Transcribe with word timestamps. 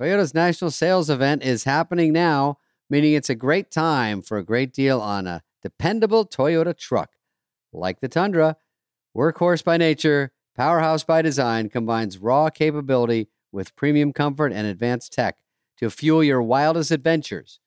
Toyota's 0.00 0.34
national 0.34 0.70
sales 0.70 1.08
event 1.08 1.42
is 1.42 1.64
happening 1.64 2.12
now, 2.12 2.58
meaning 2.90 3.14
it's 3.14 3.30
a 3.30 3.34
great 3.34 3.70
time 3.70 4.20
for 4.20 4.36
a 4.36 4.44
great 4.44 4.72
deal 4.72 5.00
on 5.00 5.26
a 5.26 5.42
dependable 5.62 6.26
Toyota 6.26 6.76
truck. 6.76 7.12
Like 7.72 8.00
the 8.00 8.08
Tundra, 8.08 8.56
workhorse 9.16 9.64
by 9.64 9.78
nature, 9.78 10.32
powerhouse 10.54 11.02
by 11.02 11.22
design 11.22 11.70
combines 11.70 12.18
raw 12.18 12.50
capability 12.50 13.28
with 13.52 13.74
premium 13.74 14.12
comfort 14.12 14.52
and 14.52 14.66
advanced 14.66 15.14
tech 15.14 15.38
to 15.78 15.88
fuel 15.88 16.22
your 16.22 16.42
wildest 16.42 16.90
adventures. 16.90 17.58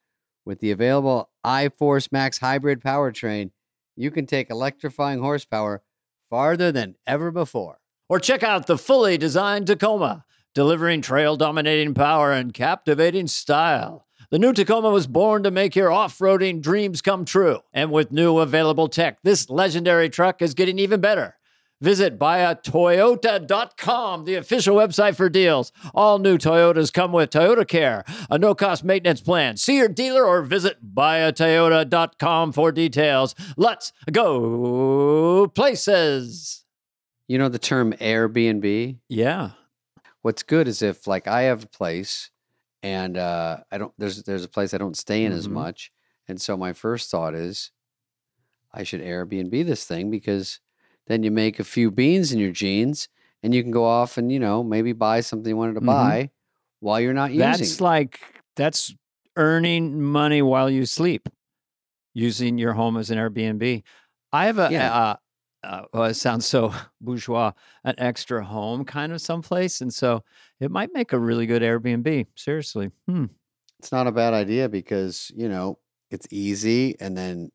With 0.45 0.59
the 0.59 0.71
available 0.71 1.29
iForce 1.43 2.11
Max 2.11 2.39
hybrid 2.39 2.81
powertrain, 2.81 3.51
you 3.95 4.11
can 4.11 4.27
take 4.27 4.51
electrifying 4.51 5.19
horsepower 5.19 5.81
farther 6.29 6.71
than 6.71 6.95
ever 7.07 7.31
before. 7.31 7.79
Or 8.07 8.19
check 8.19 8.43
out 8.43 8.67
the 8.67 8.77
fully 8.77 9.17
designed 9.17 9.67
Tacoma, 9.67 10.25
delivering 10.59 11.01
trail 11.01 11.37
dominating 11.37 11.93
power 11.93 12.33
and 12.33 12.53
captivating 12.53 13.27
style. 13.27 14.05
The 14.29 14.37
new 14.37 14.51
Tacoma 14.51 14.89
was 14.89 15.07
born 15.07 15.41
to 15.43 15.51
make 15.51 15.73
your 15.73 15.89
off 15.89 16.19
roading 16.19 16.61
dreams 16.61 17.01
come 17.01 17.23
true. 17.23 17.59
And 17.71 17.93
with 17.93 18.11
new 18.11 18.39
available 18.39 18.89
tech, 18.89 19.19
this 19.23 19.49
legendary 19.49 20.09
truck 20.09 20.41
is 20.41 20.53
getting 20.53 20.77
even 20.77 20.99
better. 20.99 21.37
Visit 21.79 22.19
buyatoyota.com, 22.19 24.25
the 24.25 24.35
official 24.35 24.75
website 24.75 25.15
for 25.15 25.29
deals. 25.29 25.71
All 25.95 26.19
new 26.19 26.37
Toyotas 26.37 26.91
come 26.91 27.13
with 27.13 27.29
Toyota 27.29 27.65
Care, 27.65 28.03
a 28.29 28.37
no 28.37 28.53
cost 28.53 28.83
maintenance 28.83 29.21
plan. 29.21 29.55
See 29.55 29.77
your 29.77 29.87
dealer 29.87 30.25
or 30.25 30.41
visit 30.41 30.93
buyatoyota.com 30.93 32.51
for 32.51 32.73
details. 32.73 33.33
Let's 33.55 33.93
go 34.11 35.47
places. 35.55 36.65
You 37.29 37.37
know 37.37 37.47
the 37.47 37.59
term 37.59 37.93
Airbnb? 37.93 38.97
Yeah. 39.07 39.51
What's 40.23 40.43
good 40.43 40.67
is 40.67 40.81
if 40.81 41.07
like 41.07 41.27
I 41.27 41.43
have 41.43 41.63
a 41.63 41.67
place 41.67 42.29
and 42.83 43.17
uh 43.17 43.59
I 43.71 43.77
don't 43.77 43.93
there's 43.97 44.23
there's 44.23 44.43
a 44.45 44.49
place 44.49 44.73
I 44.73 44.77
don't 44.77 44.97
stay 44.97 45.23
in 45.25 45.31
as 45.31 45.47
Mhm. 45.47 45.53
much. 45.53 45.91
And 46.27 46.39
so 46.41 46.57
my 46.57 46.73
first 46.73 47.09
thought 47.09 47.33
is 47.35 47.71
I 48.71 48.83
should 48.83 49.01
Airbnb 49.01 49.65
this 49.65 49.85
thing 49.85 50.11
because 50.11 50.59
then 51.07 51.23
you 51.23 51.31
make 51.31 51.59
a 51.59 51.63
few 51.63 51.89
beans 51.91 52.31
in 52.31 52.39
your 52.39 52.51
jeans 52.51 53.09
and 53.41 53.53
you 53.53 53.63
can 53.63 53.71
go 53.71 53.85
off 53.85 54.17
and, 54.17 54.31
you 54.31 54.39
know, 54.39 54.63
maybe 54.63 54.93
buy 54.93 55.21
something 55.21 55.49
you 55.49 55.57
wanted 55.57 55.73
to 55.73 55.81
Mhm. 55.81 55.85
buy 55.87 56.31
while 56.81 56.99
you're 56.99 57.13
not 57.13 57.31
using 57.33 57.49
That's 57.51 57.81
like, 57.81 58.19
that's 58.55 58.95
earning 59.37 60.01
money 60.01 60.41
while 60.41 60.69
you 60.69 60.85
sleep, 60.85 61.29
using 62.13 62.57
your 62.57 62.73
home 62.73 62.97
as 62.97 63.11
an 63.11 63.17
Airbnb. 63.17 63.83
I 64.33 64.45
have 64.45 64.59
a, 64.59 64.71
Yeah. 64.71 64.93
uh, 64.93 65.15
uh, 65.63 65.83
well, 65.93 66.05
it 66.05 66.15
sounds 66.15 66.45
so 66.45 66.73
bourgeois, 67.01 67.51
an 67.83 67.95
extra 67.97 68.43
home 68.43 68.85
kind 68.85 69.11
of 69.11 69.21
someplace. 69.21 69.81
And 69.81 69.93
so 69.93 70.23
it 70.59 70.71
might 70.71 70.93
make 70.93 71.13
a 71.13 71.19
really 71.19 71.45
good 71.45 71.61
Airbnb. 71.61 72.27
Seriously. 72.35 72.91
Hmm. 73.07 73.25
It's 73.79 73.91
not 73.91 74.07
a 74.07 74.11
bad 74.11 74.33
idea 74.33 74.67
because, 74.67 75.31
you 75.35 75.47
know, 75.47 75.79
it's 76.11 76.27
easy 76.31 76.99
and 76.99 77.17
then 77.17 77.51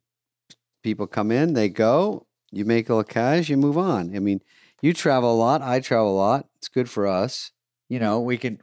people 0.83 1.07
come 1.07 1.31
in, 1.31 1.53
they 1.53 1.69
go, 1.69 2.27
you 2.51 2.65
make 2.65 2.89
a 2.89 2.95
little 2.95 3.05
cash, 3.05 3.49
you 3.49 3.57
move 3.57 3.77
on. 3.77 4.15
I 4.15 4.21
mean, 4.21 4.41
you 4.81 4.93
travel 4.93 5.33
a 5.33 5.37
lot, 5.37 5.61
I 5.61 5.81
travel 5.81 6.13
a 6.13 6.17
lot. 6.17 6.47
It's 6.57 6.69
good 6.69 6.89
for 6.89 7.07
us. 7.07 7.51
You 7.89 7.99
know, 7.99 8.21
we 8.21 8.39
can 8.39 8.61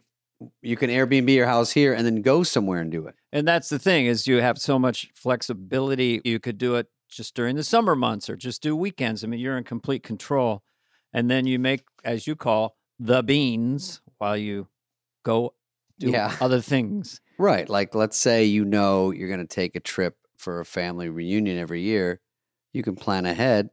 you 0.62 0.76
can 0.76 0.90
Airbnb 0.90 1.32
your 1.32 1.46
house 1.46 1.72
here 1.72 1.94
and 1.94 2.04
then 2.06 2.24
go 2.24 2.42
somewhere 2.42 2.82
and 2.82 2.92
do 2.92 3.06
it. 3.06 3.16
And 3.32 3.48
that's 3.48 3.70
the 3.70 3.78
thing 3.78 4.08
is 4.08 4.26
you 4.26 4.38
have 4.38 4.58
so 4.58 4.80
much 4.80 5.10
flexibility. 5.14 6.20
You 6.24 6.40
could 6.40 6.58
do 6.58 6.76
it 6.76 6.88
just 7.12 7.36
during 7.36 7.56
the 7.56 7.64
summer 7.64 7.96
months 7.96 8.30
or 8.30 8.36
just 8.36 8.62
do 8.64 8.76
weekends. 8.76 9.24
I 9.24 9.28
mean, 9.28 9.40
you're 9.40 9.58
in 9.58 9.64
complete 9.64 10.02
control. 10.04 10.64
And 11.14 11.30
then 11.30 11.46
you 11.46 11.60
make, 11.60 11.84
as 12.04 12.26
you 12.26 12.36
call, 12.36 12.78
the 12.98 13.22
beans 13.22 14.02
while 14.18 14.38
you 14.38 14.68
go 15.24 15.54
do 16.00 16.12
Yeah. 16.12 16.36
other 16.40 16.62
things. 16.62 17.20
Right. 17.38 17.70
Like 17.70 17.94
let's 17.94 18.18
say 18.18 18.46
you 18.46 18.64
know 18.66 19.12
you're 19.12 19.28
going 19.28 19.46
to 19.46 19.56
take 19.56 19.76
a 19.76 19.80
trip 19.80 20.16
for 20.38 20.60
a 20.60 20.66
family 20.66 21.10
reunion 21.10 21.58
every 21.58 21.82
year. 21.82 22.22
You 22.74 22.82
can 22.84 22.96
plan 22.96 23.26
ahead, 23.26 23.70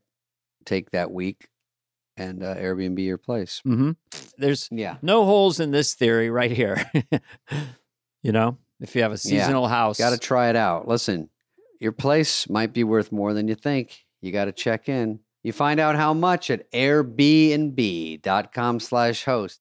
take 0.65 0.91
that 0.91 1.10
week 1.12 1.48
and 2.16 2.43
uh, 2.43 2.56
Airbnb 2.56 2.98
your 3.04 3.19
place. 3.19 3.60
hmm 3.65 3.93
There's 4.37 4.69
Yeah. 4.72 4.97
no 5.03 5.25
holes 5.25 5.60
in 5.60 5.71
this 5.71 5.94
theory 5.94 6.28
right 6.31 6.50
here. 6.50 6.91
you 8.22 8.32
know, 8.32 8.59
if 8.81 8.97
you 8.97 9.03
have 9.03 9.12
a 9.12 9.15
Yeah. 9.22 9.43
seasonal 9.47 9.69
house, 9.69 9.98
Got 9.98 10.10
to 10.10 10.19
try 10.19 10.50
it 10.50 10.56
out. 10.56 10.88
Listen, 10.88 11.31
your 11.78 11.93
place 11.93 12.49
might 12.49 12.72
be 12.72 12.84
worth 12.84 13.12
more 13.12 13.34
than 13.34 13.49
you 13.49 13.55
think. 13.55 14.05
You 14.21 14.33
got 14.33 14.47
to 14.47 14.53
check 14.53 14.89
in. 14.89 15.21
You 15.43 15.53
find 15.53 15.78
out 15.78 15.97
how 15.97 16.12
much 16.15 16.50
at 16.50 16.71
airbnb.com 16.72 18.21
slash 18.81 19.25
host. 19.25 19.61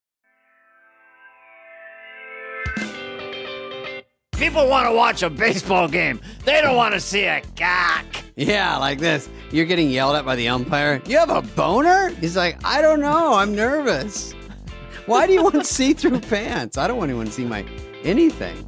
people 4.38 4.68
want 4.70 4.88
to 4.88 4.94
watch 4.94 5.24
a 5.24 5.30
baseball 5.30 5.88
game. 5.88 6.22
They 6.46 6.62
don't 6.62 6.76
want 6.76 6.94
to 6.94 7.00
see 7.00 7.26
a 7.26 7.42
cock. 7.56 8.06
Yeah, 8.36 8.78
like 8.78 9.00
this. 9.00 9.30
You're 9.52 9.66
getting 9.66 9.90
yelled 9.90 10.16
at 10.16 10.26
by 10.26 10.36
the 10.36 10.48
umpire. 10.48 11.02
You 11.06 11.18
have 11.18 11.30
a 11.30 11.42
boner? 11.42 12.10
He's 12.10 12.38
like, 12.38 12.64
I 12.64 12.82
don't 12.82 13.00
know. 13.00 13.34
I'm 13.34 13.56
nervous. 13.56 14.34
Why 15.06 15.26
do 15.28 15.34
you 15.34 15.44
want 15.44 15.66
see-through 15.66 16.20
pants? 16.22 16.78
I 16.78 16.88
don't 16.88 16.98
want 16.98 17.10
anyone 17.10 17.28
to 17.28 17.32
see 17.32 17.46
my 17.46 17.66
anything. 18.04 18.67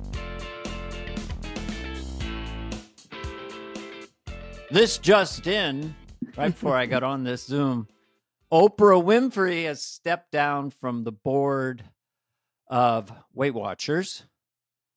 This 4.71 4.99
just 4.99 5.47
in, 5.47 5.95
right 6.37 6.49
before 6.49 6.75
I 6.75 6.85
got 6.85 7.01
on 7.03 7.23
this 7.23 7.43
Zoom, 7.43 7.87
Oprah 8.51 9.03
Winfrey 9.03 9.65
has 9.65 9.81
stepped 9.81 10.31
down 10.31 10.69
from 10.69 11.03
the 11.03 11.11
board 11.11 11.83
of 12.67 13.11
Weight 13.33 13.55
Watchers 13.55 14.25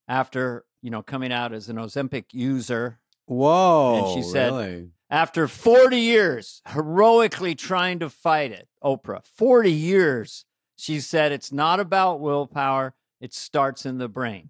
after, 0.07 0.67
you 0.83 0.91
know, 0.91 1.03
coming 1.03 1.33
out 1.33 1.55
as 1.55 1.71
an 1.71 1.77
Ozempic 1.77 2.27
user. 2.33 2.99
Whoa. 3.27 4.05
And 4.05 4.15
she 4.15 4.31
said- 4.31 4.53
really? 4.53 4.91
After 5.09 5.47
40 5.47 5.99
years 5.99 6.63
heroically 6.69 7.55
trying 7.55 7.99
to 7.99 8.09
fight 8.09 8.51
it, 8.51 8.69
Oprah, 8.83 9.23
40 9.25 9.71
years, 9.71 10.47
she 10.77 11.01
said 11.01 11.33
it's 11.33 11.53
not 11.53 11.81
about 11.81 12.21
willpower, 12.21 12.95
it 13.21 13.35
starts 13.35 13.85
in 13.85 13.99
the 13.99 14.09
brain. 14.09 14.49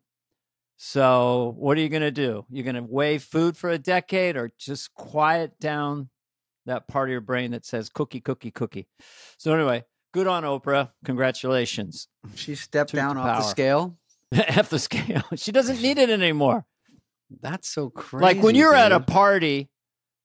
So, 0.85 1.55
what 1.59 1.79
are 1.79 1.81
you 1.81 1.89
going 1.89 2.03
to 2.03 2.11
do? 2.11 2.45
You're 2.51 2.65
going 2.65 2.75
to 2.75 2.83
weigh 2.83 3.19
food 3.19 3.57
for 3.57 3.71
a 3.71 3.79
decade 3.79 4.37
or 4.37 4.51
just 4.59 4.93
quiet 4.95 5.61
down 5.61 6.11
that 6.67 6.89
part 6.89 7.09
of 7.09 7.13
your 7.13 7.21
brain 7.21 7.53
that 7.53 7.65
says 7.65 7.89
cookie, 7.89 8.21
cookie, 8.21 8.51
cookie. 8.51 8.89
So, 9.39 9.55
anyway, 9.55 9.85
good 10.13 10.27
on 10.27 10.43
Oprah. 10.43 10.91
Congratulations. 11.05 12.09
She 12.35 12.57
stepped 12.57 12.91
Took 12.91 12.99
down 12.99 13.15
the 13.15 13.23
off 13.23 13.45
the 13.45 13.49
scale. 13.49 13.97
F 14.33 14.71
the 14.71 14.81
scale. 14.81 15.23
She 15.37 15.53
doesn't 15.53 15.81
need 15.81 15.99
it 15.99 16.11
anymore. 16.11 16.67
That's 17.41 17.69
so 17.69 17.89
crazy. 17.89 18.25
like 18.25 18.43
when 18.43 18.57
you're 18.57 18.75
at 18.75 18.91
a 18.91 18.99
party. 18.99 19.71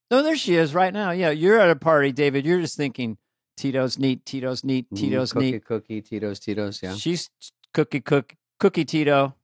No, 0.09 0.23
there 0.23 0.35
she 0.35 0.55
is 0.55 0.73
right 0.73 0.91
now. 0.91 1.11
Yeah, 1.11 1.29
you're 1.29 1.59
at 1.59 1.69
a 1.69 1.75
party, 1.75 2.11
David. 2.11 2.47
You're 2.47 2.61
just 2.61 2.77
thinking 2.77 3.19
Tito's 3.57 3.99
neat, 3.99 4.25
Tito's 4.25 4.63
neat, 4.63 4.89
Mhm, 4.91 4.97
Tito's 4.97 5.33
cookie, 5.33 5.51
neat. 5.51 5.65
cookie, 5.65 6.01
cookie, 6.01 6.01
Tito's, 6.01 6.39
Tito's. 6.39 6.81
Yeah. 6.81 6.95
She's 6.95 7.29
cookie 7.75 8.01
cookie, 8.01 8.37
cookie 8.59 8.85
Tito. 8.85 9.35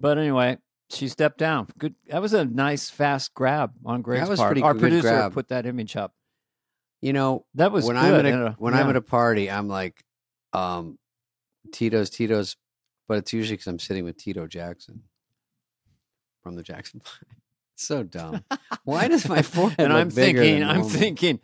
But 0.00 0.18
anyway, 0.18 0.58
she 0.90 1.08
stepped 1.08 1.38
down. 1.38 1.68
Good. 1.78 1.94
That 2.08 2.22
was 2.22 2.32
a 2.34 2.44
nice 2.44 2.88
fast 2.90 3.34
grab 3.34 3.72
on 3.84 4.02
Greg's 4.02 4.28
was 4.28 4.38
part. 4.38 4.50
pretty 4.50 4.62
Our 4.62 4.74
good 4.74 4.80
producer 4.80 5.08
grab. 5.08 5.32
put 5.32 5.48
that 5.48 5.66
image 5.66 5.96
up. 5.96 6.14
You 7.00 7.12
know, 7.12 7.44
That 7.54 7.70
was 7.72 7.84
when 7.84 7.96
good. 7.96 8.04
I'm 8.04 8.14
at 8.14 8.26
a, 8.26 8.28
and, 8.32 8.42
uh, 8.48 8.52
when 8.58 8.74
I'm 8.74 8.88
at 8.88 8.96
a 8.96 9.00
party, 9.00 9.50
I'm 9.50 9.68
like, 9.68 10.02
um, 10.52 10.98
Tito's, 11.72 12.10
Tito's, 12.10 12.56
but 13.06 13.18
it's 13.18 13.32
usually 13.32 13.54
because 13.56 13.66
I'm 13.68 13.78
sitting 13.78 14.04
with 14.04 14.16
Tito 14.16 14.46
Jackson 14.46 15.02
from 16.42 16.56
the 16.56 16.62
Jackson 16.62 17.00
Five. 17.04 17.22
so 17.76 18.02
dumb. 18.02 18.44
Why 18.84 19.06
does 19.08 19.28
my 19.28 19.42
forehead 19.42 19.78
and 19.78 19.92
look 19.92 20.00
I'm 20.00 20.10
thinking, 20.10 20.62
I'm 20.64 20.76
normal? 20.80 20.88
thinking, 20.88 21.40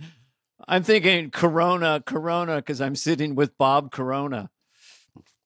I'm 0.67 0.83
thinking 0.83 1.31
Corona, 1.31 2.03
Corona, 2.05 2.57
because 2.57 2.81
I'm 2.81 2.97
sitting 2.97 3.35
with 3.37 3.57
Bob 3.59 3.91
Corona. 3.93 4.51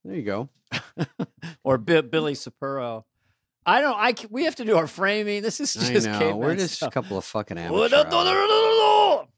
There 0.04 0.14
you 0.16 0.22
go. 0.22 0.48
or 1.64 1.78
Bi- 1.78 2.00
Billy 2.02 2.34
Sapuro. 2.34 3.04
I 3.66 3.80
don't. 3.80 3.96
I 3.96 4.14
we 4.30 4.44
have 4.44 4.56
to 4.56 4.64
do 4.64 4.76
our 4.76 4.86
framing. 4.86 5.42
This 5.42 5.60
is 5.60 5.76
I 5.76 5.92
just 5.92 6.06
know. 6.06 6.36
We're 6.36 6.54
just 6.56 6.82
a 6.82 6.90
couple 6.90 7.18
of 7.18 7.24
fucking 7.24 7.58
amateurs. 7.58 7.92
I 7.92 8.02
don't 8.04 8.10
get 8.10 8.20
canceled, 8.32 9.28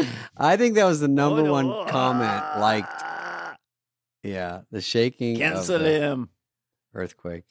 man. 0.00 0.16
I 0.36 0.56
think 0.56 0.74
that 0.76 0.84
was 0.84 1.00
the 1.00 1.08
number 1.08 1.42
Oh, 1.46 1.52
one 1.52 1.88
comment. 1.88 2.30
Ah! 2.42 2.58
Like, 2.60 2.86
yeah, 4.22 4.62
the 4.70 4.80
shaking 4.80 5.36
cancel 5.36 5.80
him. 5.80 6.30
earthquake. 6.94 7.44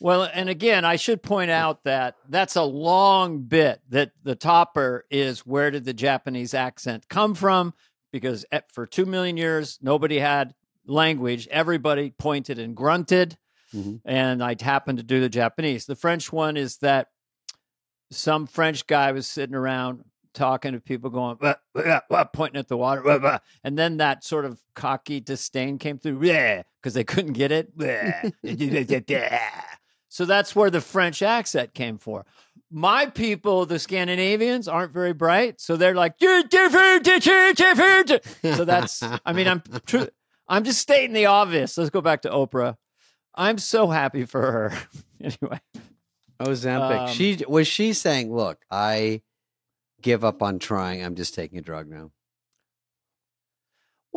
Well, 0.00 0.28
and 0.32 0.48
again, 0.48 0.84
I 0.84 0.94
should 0.96 1.22
point 1.22 1.50
out 1.50 1.82
that 1.84 2.14
that's 2.28 2.54
a 2.56 2.62
long 2.62 3.40
bit. 3.42 3.80
That 3.90 4.12
the 4.22 4.36
topper 4.36 5.04
is 5.10 5.40
where 5.40 5.70
did 5.70 5.84
the 5.84 5.92
Japanese 5.92 6.54
accent 6.54 7.08
come 7.08 7.34
from? 7.34 7.74
Because 8.12 8.46
for 8.72 8.86
two 8.86 9.04
million 9.06 9.36
years, 9.36 9.78
nobody 9.82 10.18
had 10.18 10.54
language. 10.88 11.46
Everybody 11.48 12.10
pointed 12.10 12.58
and 12.58 12.74
grunted. 12.74 13.36
Mhm. 13.74 14.00
and 14.06 14.42
I 14.42 14.56
happened 14.58 14.96
to 14.96 15.04
do 15.04 15.20
the 15.20 15.28
Japanese. 15.28 15.84
The 15.84 15.94
French 15.94 16.32
one 16.32 16.56
is 16.56 16.78
that 16.78 17.08
some 18.10 18.46
French 18.46 18.86
guy 18.86 19.12
was 19.12 19.26
sitting 19.26 19.54
around 19.54 20.04
talking 20.32 20.72
to 20.72 20.80
people, 20.80 21.10
going 21.10 21.36
pointing 22.32 22.58
at 22.58 22.68
the 22.68 22.78
water, 22.78 23.40
and 23.62 23.76
then 23.78 23.98
that 23.98 24.24
sort 24.24 24.46
of 24.46 24.58
cocky 24.74 25.20
disdain 25.20 25.76
came 25.78 25.98
through, 25.98 26.18
because 26.80 26.94
they 26.94 27.04
couldn't 27.04 27.34
get 27.34 27.52
it. 27.52 27.68
So 30.08 30.24
that's 30.24 30.56
where 30.56 30.70
the 30.70 30.80
French 30.80 31.20
accent 31.22 31.74
came 31.74 31.98
for. 31.98 32.24
My 32.70 33.04
people, 33.06 33.66
the 33.66 33.78
Scandinavians, 33.78 34.66
aren't 34.66 34.92
very 34.92 35.12
bright, 35.12 35.60
so 35.60 35.76
they're 35.76 35.94
like, 35.94 36.14
"You're 36.20 36.42
different, 36.44 37.04
different." 37.04 38.10
So 38.42 38.64
that's, 38.64 39.02
I 39.02 39.32
mean, 39.34 39.46
I'm 39.48 39.62
true. 39.86 40.08
I'm 40.48 40.64
just 40.64 40.80
stating 40.80 41.12
the 41.12 41.26
obvious. 41.26 41.76
Let's 41.76 41.90
go 41.90 42.00
back 42.00 42.22
to 42.22 42.30
Oprah. 42.30 42.76
I'm 43.34 43.58
so 43.58 43.88
happy 43.88 44.24
for 44.24 44.40
her. 44.40 44.72
anyway, 45.20 45.60
Ozempic. 46.40 47.08
Um, 47.08 47.14
she 47.14 47.44
was 47.46 47.68
she 47.68 47.92
saying, 47.92 48.34
"Look, 48.34 48.58
I 48.70 49.22
give 50.00 50.24
up 50.24 50.42
on 50.42 50.58
trying. 50.58 51.04
I'm 51.04 51.14
just 51.14 51.34
taking 51.34 51.58
a 51.58 51.62
drug 51.62 51.88
now." 51.88 52.10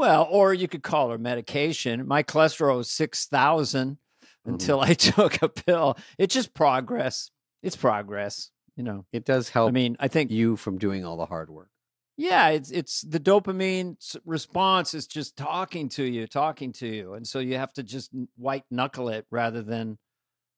well, 0.01 0.27
or 0.31 0.53
you 0.53 0.67
could 0.67 0.83
call 0.83 1.11
her 1.11 1.17
medication. 1.17 2.07
My 2.07 2.23
cholesterol 2.23 2.77
was 2.77 2.89
6,000 2.89 3.97
until 4.45 4.79
I 4.79 4.93
took 4.95 5.41
a 5.41 5.49
pill. 5.49 5.97
It's 6.17 6.33
just 6.33 6.53
progress. 6.53 7.29
It's 7.61 7.75
progress, 7.75 8.49
you 8.75 8.83
know. 8.83 9.05
It 9.13 9.25
does 9.25 9.49
help 9.49 9.69
I 9.69 9.71
mean, 9.71 9.97
I 9.99 10.07
think 10.07 10.31
you 10.31 10.55
from 10.55 10.77
doing 10.77 11.05
all 11.05 11.17
the 11.17 11.27
hard 11.27 11.49
work. 11.51 11.69
Yeah, 12.17 12.49
it's 12.49 12.69
it's 12.71 13.01
the 13.01 13.19
dopamine 13.19 13.95
response 14.25 14.93
is 14.93 15.07
just 15.07 15.35
talking 15.37 15.89
to 15.89 16.03
you, 16.03 16.27
talking 16.27 16.71
to 16.73 16.87
you, 16.87 17.13
and 17.13 17.25
so 17.27 17.39
you 17.39 17.55
have 17.57 17.73
to 17.73 17.83
just 17.83 18.11
white 18.35 18.65
knuckle 18.69 19.09
it 19.09 19.25
rather 19.31 19.61
than 19.63 19.97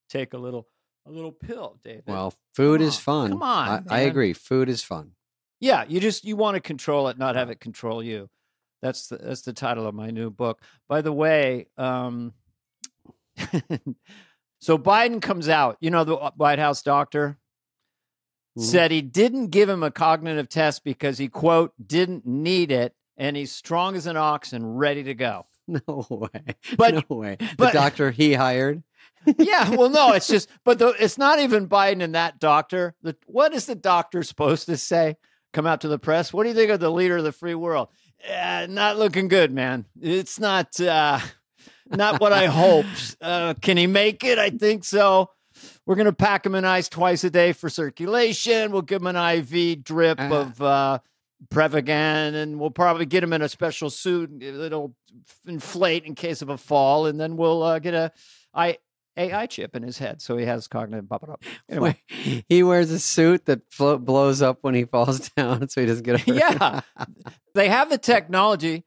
take 0.09 0.33
a 0.33 0.37
little 0.37 0.67
a 1.05 1.11
little 1.11 1.31
pill, 1.31 1.79
David. 1.83 2.03
Well, 2.07 2.33
food 2.55 2.79
Come 2.79 2.87
is 2.87 2.95
on, 2.95 3.01
fun. 3.01 3.29
come 3.31 3.43
on, 3.43 3.85
I, 3.89 3.97
I 3.97 3.99
agree. 4.01 4.33
Food 4.33 4.67
is 4.67 4.83
fun. 4.83 5.11
yeah, 5.59 5.85
you 5.87 5.99
just 5.99 6.25
you 6.25 6.35
want 6.35 6.55
to 6.55 6.61
control 6.61 7.07
it, 7.07 7.17
not 7.17 7.35
have 7.35 7.49
it 7.49 7.59
control 7.61 8.03
you. 8.03 8.29
That's 8.81 9.07
the 9.07 9.17
that's 9.17 9.41
the 9.43 9.53
title 9.53 9.87
of 9.87 9.95
my 9.95 10.09
new 10.09 10.29
book. 10.31 10.59
By 10.89 11.01
the 11.01 11.13
way, 11.13 11.67
um, 11.77 12.33
so 14.59 14.77
Biden 14.77 15.21
comes 15.21 15.49
out. 15.49 15.77
You 15.79 15.91
know 15.91 16.03
the 16.03 16.15
White 16.35 16.59
House 16.59 16.81
doctor 16.81 17.37
Mhm. 18.57 18.61
said 18.63 18.91
he 18.91 19.01
didn't 19.01 19.47
give 19.47 19.67
him 19.69 19.81
a 19.83 19.89
cognitive 19.91 20.47
test 20.49 20.83
because 20.83 21.17
he 21.17 21.27
quote 21.27 21.73
didn't 21.85 22.25
need 22.25 22.71
it, 22.71 22.93
and 23.17 23.35
he's 23.35 23.51
strong 23.51 23.95
as 23.95 24.05
an 24.05 24.17
ox 24.17 24.53
and 24.53 24.77
ready 24.79 25.03
to 25.03 25.13
go. 25.13 25.45
No 25.67 26.05
way. 26.09 26.55
But- 26.77 26.93
no 27.09 27.15
way. 27.15 27.37
but- 27.57 27.71
the 27.71 27.79
doctor 27.79 28.11
he 28.11 28.33
hired. 28.33 28.83
yeah, 29.37 29.69
well, 29.69 29.89
no, 29.89 30.11
it's 30.11 30.27
just, 30.27 30.49
but 30.65 30.77
the, 30.79 30.89
it's 30.99 31.17
not 31.17 31.39
even 31.39 31.69
Biden 31.69 32.03
and 32.03 32.13
that 32.15 32.37
doctor. 32.39 32.93
The, 33.01 33.15
what 33.25 33.53
is 33.53 33.65
the 33.65 33.75
doctor 33.75 34.21
supposed 34.23 34.65
to 34.65 34.75
say? 34.75 35.15
Come 35.53 35.65
out 35.65 35.79
to 35.81 35.87
the 35.87 35.97
press. 35.99 36.33
What 36.33 36.43
do 36.43 36.49
you 36.49 36.55
think 36.55 36.69
of 36.71 36.81
the 36.81 36.91
leader 36.91 37.17
of 37.17 37.23
the 37.23 37.31
free 37.31 37.55
world? 37.55 37.87
Uh, 38.29 38.67
not 38.69 38.97
looking 38.99 39.29
good, 39.29 39.53
man. 39.53 39.85
It's 40.01 40.39
not, 40.39 40.77
uh, 40.81 41.19
not 41.89 42.19
what 42.19 42.33
I 42.33 42.47
hoped. 42.47 43.15
Uh, 43.21 43.53
can 43.53 43.77
he 43.77 43.87
make 43.87 44.25
it? 44.25 44.37
I 44.37 44.49
think 44.49 44.83
so. 44.83 45.29
We're 45.85 45.95
gonna 45.95 46.13
pack 46.13 46.45
him 46.45 46.55
in 46.55 46.63
ice 46.65 46.87
twice 46.89 47.23
a 47.23 47.29
day 47.29 47.51
for 47.53 47.69
circulation. 47.69 48.71
We'll 48.71 48.81
give 48.83 49.01
him 49.01 49.07
an 49.15 49.15
IV 49.39 49.83
drip 49.83 50.19
Uh. 50.19 50.29
of 50.35 50.61
uh, 50.61 50.99
Prevagen, 51.49 52.33
and 52.35 52.59
we'll 52.59 52.69
probably 52.71 53.05
get 53.05 53.23
him 53.23 53.33
in 53.33 53.41
a 53.41 53.49
special 53.49 53.89
suit 53.89 54.31
that'll 54.39 54.95
inflate 55.45 56.05
in 56.05 56.15
case 56.15 56.41
of 56.41 56.49
a 56.49 56.57
fall, 56.57 57.05
and 57.05 57.19
then 57.19 57.35
we'll 57.35 57.61
uh, 57.63 57.79
get 57.79 57.93
a 57.93 58.11
I 58.53 58.77
AI 59.17 59.45
chip 59.45 59.75
in 59.75 59.83
his 59.83 59.97
head, 59.97 60.21
so 60.21 60.37
he 60.37 60.45
has 60.45 60.67
cognitive. 60.67 61.07
Blah, 61.09 61.17
blah. 61.19 61.35
Anyway, 61.69 62.01
he 62.47 62.63
wears 62.63 62.89
a 62.91 62.99
suit 62.99 63.45
that 63.45 63.61
flo- 63.71 63.97
blows 63.97 64.41
up 64.41 64.59
when 64.61 64.73
he 64.73 64.85
falls 64.85 65.29
down, 65.37 65.67
so 65.67 65.81
he 65.81 65.87
doesn't 65.87 66.03
get 66.03 66.21
hurt. 66.27 66.35
Yeah. 66.35 66.79
they 67.53 67.67
have 67.67 67.89
the 67.89 67.97
technology 67.97 68.85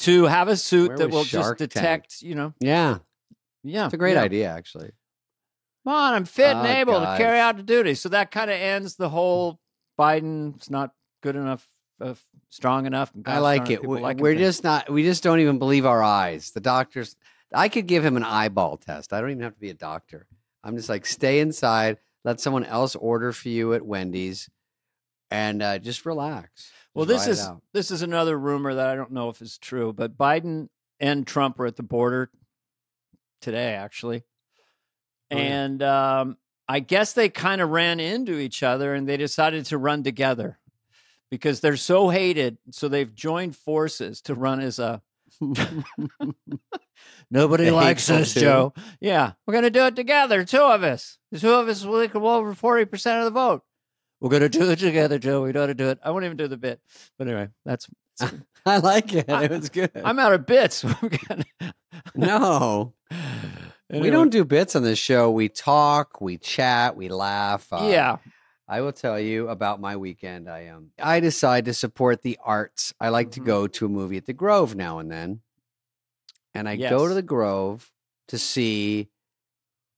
to 0.00 0.24
have 0.26 0.46
a 0.48 0.56
suit 0.56 0.90
Where 0.90 0.98
that 0.98 1.10
will 1.10 1.24
just 1.24 1.58
Tank? 1.58 1.58
detect. 1.58 2.22
You 2.22 2.36
know, 2.36 2.54
yeah. 2.60 2.98
yeah, 3.64 3.86
It's 3.86 3.94
a 3.94 3.98
great 3.98 4.14
yeah. 4.14 4.22
idea, 4.22 4.48
actually. 4.48 4.92
Come 5.86 5.94
on, 5.94 6.14
I'm 6.14 6.24
fit 6.24 6.56
and 6.56 6.66
Oh, 6.66 6.70
able 6.70 7.00
to 7.00 7.16
carry 7.16 7.38
out 7.38 7.56
the 7.56 7.62
duty. 7.62 7.94
So 7.94 8.08
that 8.08 8.32
kind 8.32 8.50
of 8.50 8.56
ends 8.60 8.96
the 8.96 9.08
whole 9.08 9.60
Biden's 9.96 10.68
not 10.68 10.90
good 11.22 11.36
enough, 11.36 11.70
uh, 12.00 12.14
strong 12.50 12.86
enough. 12.86 13.14
and 13.14 13.26
I 13.28 13.38
like 13.38 13.70
it. 13.70 13.86
We- 13.86 14.00
like 14.00 14.18
We're 14.18 14.34
just 14.34 14.64
not. 14.64 14.90
We 14.90 15.04
just 15.04 15.22
don't 15.22 15.38
even 15.38 15.60
believe 15.60 15.86
our 15.86 16.02
eyes. 16.02 16.50
The 16.50 16.60
doctors. 16.60 17.14
I 17.54 17.68
could 17.68 17.86
give 17.86 18.04
him 18.04 18.16
an 18.16 18.24
eyeball 18.24 18.78
test. 18.78 19.12
I 19.12 19.20
don't 19.20 19.30
even 19.30 19.44
have 19.44 19.54
to 19.54 19.60
be 19.60 19.70
a 19.70 19.74
doctor. 19.74 20.26
I'm 20.64 20.76
just 20.76 20.88
like 20.88 21.06
stay 21.06 21.38
inside. 21.38 21.98
Let 22.24 22.40
someone 22.40 22.64
else 22.64 22.96
order 22.96 23.30
for 23.32 23.48
you 23.48 23.72
at 23.72 23.86
Wendy's, 23.86 24.50
and 25.30 25.62
uh, 25.62 25.78
just 25.78 26.04
relax. 26.04 26.72
Well, 26.94 27.06
Just 27.06 27.26
this 27.26 27.38
is 27.38 27.48
this 27.72 27.90
is 27.92 28.02
another 28.02 28.36
rumor 28.36 28.74
that 28.74 28.88
I 28.88 28.96
don't 28.96 29.12
know 29.12 29.28
if 29.28 29.40
it's 29.40 29.56
true, 29.56 29.92
but 29.92 30.18
Biden 30.18 30.68
and 30.98 31.24
Trump 31.24 31.58
were 31.60 31.66
at 31.66 31.76
the 31.76 31.84
border 31.84 32.32
today, 33.40 33.74
actually, 33.74 34.24
Oh, 35.30 35.36
yeah. 35.36 35.42
and 35.42 35.82
um, 35.82 36.36
I 36.68 36.80
guess 36.80 37.12
they 37.12 37.28
kind 37.28 37.60
of 37.60 37.70
ran 37.70 38.00
into 38.00 38.38
each 38.38 38.62
other 38.62 38.94
and 38.94 39.08
they 39.08 39.16
decided 39.16 39.64
to 39.66 39.78
run 39.78 40.02
together 40.02 40.58
because 41.30 41.60
they're 41.60 41.76
so 41.76 42.08
hated. 42.10 42.58
So 42.70 42.88
they've 42.88 43.12
joined 43.14 43.56
forces 43.56 44.20
to 44.22 44.34
run 44.34 44.60
as 44.60 44.78
a. 44.78 45.02
Nobody 47.30 47.64
The 47.66 47.72
likes 47.72 48.08
us. 48.08 48.32
Joe. 48.34 48.72
Yeah, 49.00 49.32
we're 49.46 49.54
gonna 49.54 49.70
do 49.70 49.84
it 49.86 49.96
together, 49.96 50.44
two 50.44 50.62
of 50.62 50.82
us. 50.84 51.18
The 51.32 51.40
two 51.40 51.52
of 51.52 51.68
us 51.68 51.84
will 51.84 52.02
equal 52.02 52.26
over 52.28 52.54
forty 52.54 52.84
percent 52.84 53.18
of 53.18 53.24
the 53.24 53.30
vote. 53.32 53.62
We're 54.20 54.30
gonna 54.30 54.48
do 54.48 54.70
it 54.70 54.78
together, 54.78 55.18
Joe. 55.18 55.42
We 55.42 55.52
know 55.52 55.60
how 55.60 55.66
to 55.66 55.74
do 55.74 55.88
it. 55.90 55.98
I 56.04 56.10
won't 56.10 56.24
even 56.24 56.36
do 56.36 56.46
the 56.48 56.56
bit, 56.56 56.80
but 57.18 57.26
anyway, 57.26 57.48
that's. 57.64 57.88
I 58.66 58.78
like 58.78 59.12
it. 59.12 59.26
It 59.28 59.50
was 59.50 59.68
good. 59.68 59.90
I'm 59.94 60.18
out 60.18 60.32
of 60.32 60.46
bits. 60.46 60.84
We 62.14 62.26
gotta- 63.90 64.02
we 64.02 64.10
don't 64.10 64.30
do 64.30 64.44
bits 64.44 64.74
on 64.76 64.82
this 64.82 64.98
show. 64.98 65.30
We 65.30 65.48
talk, 65.48 66.20
we 66.20 66.38
chat, 66.38 66.96
we 66.96 67.08
laugh. 67.08 67.72
Uh, 67.72 67.88
yeah, 67.90 68.16
I 68.68 68.80
will 68.80 68.92
tell 68.92 69.18
you 69.20 69.48
about 69.48 69.80
my 69.80 69.96
weekend. 69.96 70.48
I 70.48 70.68
um 70.68 70.90
I 71.00 71.20
decide 71.20 71.64
to 71.66 71.74
support 71.74 72.22
the 72.22 72.38
arts. 72.42 72.92
I 73.00 73.08
like 73.10 73.30
to 73.32 73.40
Mhm. 73.40 73.44
go 73.46 73.66
to 73.68 73.86
a 73.86 73.88
movie 73.88 74.16
at 74.16 74.26
the 74.26 74.32
Grove 74.32 74.74
now 74.74 74.98
and 74.98 75.10
then. 75.10 75.40
And 76.54 76.68
I 76.68 76.76
go 76.76 77.06
to 77.06 77.14
the 77.14 77.22
Grove 77.22 77.92
to 78.28 78.38
see 78.38 79.08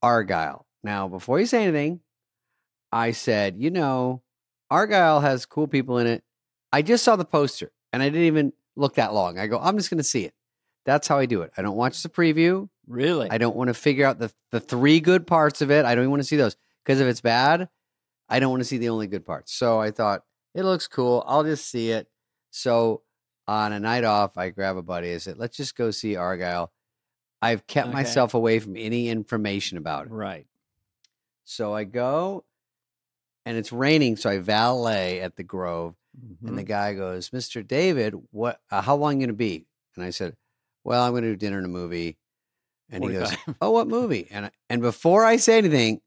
Argylle. 0.05 0.64
Now, 0.82 1.08
before 1.08 1.40
you 1.40 1.46
say 1.46 1.62
anything, 1.64 2.00
I 2.93 3.12
said, 3.12 3.56
you 3.58 3.70
know, 3.70 4.23
Argylle 4.70 5.23
has 5.23 5.46
cool 5.46 5.67
people 5.69 5.99
in 5.99 6.06
it. 6.06 6.25
I 6.73 6.82
just 6.82 7.05
saw 7.05 7.17
the 7.17 7.25
poster 7.25 7.73
and 7.93 8.02
I 8.02 8.06
didn't 8.08 8.26
even 8.26 8.52
look 8.76 8.94
that 8.96 9.14
long. 9.14 9.38
I 9.38 9.46
go, 9.46 9.58
I'm 9.58 9.76
just 9.76 9.88
going 9.90 9.99
to 9.99 10.05
see 10.05 10.25
it. 10.25 10.35
That's 10.88 11.06
how 11.06 11.19
I 11.19 11.26
do 11.26 11.43
it. 11.43 11.52
I 11.55 11.61
don't 11.61 11.76
watch 11.76 12.02
the 12.02 12.08
preview. 12.08 12.67
really. 12.87 13.29
I 13.31 13.37
don't 13.37 13.55
want 13.55 13.69
to 13.69 13.75
figure 13.75 14.06
out 14.06 14.19
the, 14.19 14.32
the 14.52 14.58
three 14.61 15.00
good 15.00 15.26
parts 15.26 15.61
of 15.61 15.71
it. 15.71 15.85
I 15.85 15.95
don't 15.95 16.04
even 16.04 16.11
want 16.12 16.23
to 16.23 16.26
see 16.28 16.37
those 16.37 16.57
because 16.83 16.99
if 16.99 17.07
it's 17.07 17.21
bad, 17.21 17.68
I 18.30 18.40
don't 18.40 18.50
want 18.50 18.62
to 18.62 18.64
see 18.64 18.78
the 18.78 18.88
only 18.88 19.07
good 19.07 19.26
parts. 19.26 19.52
So 19.52 19.78
I 19.78 19.90
thought 19.90 20.23
it 20.54 20.62
looks 20.64 20.88
cool. 20.88 21.23
I'll 21.26 21.45
just 21.45 21.68
see 21.71 21.90
it. 21.90 22.09
So 22.50 23.02
on 23.47 23.75
a 23.75 23.78
night 23.80 24.04
off, 24.04 24.38
I 24.38 24.49
grab 24.49 24.78
a 24.78 24.83
buddy. 24.83 25.12
I 25.12 25.18
said, 25.18 25.37
let's 25.37 25.59
just 25.59 25.76
go 25.76 25.90
see 25.90 26.14
Argylle. 26.14 26.68
I've 27.42 27.66
kept 27.66 27.88
Okay. 27.88 27.95
myself 27.95 28.33
away 28.33 28.59
from 28.59 28.75
any 28.76 29.11
information 29.11 29.76
about 29.76 30.07
it. 30.07 30.12
right. 30.12 30.47
So 31.45 31.75
I 31.75 31.85
go 31.85 32.45
and 33.45 33.57
it's 33.59 33.73
raining. 33.73 34.16
So 34.16 34.30
I 34.30 34.38
valet 34.38 35.21
at 35.21 35.37
the 35.37 35.42
Grove. 35.45 35.95
Mhm. 36.18 36.49
And 36.49 36.59
the 36.59 36.62
guy 36.64 36.95
goes, 36.95 37.28
Mr. 37.30 37.66
David, 37.66 38.14
what, 38.30 38.61
uh, 38.71 38.80
how 38.83 38.97
long 38.97 39.14
you 39.21 39.26
going 39.26 39.28
to 39.28 39.35
be? 39.35 39.66
And 39.97 40.04
I 40.04 40.11
said, 40.11 40.35
well, 40.88 41.04
I'm 41.04 41.12
going 41.12 41.23
to 41.25 41.30
do 41.30 41.37
dinner 41.37 41.59
and 41.59 41.66
a 41.66 41.68
movie. 41.68 42.16
And 42.90 43.04
he 43.04 43.11
goes, 43.12 43.33
oh, 43.61 43.71
what 43.71 43.87
movie? 43.88 44.26
And 44.30 44.47
I- 44.47 44.50
and 44.71 44.80
before 44.83 45.25
I 45.25 45.37
say 45.37 45.59
anything, 45.59 46.00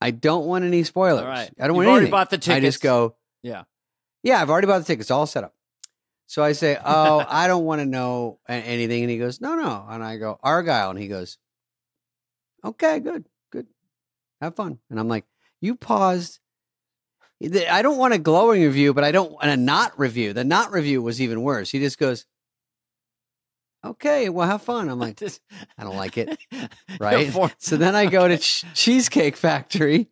I 0.00 0.10
don't 0.10 0.46
want 0.46 0.64
any 0.64 0.82
spoilers. 0.84 1.20
All 1.22 1.28
right. 1.28 1.50
I 1.60 1.66
don't 1.66 1.76
You've 1.76 1.76
want 1.76 1.88
already 1.88 1.98
anything. 2.04 2.10
bought 2.12 2.30
the 2.30 2.38
tickets. 2.38 2.56
I 2.56 2.60
just 2.60 2.82
go, 2.82 3.16
Yeah. 3.42 3.64
yeah, 4.22 4.40
I've 4.40 4.48
already 4.48 4.66
bought 4.66 4.78
the 4.78 4.84
tickets, 4.84 5.10
all 5.10 5.26
set 5.26 5.44
up. 5.44 5.54
So 6.26 6.42
I 6.42 6.52
say, 6.52 6.78
oh, 6.82 7.24
I 7.28 7.46
don't 7.48 7.64
want 7.64 7.80
to 7.80 7.86
know 7.86 8.38
anything. 8.48 9.02
And 9.02 9.10
he 9.10 9.18
goes, 9.18 9.40
no, 9.42 9.56
no. 9.56 9.84
And 9.90 10.02
I 10.02 10.16
go, 10.16 10.38
Argylle. 10.42 10.90
And 10.90 10.98
he 10.98 11.06
goes, 11.08 11.36
okay, 12.64 12.98
good, 13.00 13.26
good. 13.52 13.66
Have 14.40 14.56
fun. 14.56 14.78
And 14.88 14.98
I'm 14.98 15.08
like, 15.08 15.26
you 15.60 15.74
paused. 15.76 16.38
I 17.42 17.80
don't 17.82 17.96
want 17.98 18.12
a 18.14 18.18
glowing 18.18 18.62
review, 18.62 18.92
but 18.94 19.02
I 19.04 19.12
don't 19.12 19.32
want 19.32 19.46
a 19.46 19.56
not 19.56 19.98
review. 19.98 20.32
The 20.32 20.44
not 20.44 20.72
review 20.72 21.00
was 21.02 21.20
even 21.22 21.42
worse. 21.42 21.70
He 21.70 21.78
just 21.78 21.98
goes, 21.98 22.26
okay, 23.84 24.28
well, 24.28 24.46
have 24.46 24.62
fun. 24.62 24.88
I'm 24.88 24.98
like, 25.00 25.22
I 25.22 25.84
don't 25.84 25.96
like 25.96 26.18
it. 26.18 26.38
Right. 26.98 27.34
So 27.58 27.76
then 27.76 27.94
I 27.94 28.06
go 28.06 28.28
to 28.28 28.36
Ch- 28.36 28.64
Cheesecake 28.74 29.36
Factory 29.36 30.08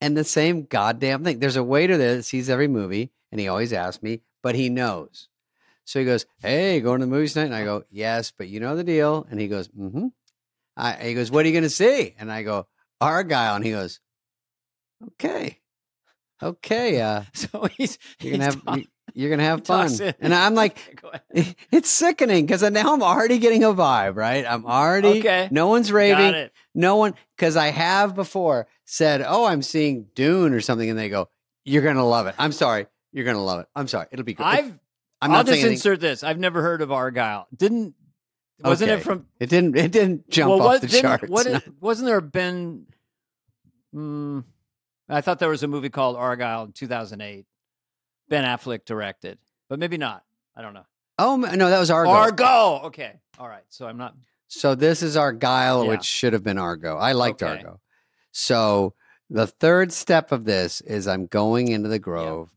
and 0.00 0.16
the 0.16 0.24
same 0.24 0.64
goddamn 0.64 1.22
thing. 1.22 1.38
There's 1.38 1.56
a 1.56 1.62
waiter 1.62 1.96
there 1.96 2.16
that 2.16 2.24
sees 2.24 2.50
every 2.50 2.66
movie 2.66 3.12
and 3.30 3.40
he 3.40 3.46
always 3.46 3.72
asks 3.72 4.02
me, 4.02 4.22
but 4.42 4.56
he 4.56 4.68
knows. 4.68 5.28
So 5.84 6.00
he 6.00 6.04
goes, 6.04 6.26
Hey, 6.40 6.80
going 6.80 6.98
to 7.00 7.06
the 7.06 7.10
movies 7.10 7.34
tonight? 7.34 7.46
And 7.46 7.54
I 7.54 7.64
go, 7.64 7.84
Yes, 7.90 8.32
but 8.36 8.48
you 8.48 8.58
know 8.58 8.74
the 8.74 8.82
deal. 8.82 9.26
And 9.30 9.38
he 9.40 9.46
goes, 9.46 9.68
Mm 9.68 9.92
hmm. 9.92 10.06
I, 10.76 10.92
he 10.94 11.14
goes, 11.14 11.30
What 11.30 11.44
are 11.44 11.48
you 11.48 11.54
going 11.54 11.62
to 11.62 11.70
see? 11.70 12.14
And 12.18 12.32
I 12.32 12.42
go, 12.42 12.66
Argylle. 13.00 13.56
And 13.56 13.64
he 13.64 13.70
goes, 13.70 14.00
Okay. 15.12 15.60
Okay, 16.42 17.00
uh, 17.00 17.22
So 17.34 17.68
he's 17.76 17.98
you're 18.20 18.32
gonna 18.38 18.44
he's 18.44 18.54
have 18.54 18.86
you're 19.18 19.30
gonna 19.30 19.42
have 19.42 19.66
fun, 19.66 19.90
and 20.20 20.32
I'm 20.32 20.54
like, 20.54 20.78
it's 21.72 21.90
sickening 21.90 22.46
because 22.46 22.62
now 22.62 22.94
I'm 22.94 23.02
already 23.02 23.38
getting 23.38 23.64
a 23.64 23.72
vibe, 23.74 24.14
right? 24.14 24.46
I'm 24.46 24.64
already 24.64 25.18
Okay. 25.18 25.48
No 25.50 25.66
one's 25.66 25.90
raving. 25.90 26.50
No 26.72 26.94
one, 26.96 27.14
because 27.36 27.56
I 27.56 27.66
have 27.72 28.14
before 28.14 28.68
said, 28.84 29.24
"Oh, 29.26 29.44
I'm 29.44 29.62
seeing 29.62 30.06
Dune 30.14 30.54
or 30.54 30.60
something," 30.60 30.88
and 30.88 30.96
they 30.96 31.08
go, 31.08 31.28
"You're 31.64 31.82
gonna 31.82 32.06
love 32.06 32.28
it." 32.28 32.36
I'm 32.38 32.52
sorry, 32.52 32.86
you're 33.12 33.24
gonna 33.24 33.42
love 33.42 33.58
it. 33.58 33.66
I'm 33.74 33.88
sorry, 33.88 34.06
it'll 34.12 34.24
be 34.24 34.34
great. 34.34 34.46
I've 34.46 34.78
I'm 35.20 35.32
I'll 35.32 35.38
not 35.38 35.46
just 35.46 35.54
anything. 35.54 35.72
insert 35.72 35.98
this. 35.98 36.22
I've 36.22 36.38
never 36.38 36.62
heard 36.62 36.80
of 36.80 36.90
Argylle. 36.90 37.46
Didn't 37.56 37.94
wasn't 38.62 38.92
Okay. 38.92 39.00
it 39.00 39.04
from 39.04 39.26
It 39.40 39.50
didn't. 39.50 39.76
It 39.76 39.90
didn't 39.90 40.30
jump 40.30 40.50
well, 40.50 40.60
off 40.60 40.66
what, 40.66 40.80
the 40.82 40.86
didn't- 40.86 41.02
charts. 41.02 41.28
What 41.28 41.46
is, 41.46 41.60
wasn't 41.80 42.06
there 42.06 42.20
been? 42.20 42.86
Mm, 43.92 44.44
I 45.08 45.20
thought 45.22 45.40
there 45.40 45.48
was 45.48 45.64
a 45.64 45.68
movie 45.68 45.90
called 45.90 46.16
Argylle 46.16 46.66
in 46.66 46.72
2008. 46.72 47.46
Ben 48.28 48.44
Affleck 48.44 48.84
directed, 48.84 49.38
but 49.68 49.78
maybe 49.78 49.98
not. 49.98 50.22
I 50.56 50.62
don't 50.62 50.74
know. 50.74 50.86
oh 51.18 51.36
no, 51.36 51.70
that 51.70 51.78
was 51.78 51.90
Argo. 51.90 52.10
Argo. 52.10 52.80
Okay. 52.86 53.12
All 53.38 53.48
right. 53.48 53.64
So 53.68 53.86
I'm 53.86 53.96
not. 53.96 54.14
So 54.48 54.74
this 54.74 55.02
is 55.02 55.16
Argylle, 55.16 55.84
Yeah. 55.84 55.90
which 55.90 56.04
should 56.04 56.32
have 56.32 56.42
been 56.42 56.58
Argo. 56.58 56.96
I 56.96 57.12
liked 57.12 57.42
Okay. 57.42 57.56
Argo. 57.58 57.80
So 58.32 58.94
the 59.30 59.46
third 59.46 59.92
step 59.92 60.32
of 60.32 60.44
this 60.44 60.80
is 60.82 61.06
I'm 61.06 61.26
going 61.26 61.68
into 61.68 61.88
the 61.88 61.98
Grove, 61.98 62.50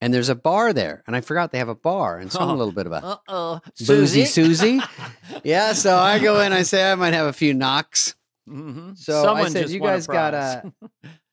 and 0.00 0.12
there's 0.12 0.28
a 0.28 0.34
bar 0.34 0.72
there, 0.72 1.02
and 1.06 1.16
I 1.16 1.20
forgot 1.20 1.52
they 1.52 1.58
have 1.58 1.68
a 1.68 1.74
bar, 1.74 2.18
and 2.18 2.30
so 2.30 2.40
I'm 2.40 2.48
a 2.48 2.52
Oh. 2.52 2.56
little 2.56 2.72
bit 2.72 2.86
of 2.86 2.92
a 2.92 2.96
Uh 3.04 3.16
oh. 3.28 3.60
boozy 3.86 4.24
Susie. 4.24 4.80
yeah. 5.44 5.72
So 5.72 5.96
I 5.96 6.18
go 6.18 6.40
in, 6.40 6.52
I 6.52 6.62
say 6.62 6.90
I 6.90 6.94
might 6.96 7.14
have 7.14 7.26
a 7.26 7.32
few 7.32 7.54
knocks. 7.54 8.14
hmm 8.46 8.92
So 8.94 9.32
I 9.34 9.48
said, 9.48 9.70
"You 9.70 9.82
a 9.82 9.86
guys 9.86 10.06
got 10.06 10.32
prize. 10.32 10.72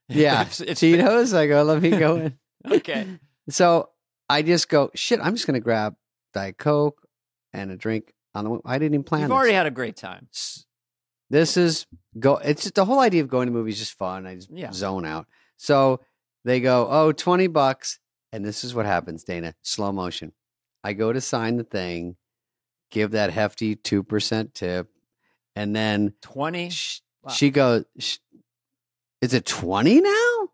Yeah, 0.08 0.42
It's- 0.42 0.62
it's- 0.62 0.80
Tito's. 0.80 1.34
I 1.34 1.48
go, 1.48 1.62
let 1.64 1.82
me 1.82 1.90
go 1.92 2.16
in. 2.18 2.38
Okay. 2.70 3.08
So 3.54 3.90
I 4.30 4.42
just 4.42 4.70
go, 4.70 4.92
shit. 4.96 5.20
I'm 5.22 5.34
just 5.36 5.46
gonna 5.48 5.60
grab 5.60 5.96
Diet 6.34 6.58
Coke 6.58 7.02
and 7.54 7.72
a 7.72 7.78
drink 7.78 8.14
on 8.36 8.44
the. 8.46 8.60
I 8.66 8.78
didn't 8.78 8.94
even 8.96 9.04
plan. 9.04 9.22
You've 9.22 9.30
this. 9.30 9.36
already 9.36 9.54
had 9.54 9.66
a 9.66 9.72
great 9.72 9.96
time. 9.96 10.28
This 11.30 11.58
is 11.58 11.86
go. 12.20 12.38
It's 12.38 12.64
just 12.64 12.76
the 12.76 12.86
whole 12.86 13.00
idea 13.00 13.22
of 13.22 13.28
going 13.30 13.48
to 13.48 13.54
movies 13.54 13.76
is 13.76 13.80
just 13.88 13.98
fun. 13.98 14.26
I 14.26 14.36
just 14.36 14.50
Yeah. 14.52 14.72
zone 14.72 15.06
out. 15.06 15.28
So 15.58 16.02
they 16.46 16.60
go, 16.62 16.88
oh, 16.90 17.12
20 17.12 17.48
bucks, 17.48 18.00
and 18.32 18.44
this 18.46 18.64
is 18.64 18.74
what 18.74 18.86
happens, 18.86 19.24
Dana. 19.24 19.54
Slow 19.62 19.92
motion. 19.92 20.32
I 20.84 20.94
go 20.94 21.12
to 21.14 21.20
sign 21.22 21.58
the 21.58 21.64
thing, 21.64 22.16
give 22.92 23.12
that 23.12 23.32
hefty 23.32 23.76
two 23.76 24.02
percent 24.04 24.54
tip, 24.56 24.90
and 25.56 25.76
then 25.76 26.14
20. 26.22 26.70
sh- 26.70 27.02
Wow. 27.22 27.32
she 27.34 27.50
goes, 27.50 27.84
sh- 27.98 28.18
"Is 29.22 29.34
it 29.34 29.46
20 29.46 30.00
now?" 30.02 30.50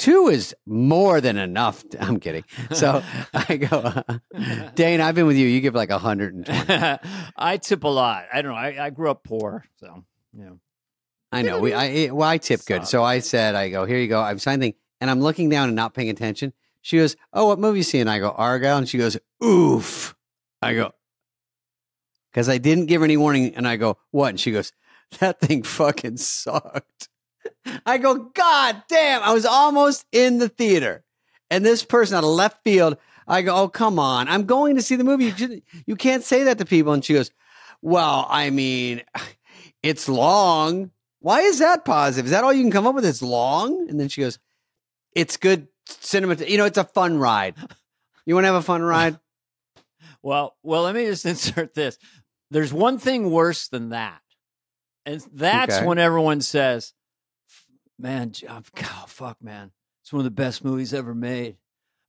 Two 0.00 0.28
is 0.28 0.56
more 0.64 1.20
than 1.20 1.36
enough. 1.36 1.84
I'm 2.00 2.20
kidding. 2.20 2.44
So 2.72 3.02
I 3.34 3.56
go, 3.58 4.02
Dane, 4.74 5.02
I've 5.02 5.14
been 5.14 5.26
with 5.26 5.36
you. 5.36 5.46
You 5.46 5.60
give 5.60 5.74
like 5.74 5.90
120. 5.90 6.98
I 7.36 7.56
tip 7.58 7.84
a 7.84 7.88
lot. 7.88 8.24
I 8.32 8.40
don't 8.40 8.52
know. 8.52 8.56
I, 8.56 8.86
I 8.86 8.90
grew 8.90 9.10
up 9.10 9.24
poor, 9.24 9.66
so 9.76 10.02
you 10.32 10.44
know. 10.44 10.58
I 11.30 11.42
know. 11.42 11.60
We 11.60 11.74
I 11.74 12.10
well, 12.10 12.28
I 12.28 12.38
tip 12.38 12.64
good. 12.64 12.86
So 12.86 13.04
I 13.04 13.18
said, 13.18 13.54
I 13.54 13.68
go, 13.68 13.84
here 13.84 13.98
you 13.98 14.08
go. 14.08 14.22
I'm 14.22 14.38
signing, 14.38 14.72
and 15.02 15.10
I'm 15.10 15.20
looking 15.20 15.50
down 15.50 15.68
and 15.68 15.76
not 15.76 15.92
paying 15.92 16.08
attention. 16.08 16.54
She 16.80 16.96
goes, 16.96 17.14
oh, 17.34 17.48
what 17.48 17.58
movie 17.58 17.80
you 17.80 17.84
seeing? 17.84 18.08
I 18.08 18.20
go, 18.20 18.32
Argylle, 18.32 18.78
and 18.78 18.88
she 18.88 18.96
goes, 18.96 19.18
oof. 19.44 20.16
I 20.62 20.72
go, 20.72 20.92
because 22.32 22.48
I 22.48 22.56
didn't 22.56 22.86
give 22.86 23.02
her 23.02 23.04
any 23.04 23.18
warning, 23.18 23.54
and 23.54 23.68
I 23.68 23.76
go, 23.76 23.98
what? 24.12 24.30
And 24.30 24.40
she 24.40 24.50
goes, 24.50 24.72
that 25.18 25.40
thing 25.40 25.62
fucking 25.62 26.16
sucked. 26.16 27.09
I 27.86 27.98
go, 27.98 28.14
God 28.34 28.82
damn! 28.88 29.22
I 29.22 29.32
was 29.32 29.44
almost 29.46 30.04
in 30.12 30.38
the 30.38 30.48
theater, 30.48 31.04
and 31.50 31.64
this 31.64 31.84
person 31.84 32.16
out 32.16 32.24
of 32.24 32.30
left 32.30 32.62
field. 32.64 32.96
I 33.28 33.42
go, 33.42 33.54
oh 33.54 33.68
come 33.68 33.98
on! 33.98 34.28
I'm 34.28 34.44
going 34.46 34.76
to 34.76 34.82
see 34.82 34.96
the 34.96 35.04
movie. 35.04 35.26
You, 35.26 35.32
just- 35.32 35.62
you 35.86 35.96
can't 35.96 36.24
say 36.24 36.44
that 36.44 36.58
to 36.58 36.64
people. 36.64 36.92
And 36.92 37.04
she 37.04 37.14
goes, 37.14 37.30
well, 37.82 38.26
I 38.28 38.50
mean, 38.50 39.02
it's 39.82 40.08
long. 40.08 40.90
Why 41.20 41.40
is 41.42 41.58
that 41.60 41.84
positive? 41.84 42.24
Is 42.26 42.30
that 42.32 42.44
all 42.44 42.52
you 42.52 42.62
can 42.62 42.72
come 42.72 42.86
up 42.86 42.94
with? 42.94 43.04
It's 43.04 43.22
long. 43.22 43.88
And 43.88 44.00
then 44.00 44.08
she 44.08 44.22
goes, 44.22 44.38
it's 45.14 45.36
good 45.36 45.68
cinema. 45.86 46.34
You 46.36 46.56
know, 46.58 46.64
it's 46.64 46.78
a 46.78 46.84
fun 46.84 47.18
ride. 47.18 47.54
You 48.26 48.34
want 48.34 48.44
to 48.44 48.48
have 48.52 48.56
a 48.56 48.62
fun 48.62 48.82
ride? 48.82 49.18
Well, 50.22 50.54
well, 50.62 50.82
let 50.82 50.94
me 50.94 51.06
just 51.06 51.24
insert 51.26 51.72
this. 51.74 51.96
There's 52.50 52.72
one 52.74 52.98
thing 52.98 53.30
worse 53.30 53.68
than 53.68 53.90
that. 53.90 54.20
And 55.06 55.24
that's 55.32 55.76
Okay. 55.76 55.86
when 55.86 55.98
everyone 55.98 56.42
says, 56.42 56.92
Man, 58.00 58.32
oh, 58.48 58.60
fuck, 59.06 59.42
man. 59.42 59.72
It's 60.02 60.12
one 60.12 60.20
of 60.20 60.24
the 60.24 60.30
best 60.30 60.64
movies 60.64 60.94
ever 60.94 61.14
made. 61.14 61.56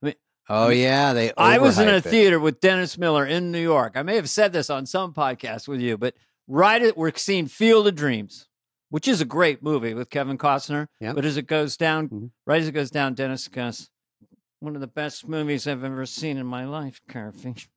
I 0.02 0.06
mean, 0.06 0.14
oh 0.48 0.68
yeah, 0.70 1.12
they. 1.12 1.32
I 1.36 1.58
was 1.58 1.78
in 1.78 1.88
a 1.88 1.94
it. 1.96 2.04
theater 2.04 2.40
with 2.40 2.60
Dennis 2.60 2.96
Miller 2.98 3.26
in 3.26 3.52
New 3.52 3.60
York. 3.60 3.92
I 3.96 4.02
may 4.02 4.16
have 4.16 4.30
said 4.30 4.52
this 4.52 4.70
on 4.70 4.86
some 4.86 5.12
podcast 5.12 5.68
with 5.68 5.80
you, 5.80 5.96
but 5.98 6.14
right 6.48 6.82
at 6.82 6.96
we're 6.96 7.12
seeing 7.14 7.46
Field 7.46 7.86
of 7.86 7.94
Dreams, 7.94 8.48
which 8.90 9.06
is 9.06 9.20
a 9.20 9.24
great 9.26 9.62
movie 9.62 9.94
with 9.94 10.10
Kevin 10.10 10.38
Costner. 10.38 10.88
Yep. 11.00 11.14
But 11.16 11.24
as 11.24 11.36
it 11.36 11.46
goes 11.46 11.76
down, 11.76 12.08
Mhm. 12.08 12.30
right 12.46 12.60
as 12.60 12.68
it 12.68 12.72
goes 12.72 12.90
down, 12.90 13.14
Dennis 13.14 13.46
goes, 13.48 13.90
"One 14.60 14.74
of 14.74 14.80
the 14.80 14.86
best 14.86 15.28
movies 15.28 15.68
I've 15.68 15.84
ever 15.84 16.06
seen 16.06 16.38
in 16.38 16.46
my 16.46 16.64
life, 16.64 17.00
Carvey." 17.08 17.68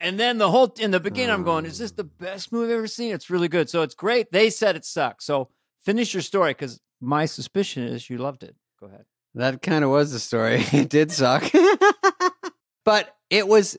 And 0.00 0.18
then 0.18 0.38
the 0.38 0.50
whole 0.50 0.72
in 0.78 0.90
the 0.92 1.00
beginning, 1.00 1.30
I'm 1.34 1.44
going, 1.44 1.66
"Is 1.66 1.78
this 1.78 1.90
the 1.90 2.04
best 2.04 2.50
movie 2.52 2.72
I've 2.72 2.78
ever 2.78 2.86
seen?" 2.86 3.12
It's 3.12 3.28
really 3.30 3.48
good. 3.48 3.68
So 3.68 3.82
it's 3.82 3.94
great. 3.94 4.32
They 4.32 4.48
said 4.48 4.74
it 4.76 4.84
sucks. 4.84 5.24
So 5.26 5.50
finish 5.84 6.14
your 6.14 6.22
story 6.22 6.52
because 6.52 6.80
my 7.00 7.26
suspicion 7.26 7.82
is 7.84 8.08
you 8.10 8.18
loved 8.18 8.42
it. 8.42 8.56
Go 8.80 8.86
ahead. 8.86 9.04
That 9.34 9.62
kind 9.62 9.84
of 9.84 9.90
was 9.90 10.12
the 10.12 10.18
story. 10.18 10.64
It 10.72 10.88
did 10.88 11.12
suck, 11.12 11.44
but 12.84 13.16
it 13.30 13.46
was. 13.48 13.76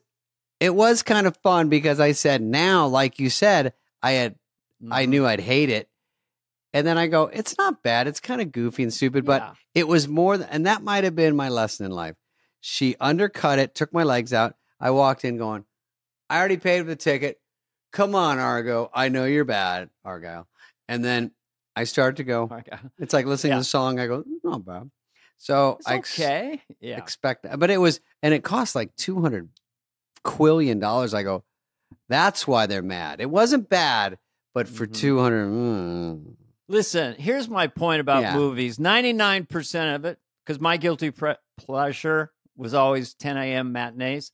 It 0.59 0.75
was 0.75 1.03
kind 1.03 1.25
of 1.25 1.37
fun 1.37 1.69
because 1.69 2.01
I 2.01 2.11
said 2.11 2.41
now, 2.41 2.85
like 2.85 3.17
you 3.17 3.29
said, 3.29 3.73
I 4.03 4.11
had 4.11 4.35
I 4.91 5.05
Mhm. 5.05 5.09
knew 5.09 5.25
I'd 5.25 5.39
hate 5.39 5.69
it. 5.69 5.89
And 6.73 6.85
then 6.85 6.97
I 6.97 7.07
go, 7.07 7.23
it's 7.23 7.57
not 7.57 7.81
bad. 7.81 8.07
It's 8.07 8.19
kind 8.19 8.41
of 8.41 8.51
goofy 8.51 8.83
and 8.83 8.93
stupid, 8.93 9.25
but 9.25 9.41
Yeah. 9.41 9.53
it 9.73 9.87
was 9.87 10.07
more, 10.07 10.37
th- 10.37 10.49
and 10.51 10.65
that 10.65 10.83
might 10.83 11.03
have 11.05 11.15
been 11.15 11.35
my 11.35 11.47
lesson 11.49 11.85
in 11.85 11.91
life. 11.93 12.15
She 12.61 12.95
undercut 12.99 13.57
it, 13.59 13.73
took 13.73 13.91
my 13.93 14.03
legs 14.03 14.33
out. 14.33 14.55
I 14.79 14.91
walked 14.91 15.23
in 15.25 15.37
going, 15.37 15.63
I 16.29 16.37
already 16.39 16.57
paid 16.57 16.81
for 16.81 16.87
the 16.87 16.95
ticket. 16.95 17.39
Come 17.91 18.13
on, 18.15 18.37
Argo. 18.37 18.89
I 18.93 19.07
know 19.09 19.25
you're 19.25 19.45
bad, 19.45 19.89
Argylle. 20.05 20.45
And 20.87 21.03
then 21.03 21.31
I 21.79 21.85
started 21.85 22.17
to 22.17 22.23
go, 22.25 22.43
Okay. 22.51 22.77
it's 22.99 23.13
like 23.13 23.25
listening 23.25 23.51
Yeah. 23.51 23.57
to 23.57 23.61
a 23.61 23.63
song. 23.63 23.99
I 23.99 24.07
go, 24.07 24.23
"Mm, 24.23 24.43
not 24.43 24.65
bad. 24.65 24.91
So 25.37 25.77
It's 25.79 25.87
I 25.87 25.95
ex- 25.95 26.19
okay. 26.19 26.61
Yeah. 26.81 26.97
expect 26.97 27.43
that. 27.43 27.57
But 27.59 27.69
it 27.69 27.77
was, 27.77 28.01
and 28.21 28.33
it 28.33 28.43
cost 28.43 28.75
like 28.75 28.93
200 28.97 29.49
quillion 30.25 30.79
dollars. 30.81 31.13
I 31.13 31.23
go, 31.23 31.43
that's 32.09 32.45
why 32.47 32.65
they're 32.65 32.81
mad. 32.81 33.21
It 33.21 33.29
wasn't 33.29 33.69
bad, 33.69 34.17
but 34.53 34.67
for 34.67 34.85
Mhm. 34.85 34.93
200, 34.93 35.47
mm, 35.47 36.35
Listen, 36.71 37.15
here's 37.17 37.49
my 37.49 37.65
point 37.65 37.99
about 37.99 38.21
Yeah. 38.21 38.35
movies 38.35 38.77
99% 38.79 39.95
of 39.95 40.05
it, 40.05 40.19
because 40.45 40.59
my 40.59 40.77
guilty 40.77 41.09
pre- 41.09 41.33
pleasure 41.57 42.31
was 42.55 42.73
always 42.75 43.15
10 43.15 43.37
a.m. 43.37 43.71
matinees. 43.71 44.31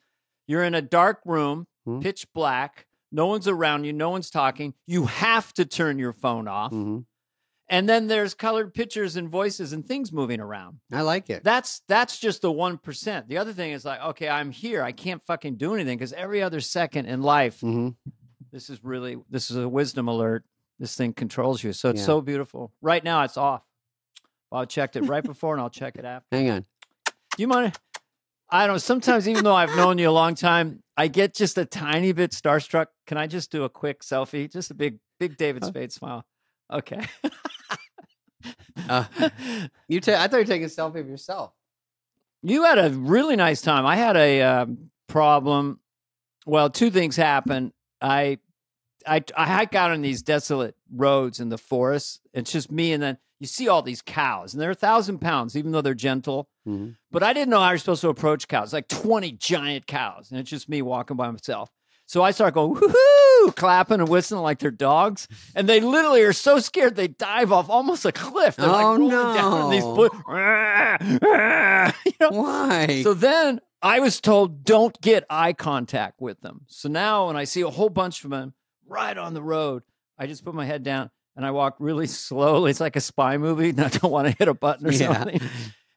You're 0.47 0.63
in 0.63 0.75
a 0.75 0.81
dark 0.81 1.21
room, 1.25 1.67
Hmm. 1.85 2.01
pitch 2.01 2.27
black, 2.33 2.87
no 3.09 3.27
one's 3.27 3.47
around 3.47 3.85
you, 3.85 3.93
no 3.93 4.09
one's 4.09 4.29
talking. 4.29 4.73
You 4.85 5.05
have 5.05 5.53
to 5.53 5.63
turn 5.65 5.97
your 5.99 6.11
phone 6.11 6.47
off. 6.49 6.73
mhm. 6.73 7.05
And 7.67 7.89
then 7.89 8.07
there's 8.07 8.35
colored 8.35 8.73
pictures 8.75 9.15
and 9.15 9.27
voices 9.27 9.73
and 9.73 9.83
things 9.85 10.11
moving 10.11 10.39
around. 10.39 10.79
I 10.93 11.01
like 11.01 11.29
it. 11.31 11.43
That's 11.43 11.81
that's 11.87 12.19
just 12.19 12.41
the 12.43 12.51
1%. 12.51 13.27
The 13.27 13.37
other 13.39 13.53
thing 13.53 13.71
is 13.71 13.83
like, 13.83 13.99
okay, 14.01 14.29
I'm 14.29 14.51
here. 14.51 14.83
I 14.83 14.91
can't 14.91 15.23
fucking 15.25 15.55
do 15.57 15.73
anything 15.73 15.97
because 15.97 16.13
every 16.13 16.43
other 16.43 16.59
second 16.61 17.07
in 17.07 17.21
life, 17.21 17.61
hmm 17.61 17.89
this 18.51 18.69
is 18.69 18.81
really 18.83 19.17
this 19.29 19.49
is 19.51 19.57
a 19.57 19.67
wisdom 19.67 20.07
alert. 20.07 20.43
This 20.79 20.95
thing 20.95 21.13
controls 21.13 21.63
you. 21.63 21.73
So 21.73 21.89
it's 21.89 21.99
Yeah. 22.01 22.05
so 22.05 22.21
beautiful. 22.21 22.71
Right 22.81 23.03
now 23.03 23.23
it's 23.23 23.35
off. 23.37 23.63
Well, 24.51 24.61
I 24.61 24.65
checked 24.65 24.95
it 24.95 25.01
right 25.01 25.23
before 25.33 25.53
and 25.53 25.61
I'll 25.61 25.69
check 25.69 25.97
it 25.97 26.05
after. 26.05 26.27
Hang 26.31 26.49
on. 26.51 26.65
Do 27.05 27.13
you 27.39 27.47
mind? 27.47 27.77
I 28.49 28.67
don't 28.67 28.75
know. 28.75 28.77
sometimes 28.77 29.27
even 29.27 29.43
though 29.43 29.55
I've 29.55 29.75
known 29.75 29.97
you 29.97 30.07
a 30.09 30.11
long 30.11 30.35
time, 30.35 30.83
I 30.95 31.07
get 31.07 31.33
just 31.33 31.57
a 31.57 31.65
tiny 31.65 32.11
bit 32.11 32.31
starstruck. 32.31 32.87
Can 33.07 33.17
I 33.17 33.25
just 33.27 33.51
do 33.51 33.63
a 33.63 33.69
quick 33.69 34.01
selfie? 34.01 34.49
Just 34.51 34.69
a 34.69 34.75
big, 34.75 34.99
big 35.19 35.35
David? 35.35 35.65
Spade 35.65 35.91
smile. 35.91 36.25
Okay. 36.71 37.05
Uh, 38.89 39.05
you 39.87 40.01
ta- 40.01 40.21
I 40.21 40.27
thought 40.27 40.33
you 40.33 40.37
were 40.39 40.45
taking 40.45 40.65
a 40.65 40.67
selfie 40.69 40.99
of 40.99 41.07
yourself. 41.07 41.51
You 42.43 42.63
had 42.63 42.77
a 42.77 42.89
really 42.91 43.35
nice 43.35 43.61
time. 43.61 43.85
I 43.85 43.95
had 43.95 44.15
a 44.17 44.41
um, 44.41 44.89
problem. 45.07 45.79
Well, 46.45 46.69
two 46.69 46.91
things 46.91 47.15
happened. 47.15 47.71
I, 48.01 48.37
I, 49.07 49.23
I 49.35 49.47
hike 49.47 49.73
out 49.73 49.91
on 49.91 50.01
these 50.01 50.21
desolate 50.21 50.75
roads 50.93 51.39
in 51.39 51.49
the 51.49 51.57
forest. 51.57 52.21
It's 52.33 52.51
just 52.51 52.71
me, 52.71 52.93
and 52.93 53.01
then 53.01 53.17
you 53.39 53.47
see 53.47 53.67
all 53.67 53.81
these 53.81 54.01
cows, 54.01 54.53
and 54.53 54.61
they're 54.61 54.71
a 54.71 54.75
thousand 54.75 55.19
pounds, 55.19 55.57
even 55.57 55.71
though 55.71 55.81
they're 55.81 55.93
gentle. 55.95 56.47
Mhm. 56.67 56.95
But 57.11 57.23
I 57.23 57.33
didn't 57.33 57.49
know 57.49 57.59
how 57.59 57.69
you're 57.69 57.77
supposed 57.79 58.01
to 58.01 58.09
approach 58.09 58.47
cows. 58.47 58.73
Like 58.73 58.87
twenty 58.87 59.31
giant 59.31 59.87
cows, 59.87 60.29
and 60.31 60.39
it's 60.39 60.49
just 60.49 60.69
me 60.69 60.81
walking 60.81 61.17
by 61.17 61.29
myself. 61.31 61.69
So 62.07 62.21
I 62.21 62.31
start 62.31 62.53
going, 62.53 62.75
woohoo, 62.75 63.55
clapping 63.55 63.99
and 63.99 64.07
whistling 64.07 64.41
like 64.41 64.59
they're 64.59 64.69
dogs. 64.71 65.27
And 65.55 65.67
they 65.67 65.79
literally 65.79 66.21
are 66.21 66.33
so 66.33 66.59
scared 66.59 66.95
they 66.95 67.07
dive 67.07 67.51
off 67.51 67.69
almost 67.69 68.05
a 68.05 68.11
cliff. 68.11 68.55
They're 68.57 68.67
like 68.67 68.85
Oh, 68.85 68.97
rolling 68.97 69.09
down 69.09 69.71
these 69.71 69.83
no. 69.83 69.95
bu- 69.95 70.09
you 72.05 72.13
know? 72.19 72.29
Why? 72.31 73.01
So 73.03 73.13
then 73.13 73.59
I 73.81 73.99
was 73.99 74.21
told, 74.21 74.63
don't 74.63 74.99
get 75.01 75.25
eye 75.29 75.53
contact 75.53 76.21
with 76.21 76.39
them. 76.41 76.61
So 76.67 76.89
now 76.89 77.27
when 77.27 77.35
I 77.37 77.43
see 77.45 77.61
a 77.61 77.69
whole 77.69 77.89
bunch 77.89 78.23
of 78.23 78.29
them 78.31 78.53
right 78.87 79.17
on 79.17 79.33
the 79.33 79.41
road, 79.41 79.83
I 80.17 80.27
just 80.27 80.45
put 80.45 80.53
my 80.53 80.65
head 80.65 80.83
down 80.83 81.09
and 81.35 81.45
I 81.45 81.51
walk 81.51 81.75
really 81.79 82.07
slowly. 82.27 82.71
It's 82.71 82.79
like 82.79 82.95
a 82.95 83.01
spy 83.01 83.37
movie. 83.37 83.69
And 83.69 83.81
I 83.81 83.89
don't 83.89 84.11
want 84.11 84.27
to 84.27 84.35
hit 84.37 84.47
a 84.47 84.53
button 84.53 84.87
or 84.87 84.91
Yeah. 84.91 85.13
something. 85.13 85.41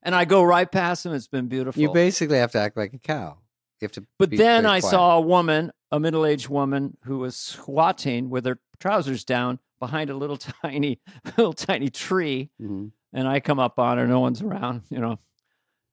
And 0.02 0.14
I 0.14 0.24
go 0.24 0.42
right 0.42 0.70
past 0.70 1.04
them. 1.04 1.12
It's 1.14 1.28
been 1.28 1.48
beautiful. 1.48 1.80
you 1.82 1.92
basically 1.92 2.38
have 2.38 2.52
to 2.52 2.58
act 2.58 2.76
like 2.76 2.94
a 2.94 2.98
cow. 2.98 3.38
You 3.80 3.84
have 3.86 3.92
to. 3.92 4.04
But 4.18 4.30
then 4.30 4.64
I 4.66 4.80
quiet. 4.80 4.90
saw 4.90 5.16
a 5.18 5.20
woman, 5.20 5.70
a 5.90 5.98
middle 6.00 6.26
aged 6.26 6.48
woman, 6.48 6.96
who 7.04 7.18
was 7.18 7.36
squatting 7.36 8.30
with 8.30 8.44
her 8.46 8.58
trousers 8.80 9.24
down 9.24 9.58
behind 9.80 10.10
a 10.10 10.14
little 10.16 10.36
tiny, 10.62 11.00
little 11.36 11.52
tiny 11.52 11.88
tree. 11.88 12.50
Mhm. 12.60 12.90
And 13.12 13.26
I 13.26 13.40
come 13.40 13.58
up 13.58 13.78
on 13.78 13.96
her. 13.98 14.06
No 14.06 14.20
one's 14.20 14.42
around. 14.42 14.82
You 14.90 14.98
know, 14.98 15.18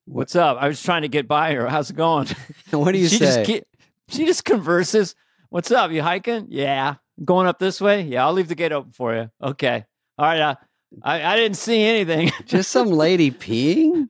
what's 0.06 0.36
up? 0.36 0.58
I 0.60 0.68
was 0.68 0.82
trying 0.84 1.04
to 1.04 1.08
get 1.08 1.28
by 1.28 1.54
her. 1.54 1.68
How's 1.68 1.90
it 1.92 1.96
going? 1.96 2.28
What 2.72 2.92
do 2.92 2.98
you 2.98 3.08
she 3.08 3.18
say? 3.18 3.44
Just 3.46 3.64
ke- 3.64 3.68
she 4.10 4.26
just 4.26 4.44
converses. 4.46 5.16
What's 5.50 5.72
up? 5.72 5.92
You 5.92 6.02
hiking? 6.02 6.48
Yeah. 6.50 6.96
Going 7.24 7.48
up 7.48 7.58
this 7.60 7.80
way? 7.80 8.02
Yeah. 8.02 8.26
I'll 8.26 8.34
leave 8.34 8.50
the 8.50 8.56
gate 8.56 8.74
open 8.74 8.92
for 8.92 9.16
you. 9.16 9.32
Okay. 9.42 9.86
All 10.18 10.26
right. 10.26 10.42
Uh, 10.42 10.56
I, 11.02 11.24
I 11.24 11.36
didn't 11.38 11.58
see 11.58 11.82
anything. 11.84 12.32
Just 12.46 12.72
some 12.72 12.90
lady 12.90 13.32
peeing? 13.32 14.10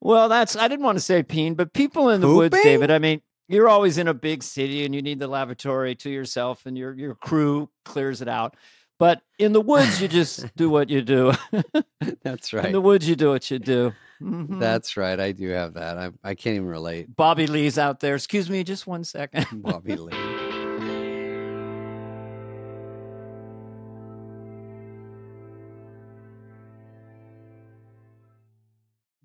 well, 0.00 0.28
that's, 0.28 0.56
I 0.56 0.68
didn't 0.68 0.84
want 0.84 0.96
to 0.98 1.02
say 1.02 1.22
peen, 1.22 1.54
but 1.54 1.72
people 1.72 2.10
in 2.10 2.20
the 2.20 2.28
woods, 2.32 2.56
David, 2.62 2.90
I 2.90 2.98
mean, 2.98 3.20
you're 3.48 3.68
always 3.68 3.98
in 3.98 4.08
a 4.08 4.14
big 4.14 4.42
city 4.42 4.84
and 4.84 4.94
you 4.94 5.02
need 5.02 5.18
the 5.18 5.28
lavatory 5.28 5.94
to 5.96 6.10
yourself 6.10 6.66
and 6.66 6.76
your, 6.76 6.92
your 6.94 7.14
crew 7.14 7.68
clears 7.84 8.20
it 8.22 8.28
out. 8.28 8.56
But 8.98 9.20
in 9.38 9.52
the 9.52 9.60
woods, 9.60 10.00
you 10.00 10.08
just 10.08 10.46
do 10.56 10.70
what 10.70 10.88
you 10.88 11.02
do. 11.02 11.32
That's 12.22 12.52
right 12.52 12.66
In 12.66 12.72
the 12.72 12.80
woods, 12.80 13.08
you 13.08 13.14
do 13.16 13.28
what 13.28 13.50
you 13.50 13.58
do. 13.58 13.92
Mhm. 14.22 14.58
That's 14.58 14.96
right. 14.96 15.20
I 15.20 15.32
do 15.32 15.48
have 15.50 15.74
that. 15.74 15.98
I, 15.98 16.10
I 16.24 16.34
can't 16.34 16.56
even 16.56 16.68
relate. 16.68 17.14
Bobby 17.14 17.46
Lee's 17.46 17.76
out 17.78 18.00
there. 18.00 18.14
Excuse 18.14 18.48
me, 18.48 18.64
just 18.64 18.86
one 18.86 19.04
second. 19.04 19.46
Bobby 19.52 19.96
Lee. 19.96 20.45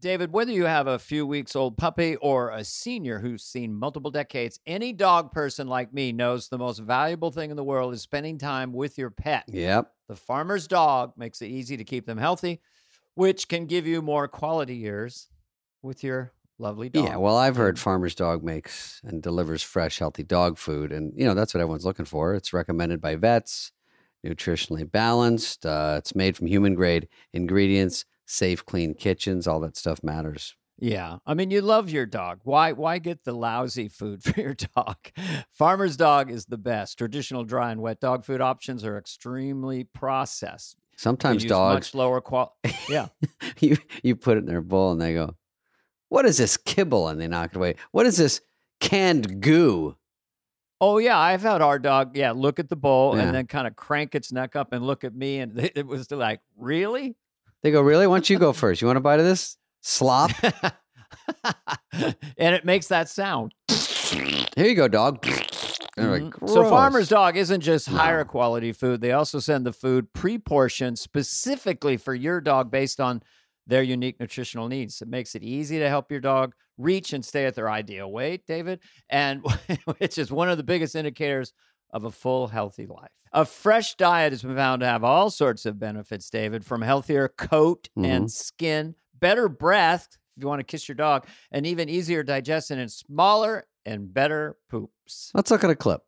David, 0.02 0.34
whether 0.34 0.52
you 0.52 0.66
have 0.66 0.88
a 0.88 0.98
few 0.98 1.28
weeks 1.28 1.56
old 1.56 1.78
puppy 1.78 2.16
or 2.16 2.50
a 2.50 2.64
senior 2.64 3.20
who's 3.20 3.44
seen 3.44 3.74
multiple 3.74 4.10
decades, 4.10 4.60
any 4.66 4.94
dog 4.94 5.32
person 5.32 5.68
like 5.68 5.94
me 5.94 6.12
knows 6.12 6.50
the 6.50 6.58
most 6.58 6.80
valuable 6.80 7.30
thing 7.30 7.52
in 7.52 7.56
the 7.56 7.64
world 7.64 7.94
is 7.94 8.02
spending 8.02 8.40
time 8.40 8.74
with 8.74 8.98
your 8.98 9.12
pet. 9.12 9.46
Yep. 9.48 9.94
The 10.08 10.16
farmer's 10.16 10.68
dog 10.68 11.14
makes 11.18 11.42
it 11.44 11.48
easy 11.48 11.78
to 11.78 11.84
keep 11.84 12.08
them 12.08 12.18
healthy, 12.18 12.62
which 13.14 13.48
can 13.48 13.68
give 13.68 13.86
you 13.86 14.02
more 14.02 14.28
quality 14.28 14.76
years 14.76 15.30
with 15.84 16.04
your 16.04 16.34
lovely 16.58 16.90
dog. 16.90 17.06
Yeah. 17.06 17.18
Well, 17.18 17.38
I've 17.38 17.56
heard 17.56 17.78
Farmer's 17.78 18.16
Dog 18.16 18.44
makes 18.44 19.02
and 19.04 19.22
delivers 19.22 19.62
fresh, 19.62 20.00
healthy 20.00 20.24
dog 20.24 20.58
food. 20.58 20.92
And, 20.92 21.14
you 21.16 21.26
know, 21.26 21.36
that's 21.36 21.54
what 21.54 21.62
everyone's 21.62 21.86
looking 21.86 22.06
for. 22.06 22.34
It's 22.34 22.54
recommended 22.54 23.02
by 23.02 23.18
vets, 23.18 23.72
nutritionally 24.26 24.90
balanced. 24.92 25.64
Uh, 25.64 25.96
it's 26.00 26.16
made 26.16 26.36
from 26.36 26.48
human 26.48 26.74
grade 26.74 27.08
ingredients, 27.34 28.06
safe, 28.32 28.66
clean 28.66 28.94
kitchens. 28.94 29.48
All 29.48 29.60
that 29.62 29.78
stuff 29.78 30.04
matters. 30.04 30.56
Yeah. 30.80 31.18
I 31.28 31.36
mean, 31.36 31.52
you 31.52 31.62
love 31.62 31.90
your 31.92 32.08
dog. 32.08 32.40
Why 32.44 32.72
why 32.72 32.98
get 32.98 33.24
the 33.24 33.34
lousy 33.34 33.88
food 33.88 34.24
for 34.24 34.40
your 34.40 34.56
dog? 34.76 34.98
Farmer's 35.52 35.96
dog 35.96 36.32
is 36.32 36.46
the 36.46 36.58
best. 36.58 36.98
Traditional 36.98 37.44
dry 37.44 37.72
and 37.72 37.82
wet 37.82 38.00
dog 38.00 38.26
food 38.26 38.42
options 38.42 38.84
are 38.84 38.98
extremely 38.98 39.84
processed. 39.84 40.76
Sometimes 40.98 41.46
dogs, 41.46 41.76
much 41.76 41.96
lower 41.96 42.22
quality. 42.22 42.54
Yeah. 42.90 43.08
you, 43.60 43.78
you 44.04 44.16
put 44.16 44.38
it 44.38 44.42
in 44.42 44.46
their 44.46 44.62
bowl 44.62 44.92
and 44.92 45.02
they 45.02 45.14
go, 45.14 45.36
What 46.10 46.26
is 46.26 46.38
this 46.38 46.58
kibble? 46.58 47.08
And 47.08 47.20
they 47.20 47.28
knock 47.28 47.52
it 47.52 47.58
away. 47.58 47.76
What 47.92 48.06
is 48.06 48.18
this 48.18 48.42
canned 48.80 49.42
goo? 49.42 49.96
Oh 50.80 50.98
yeah, 50.98 51.18
I've 51.18 51.44
had 51.44 51.62
our 51.62 51.78
dog. 51.78 52.18
Yeah, 52.18 52.32
look 52.32 52.60
at 52.60 52.70
the 52.70 52.76
bowl 52.76 53.16
Yeah. 53.16 53.24
and 53.24 53.36
then 53.36 53.46
kind 53.46 53.68
of 53.68 53.76
crank 53.76 54.16
its 54.16 54.32
neck 54.32 54.56
up 54.56 54.74
and 54.74 54.86
look 54.86 55.04
at 55.04 55.14
me, 55.14 55.38
and 55.38 55.60
it 55.76 55.86
was 55.86 56.10
like, 56.10 56.42
really? 56.58 57.16
They 57.64 57.72
go, 57.72 57.82
Really? 57.82 58.08
Why 58.08 58.16
don't 58.16 58.30
you 58.30 58.40
go 58.40 58.54
first? 58.54 58.82
You 58.82 58.88
want 58.88 58.98
a 58.98 59.02
bite 59.02 59.20
of 59.20 59.26
this? 59.26 59.58
Slop? 59.82 60.32
and 61.94 62.56
it 62.56 62.66
makes 62.66 62.88
that 62.88 63.10
sound. 63.10 63.54
Here 63.70 64.68
you 64.68 64.76
go, 64.76 64.88
dog. 64.88 65.26
Like, 65.26 66.24
Mhm. 66.24 66.50
So 66.50 66.64
Farmer's 66.70 67.10
Dog 67.10 67.36
isn't 67.38 67.62
just 67.62 67.88
higher 67.88 68.20
No. 68.20 68.26
quality 68.26 68.72
food. 68.72 69.02
They 69.02 69.12
also 69.12 69.40
send 69.40 69.66
the 69.66 69.74
food 69.74 70.12
pre-portioned 70.14 70.98
specifically 70.98 71.98
for 71.98 72.16
your 72.16 72.40
dog 72.42 72.72
based 72.72 73.00
on 73.00 73.22
their 73.68 73.84
unique 73.84 74.20
nutritional 74.20 74.68
needs. 74.68 75.02
It 75.02 75.08
makes 75.10 75.36
it 75.36 75.44
easy 75.44 75.80
to 75.80 75.90
help 75.90 76.10
your 76.12 76.22
dog 76.22 76.54
reach 76.78 77.14
and 77.14 77.24
stay 77.24 77.46
at 77.46 77.56
their 77.56 77.70
ideal 77.70 78.12
weight, 78.12 78.46
David, 78.48 78.80
and 79.10 79.44
which 80.00 80.18
is 80.18 80.32
one 80.32 80.50
of 80.50 80.58
the 80.58 80.64
biggest 80.64 80.96
indicators 80.96 81.54
of 81.92 82.04
a 82.04 82.12
full 82.12 82.48
healthy 82.48 82.86
life. 82.86 83.10
A 83.34 83.46
fresh 83.46 83.96
diet 83.96 84.34
has 84.34 84.42
been 84.42 84.56
found 84.56 84.82
to 84.82 84.86
have 84.86 85.04
all 85.04 85.30
sorts 85.30 85.66
of 85.66 85.80
benefits, 85.80 86.30
David, 86.30 86.66
from 86.66 86.82
healthier 86.82 87.30
coat 87.30 87.90
and 87.96 88.06
mm-hmm. 88.06 88.28
skin, 88.28 88.96
better 89.20 89.48
breath 89.48 90.18
if 90.36 90.44
you 90.44 90.48
want 90.48 90.60
to 90.60 90.66
kiss 90.66 90.88
your 90.88 90.96
dog, 90.96 91.26
and 91.52 91.66
even 91.66 91.90
easier 91.90 92.24
digestion 92.24 92.80
and 92.80 92.92
smaller 92.92 93.66
and 93.86 94.14
better 94.14 94.58
poops. 94.70 95.32
Let's 95.34 95.52
look 95.52 95.64
at 95.64 95.70
a 95.70 95.76
clip. 95.76 96.02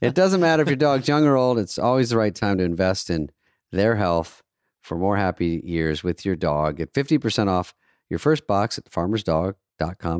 It 0.00 0.14
doesn't 0.14 0.40
matter 0.40 0.62
if 0.62 0.68
your 0.68 0.76
dog's 0.76 1.08
young 1.08 1.24
or 1.24 1.36
old, 1.36 1.58
it's 1.58 1.78
always 1.78 2.10
the 2.10 2.18
right 2.18 2.34
time 2.34 2.58
to 2.58 2.64
invest 2.64 3.08
in 3.08 3.30
their 3.72 3.96
health 3.96 4.42
for 4.82 4.96
more 4.96 5.16
happy 5.16 5.62
years 5.64 6.04
with 6.04 6.24
your 6.24 6.36
dog. 6.36 6.76
Get 6.76 6.92
50% 6.92 7.48
off 7.48 7.74
your 8.10 8.18
first 8.18 8.46
box 8.46 8.78
at 8.78 8.84
farmersdog.com 8.84 9.54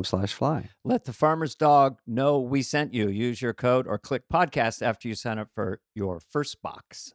slash 0.03 0.33
fly. 0.33 0.69
Let 0.83 1.05
the 1.05 1.13
farmer's 1.13 1.55
dog 1.55 1.99
know 2.07 2.39
we 2.39 2.61
sent 2.61 2.93
you. 2.93 3.09
Use 3.09 3.41
your 3.41 3.53
code 3.53 3.87
or 3.87 3.97
click 3.97 4.23
podcast 4.31 4.81
after 4.81 5.07
you 5.07 5.15
sign 5.15 5.37
up 5.39 5.49
for 5.53 5.81
your 5.95 6.19
first 6.19 6.61
box. 6.61 7.13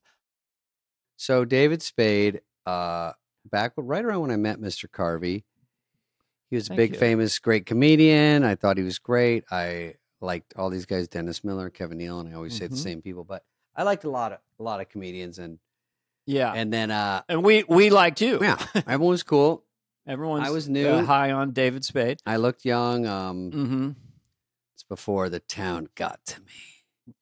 So 1.17 1.45
David 1.45 1.83
Spade, 1.83 2.41
uh, 2.67 3.13
back 3.51 3.73
right 3.77 4.05
around 4.05 4.21
when 4.23 4.31
I 4.31 4.37
met 4.37 4.59
Mr. 4.61 4.89
Carvey, 4.89 5.45
he 6.51 6.57
was 6.57 6.67
a 6.67 6.69
Thank 6.69 6.77
big, 6.79 6.93
you. 6.95 6.99
famous, 6.99 7.39
great 7.39 7.67
comedian. 7.67 8.45
I 8.45 8.55
thought 8.55 8.77
he 8.77 8.83
was 8.85 8.99
great. 8.99 9.45
I 9.51 9.95
liked 10.21 10.55
all 10.57 10.71
these 10.71 10.87
guys, 10.87 11.09
Dennis 11.09 11.43
Miller, 11.45 11.71
Kevin 11.71 11.99
Neal, 11.99 12.21
and 12.21 12.29
I 12.29 12.35
always 12.35 12.57
say 12.57 12.67
the 12.67 12.75
Mhm. 12.75 12.79
same 12.83 13.03
people, 13.03 13.25
but 13.25 13.43
I 13.75 13.83
liked 13.83 14.05
a 14.05 14.11
lot 14.11 14.33
of 14.33 14.39
a 14.59 14.63
lot 14.63 14.81
of 14.81 14.89
comedians 14.89 15.39
and 15.39 15.59
Yeah. 16.27 16.51
And, 16.51 16.61
and 16.61 16.73
then 16.73 16.91
uh 16.91 17.23
and 17.29 17.43
we 17.43 17.65
we 17.69 17.91
liked 17.91 18.21
you. 18.21 18.39
yeah, 18.41 18.65
everyone 18.87 19.09
was 19.11 19.23
cool. 19.23 19.65
Everyone's 20.07 20.47
I 20.47 20.51
was 20.51 20.69
uh, 20.69 20.73
new. 20.73 21.05
high 21.05 21.31
on 21.33 21.53
David 21.53 21.85
Spade. 21.85 22.19
I 22.27 22.37
looked 22.37 22.65
young. 22.65 23.07
Um 23.07 23.51
hmm 23.51 23.91
it's 24.75 24.83
before 24.83 25.29
the 25.29 25.41
town 25.41 25.89
got 25.95 26.21
to 26.27 26.41
me. 26.41 26.53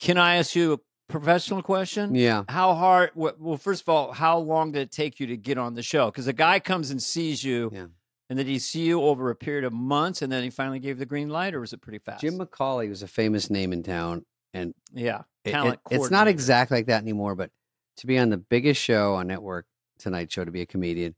Can 0.00 0.16
I 0.16 0.36
ask 0.36 0.54
you 0.56 0.72
a 0.74 0.78
professional 1.12 1.60
question? 1.62 2.14
Yeah. 2.14 2.44
How 2.48 2.74
hard? 2.74 3.10
wh- 3.10 3.38
Well, 3.38 3.56
first 3.58 3.82
of 3.82 3.88
all, 3.88 4.12
how 4.12 4.38
long 4.38 4.72
did 4.72 4.80
it 4.82 4.90
take 4.90 5.20
you 5.20 5.26
to 5.26 5.36
get 5.36 5.58
on 5.58 5.74
the 5.74 5.82
show? 5.82 6.06
Because 6.06 6.26
a 6.26 6.32
guy 6.32 6.58
comes 6.60 6.90
and 6.90 7.02
sees 7.02 7.44
you, 7.44 7.70
Yeah. 7.72 7.86
and 8.30 8.38
then 8.38 8.46
he 8.46 8.58
see 8.58 8.84
you 8.84 9.02
over 9.02 9.28
a 9.28 9.34
period 9.36 9.64
of 9.64 9.72
months, 9.74 10.22
and 10.22 10.32
then 10.32 10.42
he 10.42 10.48
finally 10.50 10.78
gave 10.78 10.98
the 10.98 11.04
green 11.04 11.28
light, 11.28 11.52
or 11.54 11.60
was 11.60 11.72
it 11.74 11.82
pretty 11.82 11.98
fast? 11.98 12.22
Jim 12.22 12.38
McCawley 12.38 12.88
was 12.88 13.02
a 13.02 13.08
famous 13.08 13.50
name 13.50 13.72
in 13.74 13.82
town 13.82 14.24
and 14.54 14.72
yeah, 14.94 15.22
it- 15.44 15.50
it- 15.50 15.52
talent. 15.52 15.80
it's 15.90 15.98
not 16.04 16.08
coordinator. 16.10 16.30
exactly 16.30 16.78
like 16.78 16.86
that 16.86 17.02
anymore, 17.02 17.34
but 17.34 17.50
to 17.98 18.06
be 18.06 18.18
on 18.18 18.30
the 18.30 18.38
biggest 18.38 18.80
show 18.80 19.14
on 19.16 19.26
network 19.26 19.66
tonight 19.98 20.32
show 20.32 20.44
to 20.44 20.50
be 20.50 20.62
a 20.62 20.66
comedian, 20.66 21.14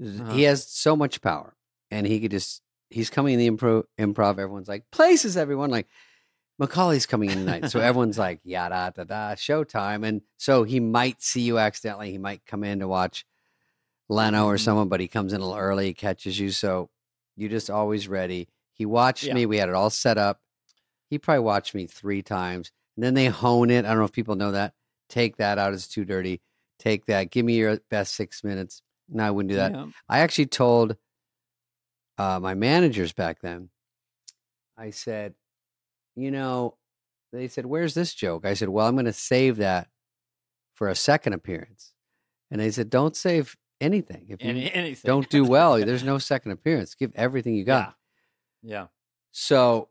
Uh-huh. 0.00 0.32
he 0.32 0.42
has 0.44 0.66
so 0.68 0.94
much 0.94 1.20
power 1.20 1.56
and 1.90 2.06
he 2.06 2.20
could 2.20 2.30
just 2.30 2.62
he's 2.90 3.10
coming 3.10 3.34
in 3.34 3.40
the 3.40 3.50
improv 3.50 3.84
improv, 3.98 4.32
everyone's 4.38 4.68
like, 4.68 4.84
places 4.92 5.36
everyone 5.36 5.70
like 5.70 5.86
McCawley's 6.60 7.06
coming 7.06 7.30
in 7.30 7.36
tonight. 7.38 7.70
so 7.70 7.78
everyone's 7.80 8.18
like, 8.26 8.40
yada 8.44 8.92
da 8.96 9.04
da, 9.04 9.34
showtime. 9.34 10.06
And 10.06 10.22
so 10.38 10.64
he 10.64 10.80
might 10.80 11.22
see 11.22 11.42
you 11.42 11.58
accidentally. 11.58 12.10
He 12.10 12.18
might 12.18 12.44
come 12.46 12.64
in 12.64 12.80
to 12.80 12.88
watch 12.88 13.24
Leno 14.08 14.46
or 14.46 14.56
Mhm. 14.56 14.60
someone, 14.60 14.88
but 14.88 15.00
he 15.00 15.06
comes 15.08 15.32
in 15.32 15.40
a 15.40 15.44
little 15.44 15.58
early, 15.58 15.92
catches 15.94 16.38
you. 16.38 16.50
So 16.50 16.90
you're 17.36 17.50
just 17.50 17.70
always 17.70 18.08
ready. 18.08 18.48
He 18.72 18.86
watched 18.86 19.24
Yeah. 19.24 19.34
me. 19.34 19.46
We 19.46 19.58
had 19.58 19.68
it 19.68 19.74
all 19.74 19.90
set 19.90 20.18
up. 20.18 20.40
He 21.10 21.18
probably 21.18 21.44
watched 21.44 21.74
me 21.74 21.86
three 21.86 22.22
times. 22.22 22.72
And 22.96 23.04
then 23.04 23.14
they 23.14 23.26
hone 23.26 23.70
it. 23.70 23.84
I 23.84 23.88
don't 23.90 23.98
know 23.98 24.04
if 24.04 24.12
people 24.12 24.34
know 24.36 24.52
that. 24.52 24.74
Take 25.08 25.36
that 25.36 25.58
out. 25.58 25.74
It's 25.74 25.86
too 25.86 26.04
dirty. 26.04 26.40
Take 26.78 27.06
that. 27.06 27.30
Give 27.30 27.44
me 27.44 27.56
your 27.56 27.78
best 27.90 28.14
six 28.14 28.42
minutes. 28.42 28.82
No, 29.08 29.24
I 29.24 29.30
wouldn't 29.30 29.50
do 29.50 29.56
that. 29.56 29.72
Yeah. 29.72 29.86
I 30.08 30.20
actually 30.20 30.46
told 30.46 30.96
uh, 32.18 32.38
my 32.40 32.54
managers 32.54 33.12
back 33.12 33.40
then, 33.40 33.70
I 34.76 34.90
said, 34.90 35.34
you 36.16 36.30
know, 36.30 36.76
they 37.32 37.48
said, 37.48 37.66
where's 37.66 37.94
this 37.94 38.14
joke? 38.14 38.44
I 38.46 38.54
said, 38.54 38.68
well, 38.68 38.86
I'm 38.86 38.94
going 38.94 39.04
to 39.06 39.12
save 39.12 39.56
that 39.58 39.88
for 40.74 40.88
a 40.88 40.94
second 40.94 41.32
appearance. 41.32 41.92
And 42.50 42.60
they 42.60 42.70
said, 42.70 42.90
don't 42.90 43.14
save 43.16 43.56
anything. 43.80 44.26
If 44.28 44.42
you 44.42 44.50
Any, 44.50 44.72
anything. 44.72 45.08
don't 45.08 45.28
do 45.28 45.44
well, 45.44 45.78
there's 45.78 46.04
no 46.04 46.18
second 46.18 46.52
appearance. 46.52 46.94
Give 46.94 47.12
everything 47.14 47.54
you 47.54 47.64
got. 47.64 47.94
Yeah. 48.62 48.70
Yeah. 48.70 48.86
So 49.32 49.88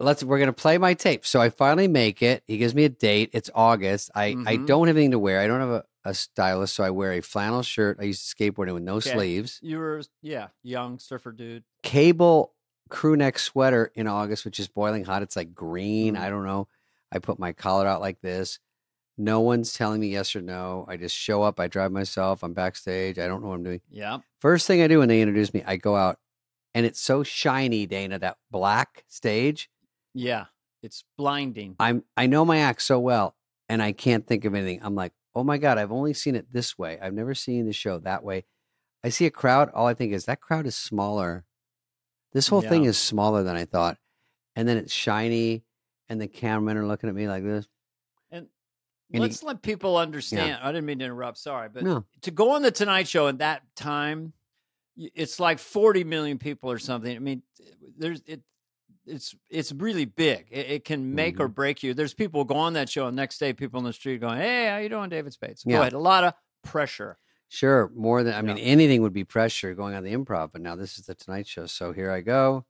let's 0.00 0.24
we're 0.24 0.38
gonna 0.40 0.52
play 0.52 0.78
my 0.78 0.94
tape. 0.94 1.24
So 1.24 1.40
I 1.40 1.50
finally 1.50 1.86
make 1.86 2.22
it. 2.22 2.42
He 2.48 2.58
gives 2.58 2.74
me 2.74 2.84
a 2.84 2.88
date. 2.88 3.30
It's 3.32 3.50
August. 3.54 4.10
I 4.14 4.28
I 4.46 4.56
Mhm. 4.56 4.66
don't 4.66 4.88
have 4.88 4.96
anything 4.96 5.12
to 5.12 5.18
wear. 5.18 5.38
I 5.40 5.46
don't 5.46 5.60
have 5.60 5.68
a, 5.70 5.84
a 6.04 6.12
stylist, 6.14 6.74
so 6.74 6.84
I 6.84 6.90
wear 6.90 7.12
a 7.12 7.20
flannel 7.20 7.62
shirt. 7.62 7.98
I 8.00 8.04
used 8.04 8.28
to 8.28 8.34
skateboard 8.36 8.68
in 8.68 8.74
with 8.74 8.82
no 8.82 8.96
Okay. 8.96 9.12
sleeves. 9.12 9.58
You 9.62 9.78
were, 9.78 10.02
yeah, 10.22 10.48
young 10.62 10.98
surfer 10.98 11.32
dude. 11.32 11.64
Cable 11.82 12.52
crew 12.90 13.16
neck 13.16 13.38
sweater 13.38 13.90
in 13.94 14.06
August, 14.06 14.44
which 14.44 14.60
is 14.60 14.68
boiling 14.68 15.04
hot. 15.04 15.22
It's 15.22 15.36
like 15.36 15.54
green. 15.54 16.14
Mhm. 16.14 16.20
I 16.20 16.28
don't 16.30 16.44
know. 16.44 16.68
I 17.10 17.18
put 17.18 17.38
my 17.38 17.52
collar 17.52 17.86
out 17.86 18.00
like 18.00 18.20
this. 18.20 18.58
No 19.16 19.40
one's 19.40 19.72
telling 19.72 20.00
me 20.00 20.08
yes 20.08 20.34
or 20.34 20.42
no. 20.42 20.84
I 20.88 20.96
just 20.96 21.16
show 21.16 21.42
up. 21.42 21.58
I 21.60 21.68
drive 21.68 21.92
myself. 21.92 22.42
I'm 22.42 22.52
backstage. 22.52 23.18
I 23.18 23.26
don't 23.28 23.42
know 23.42 23.48
what 23.48 23.54
I'm 23.54 23.62
doing. 23.62 23.80
Yeah. 23.88 24.18
First 24.40 24.66
thing 24.66 24.82
I 24.82 24.88
do 24.88 24.98
when 24.98 25.08
they 25.08 25.22
introduce 25.22 25.54
me, 25.54 25.62
I 25.64 25.76
go 25.76 25.94
out, 25.96 26.18
and 26.74 26.84
it's 26.84 27.00
so 27.00 27.22
shiny, 27.22 27.86
Dana. 27.86 28.18
That 28.18 28.36
black 28.50 29.04
stage. 29.08 29.70
Yeah. 30.12 30.46
It's 30.82 31.04
blinding. 31.16 31.76
I'm 31.80 32.04
I 32.16 32.26
know 32.26 32.44
my 32.44 32.58
act 32.58 32.82
so 32.82 32.98
well, 33.00 33.36
and 33.70 33.80
I 33.82 33.92
can't 33.92 34.26
think 34.26 34.44
of 34.44 34.54
anything. 34.54 34.80
I'm 34.82 34.94
like, 34.94 35.12
oh 35.34 35.44
my 35.44 35.58
god, 35.58 35.78
I've 35.78 35.92
only 35.92 36.14
seen 36.14 36.36
it 36.36 36.52
this 36.52 36.78
way. 36.78 36.98
I've 37.00 37.14
never 37.14 37.34
seen 37.34 37.66
the 37.66 37.72
show 37.72 37.98
that 37.98 38.22
way. 38.22 38.44
I 39.02 39.08
see 39.08 39.26
a 39.26 39.30
crowd. 39.30 39.70
All 39.74 39.86
I 39.86 39.94
think 39.94 40.12
is 40.12 40.24
that 40.24 40.40
crowd 40.40 40.66
is 40.66 40.74
smaller. 40.74 41.44
This 42.32 42.48
whole 42.48 42.62
thing 42.62 42.84
is 42.84 42.98
smaller 42.98 43.42
than 43.42 43.54
I 43.54 43.64
thought, 43.64 43.98
and 44.56 44.66
then 44.66 44.76
it's 44.76 44.92
shiny, 44.92 45.62
and 46.08 46.20
the 46.20 46.26
cameramen 46.26 46.76
are 46.76 46.86
looking 46.86 47.08
at 47.08 47.14
me 47.14 47.28
like 47.28 47.44
this. 47.44 47.68
And 48.30 48.48
And 49.12 49.22
let's 49.22 49.42
let 49.42 49.62
people 49.62 49.96
understand. 49.96 50.58
I 50.62 50.72
didn't 50.72 50.86
mean 50.86 50.98
to 50.98 51.04
interrupt. 51.04 51.38
Sorry, 51.38 51.68
but 51.72 51.84
No, 51.84 52.04
to 52.22 52.30
go 52.30 52.52
on 52.52 52.62
the 52.62 52.70
Tonight 52.70 53.06
Show 53.06 53.28
at 53.28 53.38
that 53.38 53.62
time, 53.76 54.32
it's 54.96 55.38
like 55.38 55.58
40 55.58 56.04
million 56.04 56.38
people 56.38 56.70
or 56.70 56.78
something. 56.78 57.14
I 57.14 57.18
mean, 57.18 57.42
there's 57.96 58.22
it. 58.26 58.42
It's 59.06 59.34
it's 59.50 59.70
really 59.72 60.04
big. 60.06 60.46
It, 60.50 60.66
it 60.70 60.84
can 60.84 61.14
make 61.14 61.34
Mm-hmm. 61.34 61.42
or 61.42 61.48
break 61.48 61.82
you. 61.82 61.92
There's 61.94 62.14
people 62.14 62.44
go 62.44 62.54
on 62.56 62.72
that 62.74 62.88
show, 62.88 63.06
and 63.06 63.14
next 63.16 63.38
day 63.38 63.52
people 63.52 63.78
in 63.78 63.84
the 63.84 63.92
street 63.92 64.20
going, 64.20 64.38
"Hey, 64.38 64.66
how 64.68 64.78
you 64.78 64.88
doing, 64.88 65.10
David 65.10 65.32
Spades?" 65.32 65.62
Go 65.64 65.70
Yeah. 65.72 65.80
ahead. 65.80 65.92
A 65.92 65.98
lot 65.98 66.24
of 66.24 66.34
pressure. 66.62 67.18
sure, 67.48 67.90
more 67.94 68.22
than 68.24 68.34
I 68.34 68.42
mean, 68.42 68.56
Yeah. 68.56 68.64
anything 68.64 69.02
would 69.02 69.12
be 69.12 69.22
pressure 69.24 69.74
going 69.74 69.94
on 69.94 70.02
the 70.02 70.12
improv, 70.14 70.50
but 70.52 70.60
now 70.62 70.74
this 70.74 70.98
is 70.98 71.06
the 71.06 71.14
Tonight 71.14 71.46
Show. 71.46 71.66
So 71.66 71.92
here 71.92 72.10
I 72.10 72.20
go. 72.22 72.64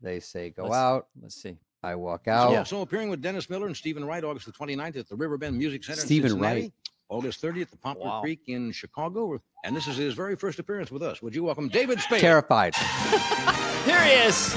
They 0.00 0.20
say 0.20 0.50
go 0.50 0.64
Let's- 0.64 0.74
out. 0.76 1.06
Let's 1.20 1.34
see. 1.42 1.56
I 1.82 1.94
walk 1.94 2.22
So 2.26 2.30
out. 2.32 2.54
Also 2.56 2.80
appearing 2.82 3.08
with 3.08 3.22
Dennis 3.22 3.48
Miller 3.48 3.66
and 3.66 3.76
Steven 3.76 4.04
Wright 4.04 4.22
August 4.22 4.46
the 4.46 4.52
29th 4.52 4.96
at 4.96 5.08
the 5.08 5.16
Riverbend 5.16 5.56
Music 5.56 5.82
Center 5.84 6.00
Steven. 6.02 6.38
Wright. 6.38 6.72
August 7.08 7.40
30th 7.40 7.62
at 7.62 7.70
the 7.70 7.76
Poplar 7.78 8.04
Wow. 8.06 8.20
Creek 8.20 8.40
in 8.48 8.70
Chicago. 8.70 9.40
And 9.64 9.74
this 9.74 9.86
is 9.88 9.96
his 9.96 10.12
very 10.14 10.36
first 10.36 10.58
appearance 10.58 10.90
with 10.92 11.02
us. 11.02 11.22
Would 11.22 11.34
you 11.34 11.42
welcome 11.44 11.68
David 11.68 12.00
Spade? 12.00 12.20
Terrified. 12.20 12.74
Here 13.86 14.02
he 14.04 14.10
is. 14.28 14.54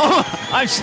Oh, 0.00 0.48
I'm. 0.52 0.64
s- 0.64 0.82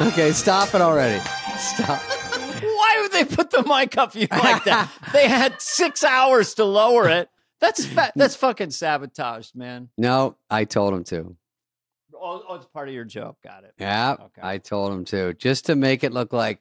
Okay, 0.00 0.32
stop 0.32 0.74
it 0.74 0.80
already. 0.80 1.20
Stop. 1.58 2.00
Why 2.00 2.98
would 3.02 3.12
they 3.12 3.24
put 3.24 3.50
the 3.50 3.62
mic 3.62 3.96
up 3.96 4.14
you 4.14 4.26
like 4.30 4.64
that? 4.64 4.90
they 5.12 5.28
had 5.28 5.60
six 5.60 6.02
hours 6.02 6.54
to 6.54 6.64
lower 6.64 7.08
it. 7.08 7.28
That's 7.60 7.84
fa- 7.86 8.00
mm. 8.00 8.12
that's 8.16 8.34
fucking 8.34 8.70
sabotaged, 8.70 9.54
man. 9.54 9.90
No, 9.96 10.36
I 10.50 10.64
told 10.64 10.92
him 10.94 11.04
to. 11.04 11.36
Oh, 12.14 12.42
oh, 12.48 12.54
it's 12.56 12.66
part 12.66 12.88
of 12.88 12.94
your 12.94 13.04
joke. 13.04 13.36
Got 13.44 13.64
it. 13.64 13.74
Yeah, 13.78 14.12
Okay. 14.14 14.40
I 14.42 14.58
told 14.58 14.92
him 14.92 15.04
to, 15.06 15.34
just 15.34 15.66
to 15.66 15.76
make 15.76 16.02
it 16.04 16.12
look 16.12 16.32
like 16.32 16.60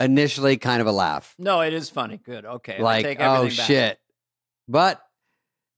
initially 0.00 0.56
kind 0.56 0.80
of 0.80 0.86
a 0.86 0.92
laugh, 0.92 1.34
No, 1.38 1.60
it 1.60 1.72
is 1.72 1.90
funny. 1.90 2.18
Good. 2.18 2.44
Okay. 2.44 2.76
I 2.78 2.82
like 2.82 3.04
take 3.04 3.20
oh 3.20 3.34
everything 3.36 3.56
back. 3.56 3.66
shit. 3.66 3.98
But 4.68 5.02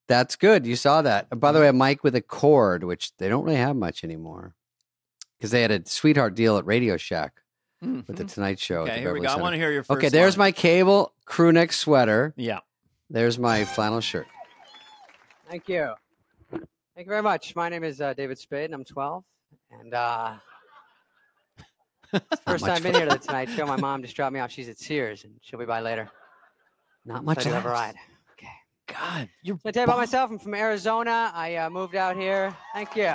that's 0.09 0.37
good. 0.37 0.67
You 0.67 0.77
saw 0.77 1.03
that. 1.03 1.29
And 1.31 1.41
by 1.41 1.53
the 1.53 1.59
mm. 1.59 1.63
way, 1.63 1.69
a 1.69 1.73
mic 1.73 2.05
with 2.05 2.15
a 2.15 2.21
cord, 2.21 2.85
which 2.85 3.17
they 3.19 3.29
don't 3.29 3.45
really 3.45 3.57
have 3.57 3.77
much 3.77 4.05
anymore, 4.05 4.55
because 5.41 5.51
they 5.53 5.63
had 5.63 5.71
a 5.71 5.81
sweetheart 5.89 6.35
deal 6.35 6.59
at 6.59 6.67
Radio 6.67 6.99
Shack 6.99 7.33
with 7.81 8.07
the 8.09 8.25
Mhm. 8.25 8.33
Tonight 8.35 8.59
Show. 8.59 8.83
at 8.83 8.87
the 8.87 8.93
Okay, 8.93 9.01
here 9.01 9.15
we 9.15 9.21
Beverly 9.21 9.27
go. 9.35 9.41
I 9.41 9.43
want 9.43 9.55
to 9.55 9.59
hear 9.59 9.73
your 9.73 9.83
first. 9.83 9.97
Okay, 9.97 10.11
there's 10.11 10.37
line. 10.37 10.49
my 10.49 10.53
cable 10.53 11.15
crew 11.25 11.51
neck 11.51 11.73
sweater. 11.73 12.35
Yeah. 12.37 12.61
There's 13.09 13.39
my 13.39 13.65
flannel 13.65 14.03
shirt. 14.03 14.27
Thank 15.49 15.67
you. 15.69 15.95
Thank 16.51 17.07
you 17.07 17.09
very 17.09 17.23
much. 17.23 17.57
My 17.57 17.71
name 17.71 17.83
is 17.85 18.03
uh, 18.03 18.13
David 18.13 18.39
Spade, 18.39 18.67
and 18.67 18.75
I'm 18.75 18.85
12. 18.85 19.25
And 19.71 19.95
uh, 19.95 20.35
it's 22.13 22.23
the 22.29 22.37
first 22.47 22.63
much 22.63 22.71
time 22.75 22.83
been 22.83 22.95
here 22.95 23.07
to 23.07 23.13
the 23.13 23.19
Tonight 23.19 23.49
Show. 23.57 23.65
My 23.67 23.77
mom 23.77 24.03
just 24.03 24.15
dropped 24.15 24.35
me 24.35 24.41
off. 24.41 24.51
She's 24.51 24.69
at 24.69 24.79
Sears, 24.79 25.25
and 25.25 25.33
she'll 25.41 25.59
be 25.59 25.65
by 25.65 25.81
later. 25.81 26.11
Not 27.07 27.25
much 27.25 27.47
of 27.47 27.53
a 27.65 27.69
ride. 27.69 27.95
Okay. 28.33 28.53
God, 28.89 29.31
you're. 29.43 29.57
So 29.57 29.71
I 29.71 29.73
tell 29.73 29.81
you 29.81 29.85
about 29.85 29.97
myself. 29.99 30.31
I'm 30.31 30.39
from 30.39 30.55
Arizona. 30.55 31.33
I 31.35 31.57
uh, 31.57 31.71
moved 31.71 31.95
out 31.97 32.15
here. 32.17 32.55
Thank 32.75 32.95
you. 32.95 33.15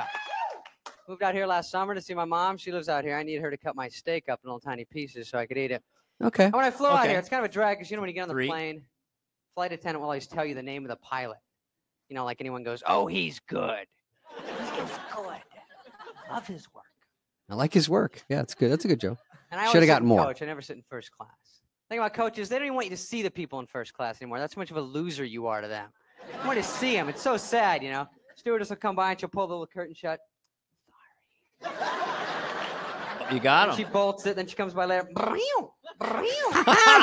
Moved 1.08 1.22
out 1.22 1.36
here 1.36 1.46
last 1.46 1.70
summer 1.70 1.94
to 1.94 2.02
see 2.02 2.16
my 2.16 2.26
mom. 2.26 2.58
She 2.58 2.72
lives 2.72 2.90
out 2.90 3.04
here. 3.04 3.16
I 3.16 3.22
need 3.22 3.40
her 3.40 3.52
to 3.52 3.58
cut 3.58 3.76
my 3.76 3.88
steak 3.88 4.28
up 4.28 4.40
in 4.44 4.48
little 4.48 4.60
tiny 4.60 4.86
pieces 4.86 5.30
so 5.30 5.38
I 5.38 5.46
could 5.46 5.58
eat 5.58 5.70
it. 5.72 5.84
Okay. 6.24 6.46
And 6.46 6.54
when 6.54 6.66
I 6.66 6.72
flew 6.72 6.88
out 6.88 7.02
Okay. 7.02 7.10
here, 7.10 7.20
it's 7.20 7.30
kind 7.30 7.46
of 7.46 7.50
a 7.50 7.54
drag 7.54 7.78
because 7.78 7.92
you 7.92 7.98
know 7.98 8.02
when 8.02 8.10
you 8.10 8.16
get 8.16 8.24
on 8.24 8.28
the 8.28 8.34
Three. 8.34 8.48
plane, 8.48 8.82
flight 9.54 9.72
attendant 9.72 10.00
will 10.00 10.06
always 10.06 10.26
tell 10.26 10.44
you 10.46 10.56
the 10.56 10.64
name 10.64 10.84
of 10.84 10.90
the 10.90 10.96
pilot. 10.98 11.38
You 12.10 12.16
know, 12.16 12.26
like 12.26 12.42
anyone 12.42 12.64
goes, 12.64 12.82
"Oh, 12.88 13.06
he's 13.06 13.40
good. 13.42 13.86
He's 14.36 14.70
good. 14.72 15.42
Love 16.32 16.48
his 16.48 16.74
work." 16.74 16.84
I 17.50 17.56
like 17.56 17.74
his 17.74 17.88
work. 17.88 18.24
Yeah, 18.30 18.42
it's 18.42 18.56
good. 18.56 18.72
That's 18.72 18.86
a 18.86 18.88
good 18.88 19.00
joke. 19.00 19.20
And 19.52 19.60
I 19.62 19.66
Shoulda 19.66 19.82
sit 19.82 19.88
gotten 19.88 20.06
in 20.06 20.10
more. 20.10 20.24
Coach. 20.24 20.42
I 20.42 20.46
never 20.46 20.62
sit 20.62 20.76
in 20.78 20.84
first 20.90 21.12
class. 21.12 21.30
Thing 21.90 22.00
about 22.00 22.16
coaches, 22.16 22.50
they 22.50 22.56
don't 22.58 22.66
even 22.66 22.76
want 22.76 22.88
you 22.88 22.92
to 22.92 22.98
see 22.98 23.22
the 23.22 23.30
people 23.30 23.60
in 23.60 23.68
first 23.68 23.94
class 23.94 24.20
anymore. 24.22 24.40
That's 24.40 24.56
how 24.56 24.60
much 24.62 24.72
of 24.72 24.78
a 24.78 24.82
loser 24.82 25.24
you 25.24 25.46
are 25.46 25.62
to 25.62 25.68
them. 25.68 25.90
You 26.42 26.48
want 26.48 26.58
to 26.58 26.64
see 26.64 26.94
them. 26.94 27.10
It's 27.10 27.22
so 27.22 27.38
sad, 27.38 27.84
you 27.84 27.92
know. 27.92 28.08
Stewardess 28.36 28.70
will 28.70 28.78
come 28.78 28.96
by 28.96 29.12
and 29.12 29.20
she'll 29.20 29.30
pull 29.30 29.46
the 29.46 29.54
little 29.54 29.68
curtain 29.68 29.94
shut. 29.94 30.20
You 33.32 33.40
got 33.40 33.70
him. 33.70 33.76
She 33.76 33.84
bolts 33.86 34.26
it. 34.26 34.36
Then 34.36 34.48
she 34.48 34.56
comes 34.56 34.74
by 34.74 34.86
later. 34.86 35.10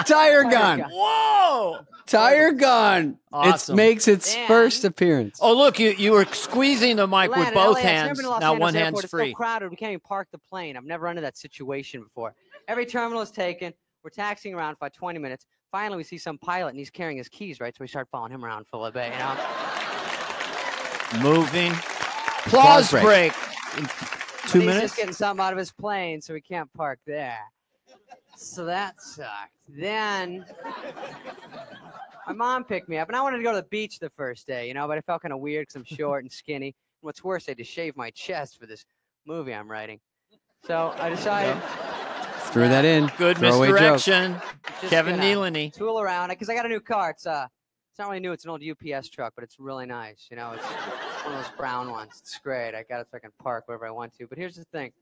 Tire 0.07 0.43
gun. 0.45 0.79
gun. 0.79 0.91
Whoa. 0.93 1.81
Tire 2.07 2.53
gun. 2.53 3.19
Awesome. 3.33 3.75
It 3.75 3.77
makes 3.77 4.07
its 4.07 4.33
Dan. 4.35 4.47
first 4.47 4.85
appearance. 4.85 5.38
Oh, 5.43 5.57
look, 5.57 5.79
you 5.79 5.91
you 5.91 6.12
were 6.12 6.25
squeezing 6.27 6.97
the 6.97 7.07
mic 7.09 7.31
with 7.31 7.38
Atlanta, 7.49 7.55
both 7.55 7.75
LAX, 7.77 7.85
never 7.85 7.97
hands. 7.99 8.19
been 8.19 8.25
to 8.25 8.31
Los 8.31 8.41
Now 8.41 8.53
Angeles 8.53 8.61
one 8.61 8.77
Airport. 8.77 8.85
hand's 8.85 9.01
it's 9.05 9.11
free. 9.11 9.31
so 9.31 9.37
crowded, 9.37 9.71
we 9.71 9.77
can't 9.77 9.91
even 9.93 10.01
park 10.01 10.29
the 10.31 10.38
plane. 10.38 10.77
I've 10.77 10.85
never 10.85 11.05
run 11.05 11.12
into 11.12 11.23
that 11.23 11.37
situation 11.37 12.03
before. 12.03 12.35
Every 12.69 12.87
terminal 12.87 13.23
is 13.23 13.31
taken. 13.31 13.73
We're 14.05 14.11
taxiing 14.11 14.55
around 14.55 14.75
for 14.75 14.79
about 14.87 14.95
20 14.95 15.19
minutes. 15.19 15.47
Finally, 15.71 15.97
we 15.97 16.05
see 16.05 16.19
some 16.19 16.37
pilot, 16.38 16.69
and 16.71 16.79
he's 16.79 16.91
carrying 16.91 17.17
his 17.19 17.29
keys, 17.29 17.61
right? 17.61 17.75
So 17.75 17.79
we 17.81 17.88
start 17.88 18.09
following 18.12 18.33
him 18.33 18.45
around 18.45 18.67
for 18.69 18.77
a 18.77 18.81
little 18.81 18.93
bit, 18.93 19.12
you 19.12 19.19
know? 19.19 19.37
Moving. 21.23 21.73
Applause 22.47 22.91
break. 22.91 23.05
break. 23.05 23.33
In 24.44 24.48
But 24.48 24.50
Two 24.50 24.59
he's 24.61 24.66
minutes. 24.66 24.83
just 24.85 24.96
getting 24.96 25.12
something 25.14 25.44
out 25.44 25.52
of 25.52 25.59
his 25.59 25.72
plane, 25.72 26.20
so 26.20 26.35
we 26.35 26.40
can't 26.40 26.72
park 26.74 26.98
there. 27.07 27.38
So 28.37 28.64
that 28.64 29.00
sucked. 29.00 29.52
Then 29.68 30.44
my 32.26 32.33
mom 32.33 32.64
picked 32.64 32.88
me 32.88 32.98
up, 32.98 33.09
and 33.09 33.16
I 33.16 33.20
wanted 33.22 33.38
to 33.38 33.42
go 33.42 33.50
to 33.52 33.57
the 33.59 33.68
beach 33.68 33.98
the 33.98 34.11
first 34.11 34.46
day, 34.46 34.66
you 34.68 34.74
know, 34.74 34.87
but 34.88 34.98
I 34.98 35.00
felt 35.00 35.22
kind 35.22 35.33
of 35.33 35.40
weird 35.40 35.62
because 35.68 35.76
I'm 35.76 35.85
short 35.85 36.24
and 36.24 36.33
skinny. 36.33 36.66
And 36.66 36.74
what's 37.02 37.22
worse, 37.22 37.48
I 37.48 37.52
had 37.52 37.59
to 37.59 37.64
shave 37.64 37.96
my 37.96 38.11
chest 38.11 38.59
for 38.59 38.66
this 38.66 38.85
movie 39.26 39.55
I'm 39.55 39.70
writing. 39.70 40.00
So 40.66 40.94
I 40.98 41.09
decided 41.11 41.61
Threw 42.52 42.68
that 42.68 42.85
in. 42.85 43.11
Good 43.16 43.38
Throwaway 43.38 43.70
misdirection. 43.70 44.37
Kevin 44.88 45.16
gonna 45.16 45.26
Nealany. 45.26 45.72
tool 45.72 46.00
around 46.00 46.28
because 46.28 46.48
I 46.50 46.55
got 46.55 46.66
a 46.66 46.68
new 46.68 46.81
car. 46.81 47.11
It's 47.11 47.26
uh, 47.26 47.46
it's 47.90 47.98
not 47.98 48.09
really 48.09 48.20
new. 48.20 48.33
It's 48.33 48.44
an 48.44 48.50
old 48.50 48.62
UPS 48.62 49.09
truck, 49.09 49.33
but 49.35 49.42
it's 49.44 49.59
really 49.59 49.87
nice. 49.87 50.26
You 50.31 50.37
know, 50.37 50.52
it's 50.52 50.64
one 51.25 51.35
of 51.35 51.45
those 51.45 51.53
brown 51.57 51.91
ones. 51.91 52.13
It's 52.21 52.39
great. 52.39 52.75
I 52.75 52.83
got 52.89 53.01
it 53.01 53.09
so 53.11 53.17
I 53.17 53.21
can 53.21 53.31
park 53.43 53.65
wherever 53.67 53.87
I 53.87 53.91
want 53.91 54.17
to. 54.19 54.27
But 54.27 54.39
here's 54.39 54.57
the 54.57 54.65
thing. 54.65 54.93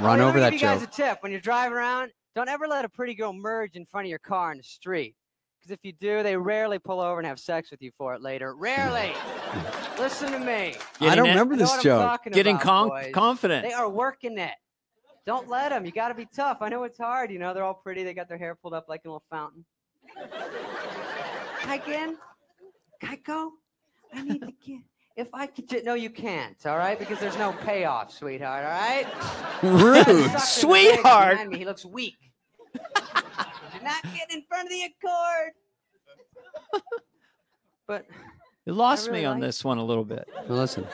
Run 0.00 0.18
Hey, 0.18 0.24
over 0.24 0.38
let 0.38 0.50
that 0.50 0.52
me 0.52 0.58
give 0.58 0.62
you 0.62 0.68
guys 0.68 0.80
joke. 0.80 0.88
a 0.88 0.92
tip. 0.92 1.18
When 1.22 1.32
you're 1.32 1.40
driving 1.40 1.76
around, 1.76 2.10
don't 2.34 2.48
ever 2.48 2.66
let 2.68 2.84
a 2.84 2.88
pretty 2.88 3.14
girl 3.14 3.32
merge 3.32 3.76
in 3.76 3.86
front 3.86 4.06
of 4.06 4.10
your 4.10 4.18
car 4.18 4.52
in 4.52 4.58
the 4.58 4.64
street. 4.64 5.14
Because 5.58 5.70
if 5.72 5.80
you 5.82 5.92
do, 5.92 6.22
they 6.22 6.36
rarely 6.36 6.78
pull 6.78 7.00
over 7.00 7.18
and 7.18 7.26
have 7.26 7.38
sex 7.40 7.70
with 7.70 7.80
you 7.82 7.90
for 7.96 8.14
it 8.14 8.20
later. 8.22 8.54
Rarely. 8.54 9.12
Listen 9.98 10.30
to 10.32 10.38
me. 10.38 10.44
I 10.46 10.72
Getting 11.00 11.16
don't 11.16 11.26
it- 11.26 11.30
remember 11.30 11.54
I 11.54 11.56
know 11.56 11.62
this 11.62 11.70
what 11.70 11.78
I'm 11.78 11.82
joke. 11.82 12.02
talking 12.02 12.32
Getting 12.32 12.54
about, 12.56 12.64
con- 12.64 12.88
boys. 12.90 13.10
confident. 13.14 13.66
They 13.66 13.72
are 13.72 13.88
working 13.88 14.38
it. 14.38 14.52
Don't 15.24 15.48
let 15.48 15.70
them. 15.70 15.84
You 15.84 15.90
got 15.92 16.08
to 16.08 16.14
be 16.14 16.26
tough. 16.26 16.58
I 16.60 16.68
know 16.68 16.84
it's 16.84 16.98
hard. 16.98 17.32
You 17.32 17.38
know, 17.40 17.52
they're 17.52 17.64
all 17.64 17.74
pretty. 17.74 18.04
They 18.04 18.14
got 18.14 18.28
their 18.28 18.38
hair 18.38 18.54
pulled 18.54 18.74
up 18.74 18.84
like 18.88 19.00
a 19.04 19.08
little 19.08 19.24
fountain. 19.30 19.64
Can 20.14 21.70
I 21.70 21.78
get 21.78 22.00
in? 22.08 22.16
Can 23.00 23.10
I 24.16 24.22
need 24.22 24.40
to 24.40 24.52
get. 24.64 24.80
If 25.16 25.28
I 25.32 25.46
could, 25.46 25.68
ju- 25.68 25.82
no, 25.84 25.94
you 25.94 26.10
can't. 26.10 26.56
All 26.66 26.76
right, 26.76 26.98
because 26.98 27.18
there's 27.20 27.38
no 27.38 27.52
payoff, 27.64 28.12
sweetheart. 28.12 28.64
All 28.64 28.70
right. 28.70 29.06
Rude. 29.62 30.04
Sucker 30.04 30.10
in 30.10 30.16
the 30.26 30.28
leg 30.32 30.40
Sweetheart. 30.42 31.30
behind 31.32 31.50
me, 31.50 31.58
He 31.58 31.64
looks 31.64 31.84
weak. 31.86 32.16
You're 32.74 33.82
not 33.82 34.02
getting 34.02 34.36
in 34.38 34.42
front 34.48 34.66
of 34.66 34.70
the 34.70 34.82
accord. 34.82 35.52
but 37.86 38.04
You 38.66 38.74
lost 38.74 39.06
really 39.06 39.20
me 39.20 39.24
on 39.26 39.34
like- 39.40 39.48
this 39.48 39.64
one 39.64 39.78
a 39.78 39.84
little 39.84 40.04
bit. 40.04 40.28
Well, 40.48 40.58
listen. 40.58 40.86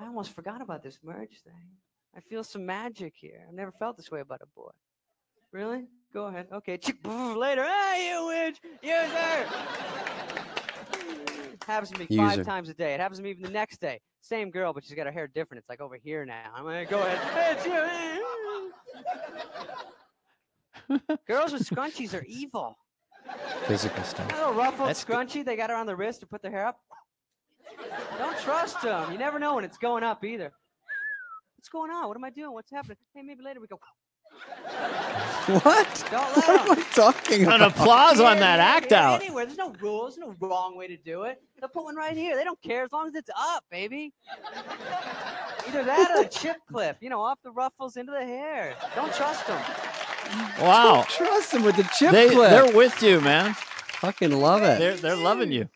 I 0.00 0.06
almost 0.06 0.32
forgot 0.34 0.60
about 0.60 0.82
this 0.82 0.98
merge 1.04 1.40
thing. 1.44 1.68
I 2.16 2.20
feel 2.20 2.42
some 2.42 2.66
magic 2.66 3.14
here. 3.16 3.44
I've 3.46 3.54
never 3.54 3.70
felt 3.70 3.96
this 3.96 4.10
way 4.10 4.20
about 4.20 4.40
a 4.42 4.46
boy. 4.56 4.70
Really? 5.52 5.84
Go 6.12 6.24
ahead. 6.26 6.48
Okay. 6.52 6.78
Chick, 6.78 6.96
later. 7.04 7.64
Ah, 7.64 7.94
you 7.96 8.26
witch. 8.26 8.60
User. 8.82 9.46
Happens 11.66 11.90
to 11.90 11.98
me 11.98 12.06
User. 12.10 12.22
five 12.36 12.46
times 12.46 12.68
a 12.68 12.74
day. 12.74 12.94
It 12.94 13.00
happens 13.00 13.18
to 13.18 13.22
me 13.22 13.30
even 13.30 13.42
the 13.42 13.50
next 13.50 13.80
day. 13.80 14.00
Same 14.22 14.50
girl, 14.50 14.72
but 14.72 14.82
she's 14.84 14.94
got 14.94 15.06
her 15.06 15.12
hair 15.12 15.28
different. 15.28 15.60
It's 15.60 15.68
like 15.68 15.80
over 15.80 15.96
here 15.96 16.24
now. 16.24 16.50
I'm 16.54 16.64
like, 16.64 16.90
go 16.90 17.00
ahead. 17.00 17.58
Hey. 20.88 20.98
Girls 21.28 21.52
with 21.52 21.68
scrunchies 21.68 22.14
are 22.18 22.24
evil. 22.26 22.76
Physical 23.66 24.02
stuff. 24.02 24.28
That 24.28 24.38
little 24.38 24.54
ruffled 24.54 24.88
That's 24.88 25.04
good. 25.04 25.16
scrunchie 25.16 25.44
they 25.44 25.54
got 25.56 25.70
around 25.70 25.86
the 25.86 25.94
wrist 25.94 26.20
to 26.20 26.26
put 26.26 26.42
their 26.42 26.50
hair 26.50 26.66
up. 26.66 26.80
Don't 28.18 28.36
trust 28.40 28.82
them. 28.82 29.12
You 29.12 29.18
never 29.18 29.38
know 29.38 29.54
when 29.54 29.64
it's 29.64 29.78
going 29.78 30.02
up 30.02 30.24
either. 30.24 30.52
What's 31.56 31.68
going 31.68 31.90
on? 31.90 32.08
What 32.08 32.16
am 32.16 32.24
I 32.24 32.30
doing? 32.30 32.52
What's 32.52 32.70
happening? 32.70 32.96
Hey, 33.14 33.22
maybe 33.22 33.42
later 33.44 33.60
we 33.60 33.66
go. 33.68 33.78
What? 35.46 36.04
Don't 36.10 36.22
What 36.36 36.48
let 36.48 36.60
am 36.60 36.70
I 36.70 36.76
'em. 36.76 36.84
talking 36.94 37.42
An 37.42 37.52
about? 37.54 37.72
applause 37.72 38.20
on 38.20 38.38
that 38.38 38.60
act 38.60 38.92
out. 38.92 39.20
Anywhere. 39.20 39.46
There's 39.46 39.58
no 39.58 39.72
rules. 39.80 40.14
There's 40.16 40.28
no 40.40 40.46
wrong 40.46 40.76
way 40.76 40.86
to 40.86 40.96
do 40.96 41.22
it. 41.24 41.42
They'll 41.58 41.68
put 41.68 41.84
one 41.84 41.96
right 41.96 42.16
here. 42.16 42.36
They 42.36 42.44
don't 42.44 42.60
care 42.62 42.84
as 42.84 42.92
long 42.92 43.08
as 43.08 43.14
it's 43.16 43.30
up, 43.36 43.64
baby. 43.70 44.12
Either 45.66 45.82
that 45.84 46.12
or 46.16 46.22
a 46.22 46.28
chip 46.28 46.56
clip, 46.70 46.98
you 47.00 47.08
know, 47.10 47.20
off 47.20 47.38
the 47.42 47.50
ruffles 47.50 47.96
into 47.96 48.12
the 48.12 48.24
hair. 48.24 48.76
Don't 48.94 49.12
trust 49.14 49.46
them. 49.46 49.60
Wow. 50.60 51.04
Trust 51.08 51.52
him 51.54 51.64
with 51.64 51.76
the 51.76 51.88
chip 51.98 52.12
They, 52.12 52.30
clip. 52.30 52.50
they're 52.50 52.76
with 52.76 53.02
you, 53.02 53.20
man. 53.20 53.54
Fucking 53.54 54.30
love 54.38 54.62
it. 54.62 54.78
They're 54.78 54.96
they're 54.96 55.16
loving 55.16 55.50
you. 55.50 55.68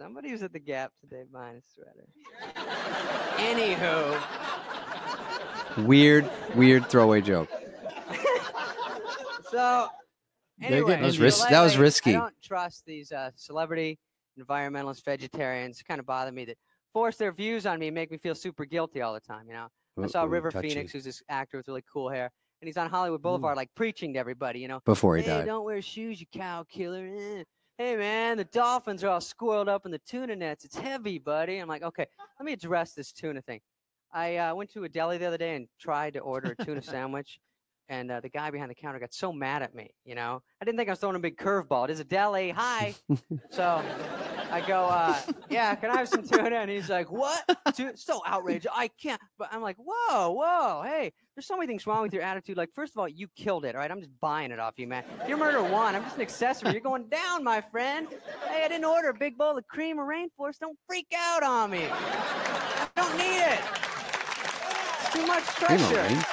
Somebody 0.00 0.32
was 0.32 0.42
at 0.42 0.52
the 0.52 0.58
Gap 0.58 0.92
today 1.00 1.22
buying 1.32 1.58
a 1.58 1.62
sweater. 1.62 2.08
Anywho, 3.36 4.20
Weird, 5.78 6.28
weird 6.54 6.86
throwaway 6.88 7.20
joke. 7.22 7.48
so 9.50 9.88
anyway, 10.60 10.80
getting 10.80 10.86
That 10.86 11.02
was 11.02 11.18
ris- 11.18 11.44
that 11.44 11.62
was 11.62 11.76
risky. 11.78 12.14
I 12.14 12.20
don't 12.20 12.34
trust 12.42 12.84
these 12.86 13.12
uh, 13.12 13.30
celebrity 13.36 13.98
environmentalist 14.38 15.04
vegetarians. 15.04 15.82
Kind 15.82 16.00
of 16.00 16.06
bother 16.06 16.32
me 16.32 16.44
that 16.46 16.56
force 16.92 17.16
their 17.16 17.32
views 17.32 17.66
on 17.66 17.78
me 17.78 17.88
and 17.88 17.94
make 17.94 18.10
me 18.10 18.18
feel 18.18 18.34
super 18.34 18.64
guilty 18.64 19.00
all 19.02 19.14
the 19.14 19.20
time. 19.20 19.46
You 19.46 19.54
know, 19.54 19.68
I 20.02 20.06
saw 20.06 20.24
Ooh, 20.24 20.28
River 20.28 20.50
touchy. 20.50 20.68
Phoenix, 20.68 20.92
who's 20.92 21.04
this 21.04 21.22
actor 21.28 21.56
with 21.58 21.68
really 21.68 21.84
cool 21.92 22.08
hair, 22.10 22.30
and 22.60 22.66
he's 22.66 22.76
on 22.76 22.90
Hollywood 22.90 23.22
Boulevard, 23.22 23.56
like 23.56 23.70
preaching 23.74 24.12
to 24.14 24.18
everybody. 24.18 24.60
You 24.60 24.68
know, 24.68 24.80
Before 24.84 25.16
he 25.16 25.22
hey, 25.22 25.28
died. 25.38 25.46
don't 25.46 25.64
wear 25.64 25.80
shoes, 25.82 26.20
you 26.20 26.26
cow 26.32 26.64
killer. 26.68 27.08
eh. 27.38 27.44
Hey, 27.78 27.96
man, 27.96 28.36
the 28.36 28.44
dolphins 28.44 29.02
are 29.02 29.08
all 29.08 29.18
squirreled 29.18 29.66
up 29.68 29.86
in 29.86 29.90
the 29.90 29.98
tuna 30.00 30.36
nets. 30.36 30.64
It's 30.64 30.76
heavy, 30.76 31.18
buddy. 31.18 31.56
I'm 31.56 31.68
like, 31.68 31.82
okay, 31.82 32.06
let 32.38 32.44
me 32.44 32.52
address 32.52 32.92
this 32.92 33.12
tuna 33.12 33.40
thing. 33.40 33.60
I 34.12 34.36
uh, 34.36 34.54
went 34.54 34.72
to 34.72 34.84
a 34.84 34.88
deli 34.88 35.18
the 35.18 35.26
other 35.26 35.38
day 35.38 35.56
and 35.56 35.68
tried 35.80 36.14
to 36.14 36.20
order 36.20 36.54
a 36.58 36.64
tuna 36.64 36.82
sandwich, 36.82 37.38
and 37.88 38.10
uh, 38.10 38.20
the 38.20 38.28
guy 38.28 38.50
behind 38.50 38.70
the 38.70 38.74
counter 38.74 38.98
got 38.98 39.14
so 39.14 39.32
mad 39.32 39.62
at 39.62 39.74
me. 39.74 39.94
You 40.04 40.14
know, 40.14 40.42
I 40.60 40.64
didn't 40.64 40.78
think 40.78 40.88
I 40.88 40.92
was 40.92 40.98
throwing 40.98 41.16
a 41.16 41.20
big 41.20 41.36
curveball. 41.36 41.84
It 41.84 41.90
is 41.90 42.00
a 42.00 42.04
deli. 42.04 42.50
Hi. 42.50 42.94
so 43.50 43.82
I 44.52 44.60
go, 44.60 44.84
uh, 44.84 45.18
yeah, 45.48 45.74
can 45.74 45.90
I 45.90 45.96
have 45.96 46.08
some 46.08 46.22
tuna? 46.28 46.56
And 46.56 46.70
he's 46.70 46.90
like, 46.90 47.10
what? 47.10 47.42
Tu- 47.74 47.92
so 47.96 48.20
outrageous. 48.26 48.70
I 48.74 48.88
can't. 48.88 49.20
But 49.38 49.48
I'm 49.50 49.62
like, 49.62 49.76
whoa, 49.78 50.30
whoa, 50.30 50.82
hey, 50.84 51.10
there's 51.34 51.46
so 51.46 51.56
many 51.56 51.66
things 51.66 51.86
wrong 51.86 52.02
with 52.02 52.12
your 52.12 52.22
attitude. 52.22 52.58
Like, 52.58 52.68
first 52.74 52.92
of 52.92 52.98
all, 52.98 53.08
you 53.08 53.28
killed 53.34 53.64
it, 53.64 53.74
all 53.74 53.80
right? 53.80 53.90
I'm 53.90 54.00
just 54.00 54.12
buying 54.20 54.50
it 54.50 54.58
off 54.58 54.74
you, 54.76 54.86
man. 54.86 55.04
You're 55.26 55.38
murder 55.38 55.62
one. 55.62 55.94
I'm 55.94 56.02
just 56.02 56.16
an 56.16 56.22
accessory. 56.22 56.72
You're 56.72 56.82
going 56.82 57.08
down, 57.08 57.42
my 57.42 57.62
friend. 57.62 58.08
Hey, 58.46 58.62
I 58.64 58.68
didn't 58.68 58.84
order 58.84 59.08
a 59.08 59.14
big 59.14 59.38
bowl 59.38 59.56
of 59.56 59.66
cream 59.68 59.98
or 59.98 60.06
rainforest. 60.06 60.58
Don't 60.60 60.78
freak 60.86 61.06
out 61.16 61.42
on 61.42 61.70
me. 61.70 61.86
I 61.90 62.88
don't 62.94 63.16
need 63.16 63.38
it. 63.38 63.60
It's 65.12 65.20
too 65.20 65.26
much 65.26 65.44
Cream 65.44 65.78
pressure. 65.78 66.24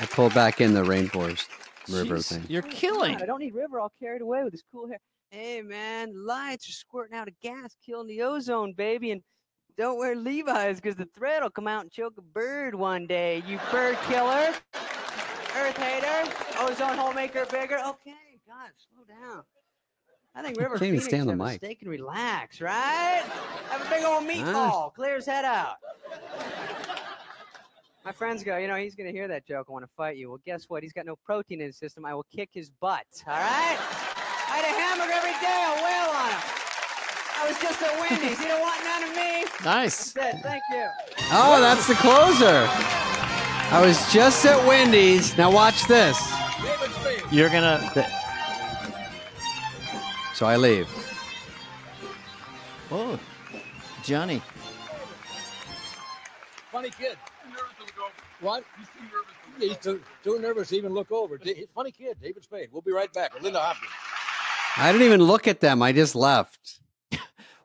I 0.00 0.06
pulled 0.06 0.34
back 0.34 0.60
in 0.60 0.74
the 0.74 0.82
rainforest 0.82 1.46
river 1.88 2.16
Jeez, 2.16 2.32
thing. 2.32 2.44
You're 2.48 2.62
killing. 2.62 3.22
I 3.22 3.26
don't 3.26 3.38
need 3.38 3.54
River 3.54 3.78
all 3.78 3.92
carried 4.00 4.22
away 4.22 4.42
with 4.42 4.52
this 4.52 4.62
cool 4.72 4.88
hair. 4.88 4.98
Hey, 5.30 5.62
man, 5.62 6.26
lights 6.26 6.68
are 6.68 6.72
squirting 6.72 7.16
out 7.16 7.28
of 7.28 7.38
gas, 7.40 7.76
killing 7.84 8.08
the 8.08 8.22
ozone, 8.22 8.72
baby. 8.72 9.12
And 9.12 9.22
don't 9.76 9.98
wear 9.98 10.16
Levi's 10.16 10.80
because 10.80 10.96
the 10.96 11.08
thread 11.14 11.42
will 11.42 11.50
come 11.50 11.68
out 11.68 11.82
and 11.82 11.90
choke 11.90 12.14
a 12.18 12.22
bird 12.22 12.74
one 12.74 13.06
day. 13.06 13.42
You 13.46 13.60
bird 13.70 13.96
killer, 14.08 14.52
earth 15.56 15.76
hater, 15.76 16.32
ozone 16.58 16.96
hole 16.96 17.12
maker 17.12 17.46
bigger. 17.50 17.76
Okay, 17.76 18.40
God, 18.46 18.70
slow 18.76 19.04
down. 19.08 19.44
I 20.34 20.42
think 20.42 20.58
River 20.58 20.78
can't 20.78 20.88
even 20.88 21.00
Phoenix 21.00 21.04
stay 21.06 21.20
on 21.20 21.26
the 21.26 21.32
a 21.32 21.36
mic. 21.36 21.56
steak 21.56 21.82
and 21.82 21.90
relax, 21.90 22.60
right? 22.60 23.22
Have 23.70 23.84
a 23.84 23.90
big 23.90 24.04
old 24.04 24.24
meatball, 24.24 24.94
clear 24.94 25.16
his 25.16 25.26
head 25.26 25.44
out. 25.44 25.76
My 28.04 28.12
friends 28.12 28.42
go, 28.42 28.56
you 28.56 28.68
know, 28.68 28.76
he's 28.76 28.94
going 28.94 29.06
to 29.06 29.12
hear 29.12 29.28
that 29.28 29.44
joke 29.46 29.66
I 29.68 29.72
want 29.72 29.84
to 29.84 29.90
fight 29.96 30.16
you. 30.16 30.30
Well, 30.30 30.40
guess 30.46 30.64
what? 30.68 30.82
He's 30.82 30.92
got 30.92 31.04
no 31.04 31.16
protein 31.16 31.60
in 31.60 31.66
his 31.66 31.76
system. 31.76 32.06
I 32.06 32.14
will 32.14 32.26
kick 32.34 32.48
his 32.52 32.70
butt. 32.70 33.04
All 33.26 33.34
right? 33.34 33.76
I 33.76 34.56
had 34.56 34.64
a 34.64 34.80
hamburger 34.80 35.12
every 35.12 35.32
day. 35.32 35.64
I'll 35.66 35.84
wail 35.84 36.14
on 36.16 36.30
him. 36.30 36.58
I 37.40 37.46
was 37.46 37.58
just 37.60 37.82
at 37.82 38.00
Wendy's. 38.00 38.38
He 38.38 38.46
don't 38.46 38.60
want 38.60 38.82
none 38.84 39.02
of 39.10 39.14
me. 39.14 39.44
Nice. 39.64 40.12
That's 40.12 40.38
it. 40.38 40.42
Thank 40.42 40.62
you. 40.70 40.86
Oh, 41.32 41.60
that's 41.60 41.86
the 41.86 41.94
closer. 41.94 42.66
I 43.70 43.84
was 43.84 43.98
just 44.12 44.46
at 44.46 44.66
Wendy's. 44.66 45.36
Now 45.36 45.52
watch 45.52 45.86
this. 45.86 46.18
You're 47.30 47.50
gonna. 47.50 47.92
So 50.38 50.46
I 50.46 50.56
leave. 50.56 50.88
Oh, 52.92 53.18
Johnny. 54.04 54.40
Funny 56.70 56.90
kid. 56.90 57.16
What? 58.40 58.62
He's 58.78 58.86
too, 58.86 59.00
nervous. 59.10 59.34
He's 59.58 60.22
too 60.22 60.38
nervous 60.38 60.68
to 60.68 60.76
even 60.76 60.94
look 60.94 61.10
over. 61.10 61.38
Da- 61.38 61.66
Funny 61.74 61.90
kid, 61.90 62.18
David 62.22 62.44
Spade. 62.44 62.68
We'll 62.70 62.82
be 62.82 62.92
right 62.92 63.12
back 63.12 63.34
with 63.34 63.42
Linda 63.42 63.58
Hopkins. 63.58 63.90
I 64.76 64.92
didn't 64.92 65.06
even 65.08 65.24
look 65.24 65.48
at 65.48 65.58
them. 65.58 65.82
I 65.82 65.90
just 65.90 66.14
left. 66.14 66.78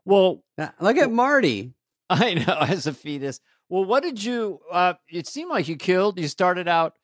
Well, 0.04 0.44
Look 0.82 0.98
at 0.98 1.12
Marty. 1.12 1.76
I 2.10 2.34
know 2.34 2.58
as 2.62 2.88
a 2.88 2.94
fetus. 2.94 3.40
Well, 3.70 3.86
what 3.86 4.02
did 4.02 4.22
you? 4.24 4.62
Uh, 4.72 4.96
it 5.08 5.28
seemed 5.28 5.52
like 5.52 5.68
you 5.68 5.76
killed. 5.76 6.20
You 6.20 6.28
started 6.28 6.68
out. 6.68 6.96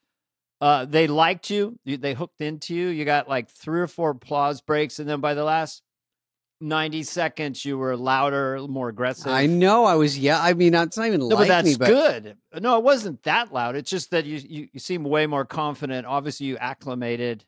Uh, 0.61 0.85
they 0.85 1.07
liked 1.07 1.49
you. 1.49 1.79
you. 1.85 1.97
They 1.97 2.13
hooked 2.13 2.41
into 2.41 2.75
you. 2.75 2.87
You 2.89 3.05
got 3.05 3.29
like 3.29 3.49
three 3.49 3.79
or 3.81 3.87
four 3.87 4.09
applause 4.11 4.61
breaks, 4.61 4.99
and 4.99 5.07
then 5.09 5.21
by 5.21 5.33
the 5.33 5.43
last 5.45 5.83
ninety 6.59 7.03
seconds, 7.03 7.63
you 7.63 7.77
were 7.77 7.95
louder, 7.95 8.59
more 8.67 8.89
aggressive. 8.89 9.31
I 9.31 9.45
know. 9.45 9.85
I 9.85 9.95
was. 9.95 10.19
Yeah. 10.19 10.41
I 10.41 10.53
mean, 10.53 10.75
it's 10.75 10.97
not 10.97 11.07
even 11.07 11.21
No, 11.21 11.27
like 11.27 11.37
but 11.37 11.47
that's 11.47 11.67
me, 11.67 11.75
but 11.77 11.87
good. 11.87 12.37
No, 12.61 12.77
it 12.77 12.83
wasn't 12.83 13.23
that 13.23 13.53
loud. 13.53 13.75
It's 13.77 13.89
just 13.89 14.11
that 14.11 14.25
you 14.25 14.37
you, 14.37 14.67
you 14.73 14.79
seem 14.79 15.03
way 15.03 15.27
more 15.27 15.45
confident. 15.45 16.05
Obviously, 16.05 16.47
you 16.47 16.57
acclimated 16.57 17.43
Uh 17.43 17.45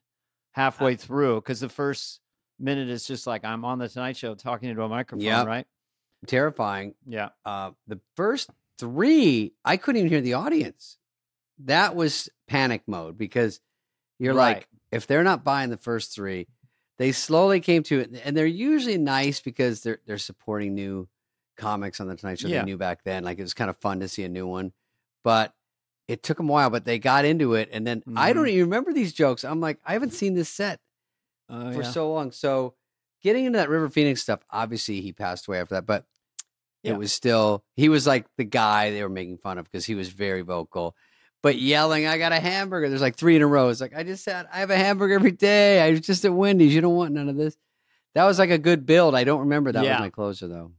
halfway 0.54 0.96
through 0.96 1.36
because 1.42 1.60
the 1.60 1.70
first 1.70 2.20
minute 2.60 2.90
is 2.90 3.06
just 3.06 3.26
like 3.28 3.44
I'm 3.44 3.66
on 3.66 3.80
the 3.80 3.90
Tonight 3.90 4.16
Show 4.18 4.36
talking 4.36 4.70
into 4.70 4.84
a 4.84 4.90
microphone, 4.90 5.26
Yep. 5.26 5.48
right? 5.48 5.68
terrifying. 6.28 6.94
Yeah. 7.08 7.30
Uh, 7.44 7.72
the 7.88 8.00
first 8.16 8.50
three, 8.78 9.54
I 9.66 9.78
couldn't 9.78 10.00
even 10.00 10.10
hear 10.12 10.22
the 10.22 10.34
audience. 10.36 10.98
That 11.66 11.96
was 11.96 12.30
panic 12.48 12.84
mode 12.88 13.18
because 13.18 13.60
you're 14.20 14.34
Right. 14.34 14.58
like, 14.58 14.68
if 14.92 15.08
they're 15.08 15.24
not 15.24 15.44
buying 15.44 15.70
the 15.70 15.78
first 15.78 16.14
three, 16.14 16.48
they 16.98 17.12
slowly 17.12 17.60
came 17.60 17.84
to 17.84 18.00
it, 18.00 18.22
and 18.24 18.36
they're 18.38 18.46
usually 18.46 18.98
nice 18.98 19.40
because 19.42 19.82
they're 19.82 20.00
they're 20.06 20.18
supporting 20.18 20.76
new 20.76 21.08
comics 21.58 22.00
on 22.00 22.08
the 22.08 22.16
Tonight 22.16 22.40
Show. 22.40 22.48
Yeah. 22.48 22.60
They 22.60 22.66
knew 22.66 22.78
back 22.78 23.04
then, 23.04 23.24
like 23.24 23.40
it 23.40 23.44
was 23.44 23.54
kind 23.54 23.70
of 23.70 23.78
fun 23.78 24.00
to 24.02 24.08
see 24.08 24.24
a 24.24 24.30
new 24.30 24.48
one, 24.48 24.74
but 25.24 25.54
it 26.08 26.24
took 26.24 26.38
them 26.38 26.50
a 26.50 26.52
while. 26.54 26.70
But 26.70 26.86
they 26.86 27.00
got 27.00 27.26
into 27.26 27.54
it, 27.56 27.70
and 27.72 27.86
then 27.88 28.04
I 28.16 28.34
don't 28.34 28.46
Mhm. 28.46 28.50
even 28.50 28.66
remember 28.66 28.94
these 28.94 29.14
jokes. 29.14 29.44
I'm 29.44 29.60
like, 29.62 29.80
I 29.86 29.94
haven't 29.94 30.12
seen 30.14 30.34
this 30.36 30.50
set 30.50 30.80
Oh, 31.50 31.72
for 31.74 31.82
yeah. 31.84 31.92
so 31.92 32.12
long. 32.12 32.32
So 32.32 32.76
getting 33.22 33.46
into 33.46 33.58
that 33.58 33.70
River 33.70 33.90
Phoenix 33.90 34.22
stuff, 34.22 34.42
obviously 34.50 35.02
he 35.02 35.12
passed 35.14 35.48
away 35.48 35.60
after 35.60 35.76
that, 35.76 35.86
but 35.86 36.06
Yeah. 36.84 36.94
it 36.94 36.98
was 36.98 37.14
still 37.14 37.64
he 37.76 37.90
was 37.90 38.06
like 38.06 38.26
the 38.38 38.44
guy 38.44 38.92
they 38.92 39.02
were 39.04 39.10
making 39.10 39.38
fun 39.38 39.58
of 39.58 39.66
because 39.66 39.86
he 39.86 39.96
was 39.96 40.10
very 40.10 40.42
vocal. 40.42 40.96
But 41.44 41.58
yelling, 41.58 42.06
I 42.06 42.18
got 42.20 42.32
a 42.34 42.40
hamburger. 42.40 42.88
There's 42.90 43.02
like 43.02 43.16
three 43.16 43.36
in 43.36 43.42
a 43.42 43.48
row. 43.48 43.70
It's 43.70 43.82
like 43.82 43.96
I 43.96 44.04
just 44.04 44.24
said 44.24 44.48
I 44.54 44.60
have 44.60 44.70
a 44.70 44.78
hamburger 44.78 45.16
every 45.16 45.32
day. 45.32 45.82
I 45.82 45.92
was 45.92 46.02
just 46.02 46.24
at 46.26 46.34
Wendy's. 46.34 46.74
You 46.74 46.82
don't 46.82 46.96
want 46.96 47.14
none 47.14 47.30
of 47.30 47.36
this. 47.36 47.58
That 48.14 48.26
was 48.26 48.38
like 48.38 48.50
a 48.52 48.58
good 48.60 48.86
build. 48.86 49.16
I 49.16 49.24
don't 49.24 49.40
remember 49.42 49.72
that 49.72 49.84
Yeah. 49.84 49.94
was 49.94 50.00
my 50.02 50.10
closer 50.10 50.48
though. 50.48 50.72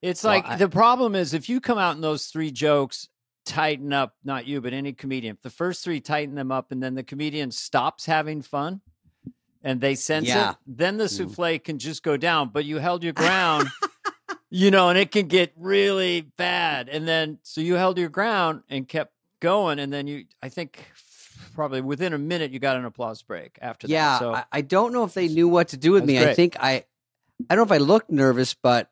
It's 0.00 0.22
Well, 0.24 0.32
like 0.34 0.46
I- 0.46 0.56
the 0.56 0.68
problem 0.68 1.14
is 1.14 1.34
if 1.34 1.48
you 1.48 1.60
come 1.60 1.76
out 1.78 1.96
in 1.96 2.00
those 2.00 2.26
three 2.26 2.50
jokes, 2.50 3.08
tighten 3.44 3.92
up, 3.92 4.14
not 4.24 4.46
you, 4.46 4.60
but 4.60 4.72
any 4.72 4.92
comedian. 4.92 5.34
If 5.36 5.42
the 5.42 5.50
first 5.50 5.82
three 5.82 6.00
tighten 6.00 6.34
them 6.34 6.52
up 6.52 6.70
and 6.70 6.82
then 6.82 6.94
the 6.94 7.02
comedian 7.02 7.50
stops 7.50 8.06
having 8.06 8.40
fun 8.42 8.80
and 9.62 9.80
they 9.80 9.94
sense 9.94 10.28
Yeah. 10.28 10.50
it, 10.52 10.56
then 10.66 10.96
the 10.98 11.04
Mm. 11.04 11.16
souffle 11.16 11.58
can 11.58 11.78
just 11.78 12.02
go 12.02 12.16
down. 12.16 12.50
But 12.50 12.64
you 12.64 12.78
held 12.78 13.02
your 13.02 13.12
ground, 13.14 13.68
you 14.50 14.70
know, 14.70 14.88
and 14.90 14.98
it 14.98 15.10
can 15.10 15.26
get 15.28 15.52
really 15.56 16.20
bad. 16.20 16.88
And 16.88 17.08
then 17.08 17.38
so 17.42 17.60
you 17.60 17.74
held 17.74 17.98
your 17.98 18.08
ground 18.10 18.62
and 18.68 18.86
kept 18.88 19.12
going. 19.40 19.78
And 19.78 19.92
then 19.92 20.06
you, 20.06 20.24
I 20.42 20.48
think 20.48 20.84
probably 21.54 21.80
within 21.80 22.12
a 22.12 22.18
minute, 22.18 22.50
you 22.52 22.58
got 22.58 22.76
an 22.76 22.84
applause 22.84 23.22
break 23.22 23.58
after 23.60 23.86
Yeah, 23.86 24.10
that. 24.10 24.18
So 24.18 24.34
I, 24.34 24.44
I 24.52 24.60
don't 24.60 24.92
know 24.92 25.04
if 25.04 25.14
they 25.14 25.28
knew 25.28 25.48
what 25.48 25.68
to 25.68 25.76
do 25.76 25.92
with 25.92 26.04
me. 26.04 26.18
I 26.18 26.34
think 26.34 26.56
I, 26.60 26.84
I 27.48 27.54
don't 27.54 27.68
know 27.68 27.74
if 27.74 27.80
I 27.80 27.84
looked 27.84 28.10
nervous, 28.10 28.54
but 28.54 28.90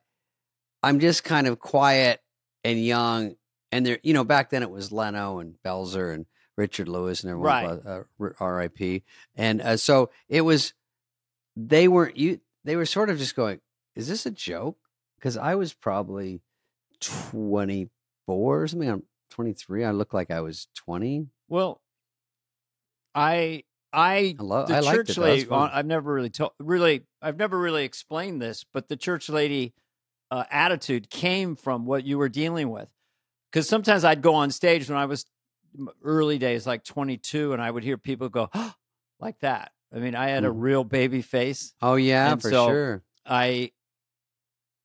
I'm 0.82 1.00
just 1.00 1.24
kind 1.24 1.46
of 1.46 1.58
quiet 1.58 2.20
and 2.64 2.82
young. 2.82 3.36
And 3.72 3.84
there, 3.84 3.98
you 4.02 4.14
know, 4.14 4.24
back 4.24 4.50
then 4.50 4.62
it 4.62 4.70
was 4.70 4.92
Leno 4.92 5.38
and 5.40 5.56
Belzer 5.64 6.14
and 6.14 6.26
Richard 6.56 6.88
Lewis 6.88 7.22
and 7.22 7.30
everyone, 7.30 7.82
Right. 7.86 7.86
uh, 7.86 8.32
R.I.P. 8.40 9.02
And 9.34 9.60
uh, 9.60 9.76
so 9.76 10.10
it 10.28 10.40
was, 10.42 10.72
they 11.56 11.88
weren't 11.88 12.16
you. 12.16 12.40
They 12.64 12.76
were 12.76 12.86
sort 12.86 13.10
of 13.10 13.18
just 13.18 13.36
going, 13.36 13.60
"Is 13.94 14.08
this 14.08 14.26
a 14.26 14.30
joke?" 14.30 14.78
Because 15.18 15.36
I 15.36 15.54
was 15.54 15.72
probably 15.72 16.40
twenty 17.00 17.90
four 18.26 18.62
or 18.62 18.68
something. 18.68 18.88
I'm 18.88 19.02
twenty 19.36 19.52
three. 19.52 19.84
I 19.84 19.90
look 19.92 20.12
like 20.14 20.30
I 20.30 20.40
was 20.40 20.66
twenty. 20.74 21.26
Well, 21.48 21.80
I 23.14 23.62
I 23.92 24.34
I 24.38 24.42
love. 24.42 24.68
the 24.68 24.76
I 24.78 24.80
church 24.82 25.10
it. 25.10 25.16
though. 25.16 25.22
That 25.22 25.30
was 25.32 25.40
lady. 25.48 25.50
I've 25.72 25.86
never 25.86 26.12
really 26.12 26.30
told. 26.30 26.52
Really, 26.58 27.02
I've 27.22 27.36
never 27.36 27.58
really 27.58 27.84
explained 27.84 28.42
this, 28.42 28.64
but 28.72 28.88
the 28.88 28.96
church 28.96 29.28
lady 29.28 29.74
uh, 30.30 30.44
attitude 30.50 31.08
came 31.10 31.54
from 31.56 31.86
what 31.86 32.04
you 32.04 32.18
were 32.18 32.28
dealing 32.28 32.70
with. 32.70 32.88
Because 33.52 33.68
sometimes 33.68 34.04
I'd 34.04 34.22
go 34.22 34.34
on 34.34 34.50
stage 34.50 34.88
when 34.88 34.98
I 34.98 35.06
was 35.06 35.24
early 36.02 36.36
days, 36.38 36.66
like 36.66 36.84
22, 36.84 37.52
and 37.52 37.62
I 37.62 37.70
would 37.70 37.84
hear 37.84 37.96
people 37.96 38.28
go 38.28 38.50
like 39.20 39.38
that. 39.40 39.72
I 39.94 39.98
mean, 39.98 40.14
I 40.14 40.28
had 40.28 40.44
a 40.44 40.48
Mhm. 40.48 40.54
real 40.62 40.84
baby 40.84 41.22
face. 41.22 41.72
oh 41.80 41.94
yeah, 41.94 42.32
and 42.32 42.42
for 42.42 42.50
so- 42.50 42.66
sure. 42.68 43.02
I, 43.24 43.70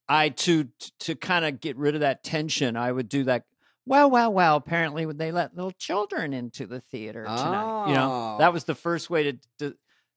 I 0.08 0.30
to 0.30 0.68
to 1.02 1.16
kind 1.16 1.44
of 1.46 1.60
get 1.60 1.76
rid 1.78 1.96
of 1.96 2.02
that 2.02 2.24
tension, 2.24 2.76
I 2.78 2.92
would 2.92 3.10
do 3.10 3.24
that. 3.26 3.46
Well, 3.86 4.10
well, 4.10 4.32
well. 4.32 4.56
Apparently, 4.58 5.06
they 5.06 5.32
let 5.32 5.56
little 5.56 5.72
children 5.72 6.34
into 6.34 6.66
the 6.68 6.80
theater 6.80 7.24
tonight, 7.24 7.88
you 7.90 7.94
know, 7.96 8.36
Oh. 8.36 8.38
that 8.40 8.54
was 8.54 8.64
the 8.66 8.76
first 8.76 9.10
way 9.10 9.24
to, 9.32 9.38
to 9.60 9.76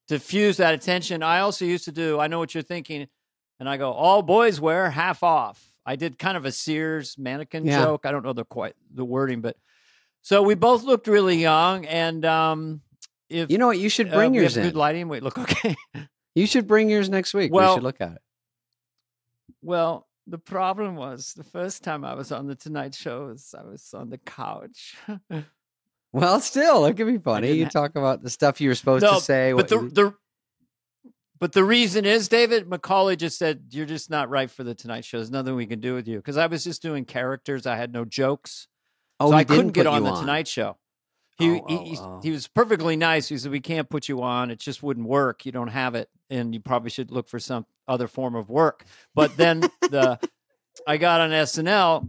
diffuse 0.08 0.58
that 0.58 0.74
attention. 0.74 1.22
I 1.22 1.40
also 1.40 1.64
used 1.64 1.86
to 1.86 1.92
do. 1.92 2.20
I 2.20 2.26
know 2.26 2.38
what 2.38 2.54
you're 2.54 2.62
thinking, 2.62 3.08
and 3.58 3.68
I 3.68 3.76
go, 3.78 3.90
all 3.92 4.22
boys 4.22 4.60
wear 4.60 4.90
half 4.90 5.22
off. 5.22 5.64
I 5.86 5.96
did 5.96 6.18
kind 6.18 6.36
of 6.36 6.44
a 6.44 6.52
Sears 6.52 7.16
mannequin 7.18 7.64
Yeah. 7.66 7.84
joke. 7.84 8.04
I 8.06 8.12
don't 8.12 8.24
know 8.24 8.32
the 8.34 8.44
quite 8.44 8.74
the 8.92 9.04
wording, 9.04 9.40
but 9.40 9.56
so 10.22 10.42
we 10.42 10.54
both 10.54 10.82
looked 10.82 11.06
really 11.06 11.36
young, 11.36 11.84
and 11.86 12.24
um, 12.24 12.80
if 13.30 13.50
You 13.50 13.58
know 13.58 13.66
what? 13.68 13.78
You 13.78 13.88
should 13.88 14.08
uh, 14.08 14.14
bring 14.14 14.32
we 14.32 14.38
yours 14.40 14.56
in. 14.56 14.62
good 14.64 14.76
lighting, 14.76 15.08
we 15.08 15.20
look 15.20 15.38
okay. 15.44 15.74
You 16.34 16.46
should 16.46 16.66
bring 16.66 16.90
yours 16.90 17.08
next 17.08 17.32
week. 17.32 17.52
we 17.52 17.62
should 17.66 17.82
look 17.82 18.00
at 18.00 18.12
it. 18.12 18.22
Well, 19.62 20.06
the 20.26 20.38
problem 20.38 20.96
was 20.96 21.34
the 21.34 21.44
first 21.44 21.84
time 21.84 22.04
I 22.04 22.14
was 22.14 22.32
on 22.32 22.46
the 22.46 22.54
Tonight 22.54 22.94
Show, 22.94 23.26
was 23.26 23.54
I 23.58 23.62
was 23.62 23.92
on 23.94 24.10
the 24.10 24.18
couch. 24.18 24.96
Well, 26.12 26.38
still, 26.38 26.84
it 26.86 26.96
could 26.96 27.08
be 27.08 27.18
funny. 27.18 27.50
You 27.54 27.66
talk 27.66 27.96
about 27.96 28.22
the 28.22 28.30
stuff 28.30 28.60
you 28.60 28.68
were 28.68 28.76
supposed 28.76 29.02
No, 29.02 29.14
to 29.16 29.20
say. 29.20 29.52
but 29.52 29.66
the 29.66 29.80
you- 29.80 29.90
the 29.90 30.14
but 31.40 31.50
the 31.52 31.64
reason 31.64 32.04
is, 32.04 32.28
David 32.28 32.70
McCawley 32.70 33.16
just 33.18 33.36
said 33.36 33.64
you're 33.72 33.84
just 33.84 34.10
not 34.10 34.30
right 34.30 34.48
for 34.48 34.62
the 34.62 34.76
Tonight 34.76 35.04
Show. 35.04 35.18
There's 35.18 35.32
nothing 35.32 35.56
we 35.56 35.66
can 35.66 35.80
do 35.80 35.92
with 35.92 36.06
you 36.06 36.18
because 36.18 36.36
I 36.36 36.46
was 36.46 36.62
just 36.62 36.82
doing 36.82 37.04
characters. 37.04 37.66
I 37.66 37.74
had 37.74 37.92
no 37.92 38.04
jokes, 38.04 38.68
oh, 39.18 39.30
so 39.30 39.36
I 39.36 39.42
couldn't 39.42 39.72
get 39.72 39.88
on 39.88 40.04
the 40.04 40.12
Tonight 40.14 40.46
Show. 40.46 40.76
He, 41.38 41.50
Oh, 41.50 41.64
he, 41.68 41.96
oh, 41.98 42.04
oh. 42.04 42.20
he 42.22 42.30
was 42.30 42.46
perfectly 42.46 42.96
nice. 42.96 43.28
He 43.28 43.36
said 43.38 43.50
we 43.50 43.60
can't 43.60 43.88
put 43.90 44.08
you 44.08 44.22
on. 44.22 44.50
It 44.50 44.58
just 44.60 44.82
wouldn't 44.82 45.06
work. 45.08 45.44
You 45.44 45.52
don't 45.52 45.68
have 45.68 45.94
it, 45.94 46.08
and 46.30 46.54
you 46.54 46.60
probably 46.60 46.90
should 46.90 47.10
look 47.10 47.28
for 47.28 47.38
some 47.40 47.66
other 47.88 48.06
form 48.06 48.34
of 48.34 48.48
work. 48.50 48.84
But 49.14 49.36
then 49.36 49.60
the 49.60 50.18
I 50.86 50.96
got 50.96 51.20
on 51.20 51.30
SNL, 51.30 52.08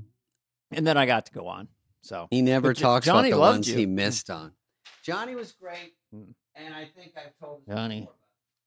and 0.72 0.86
then 0.86 0.98
I 0.98 1.06
got 1.06 1.26
to 1.28 1.32
go 1.32 1.48
on. 1.48 1.68
So 2.02 2.28
He 2.30 2.42
never 2.44 2.70
But 2.70 2.78
talks 2.78 3.06
Johnny 3.08 3.30
about 3.32 3.36
the 3.38 3.42
ones 3.42 3.70
you. 3.70 3.76
he 3.78 3.86
missed 3.88 4.30
on. 4.30 4.52
Johnny 5.04 5.34
was 5.36 5.54
great, 5.54 5.94
Mm. 6.14 6.34
and 6.56 6.74
I 6.74 6.86
think 6.96 7.14
I've 7.18 7.36
told 7.40 7.62
Johnny. 7.68 8.02
before, 8.02 8.14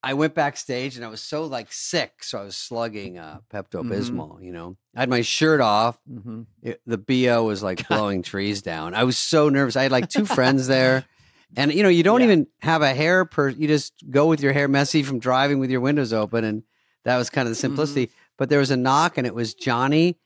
I 0.03 0.15
went 0.15 0.35
backstage 0.35 0.95
and 0.97 1.05
I 1.05 1.09
was 1.09 1.21
so 1.21 1.45
like 1.45 1.73
sick, 1.73 2.23
so 2.23 2.39
I 2.39 2.45
was 2.45 2.57
slugging 2.57 3.19
uh, 3.19 3.41
Pepto 3.53 3.83
Mm-hmm. 3.83 3.93
Bismol. 3.93 4.43
You 4.45 4.53
know, 4.53 4.77
I 4.95 5.01
had 5.01 5.09
my 5.09 5.23
shirt 5.23 5.61
off. 5.61 5.99
mhm. 6.09 6.47
It, 6.63 6.81
the 6.87 6.99
bo 6.99 7.45
was 7.45 7.63
like 7.63 7.87
blowing 7.89 8.23
trees 8.23 8.63
down. 8.63 8.95
I 8.95 9.05
was 9.05 9.17
so 9.19 9.49
nervous. 9.49 9.75
I 9.77 9.83
had 9.83 9.93
like 9.93 10.09
two 10.09 10.25
friends 10.25 10.69
there, 10.69 11.05
and 11.57 11.73
you 11.73 11.83
know, 11.83 11.89
you 11.89 12.03
don't 12.05 12.21
Yeah. 12.21 12.27
even 12.27 12.47
have 12.61 12.83
a 12.83 12.95
hair 12.95 13.25
per. 13.25 13.49
You 13.49 13.67
just 13.67 13.93
go 14.09 14.27
with 14.27 14.41
your 14.41 14.53
hair 14.53 14.69
messy 14.69 15.03
from 15.03 15.19
driving 15.19 15.59
with 15.59 15.71
your 15.71 15.81
windows 15.81 16.13
open, 16.13 16.45
and 16.45 16.63
that 17.05 17.17
was 17.17 17.29
kind 17.31 17.49
of 17.49 17.51
the 17.51 17.57
simplicity. 17.57 18.11
But 18.37 18.51
there 18.51 18.61
was 18.61 18.71
a 18.71 18.77
knock, 18.77 19.19
and 19.19 19.27
it 19.27 19.35
was 19.35 19.53
Johnny, 19.55 20.17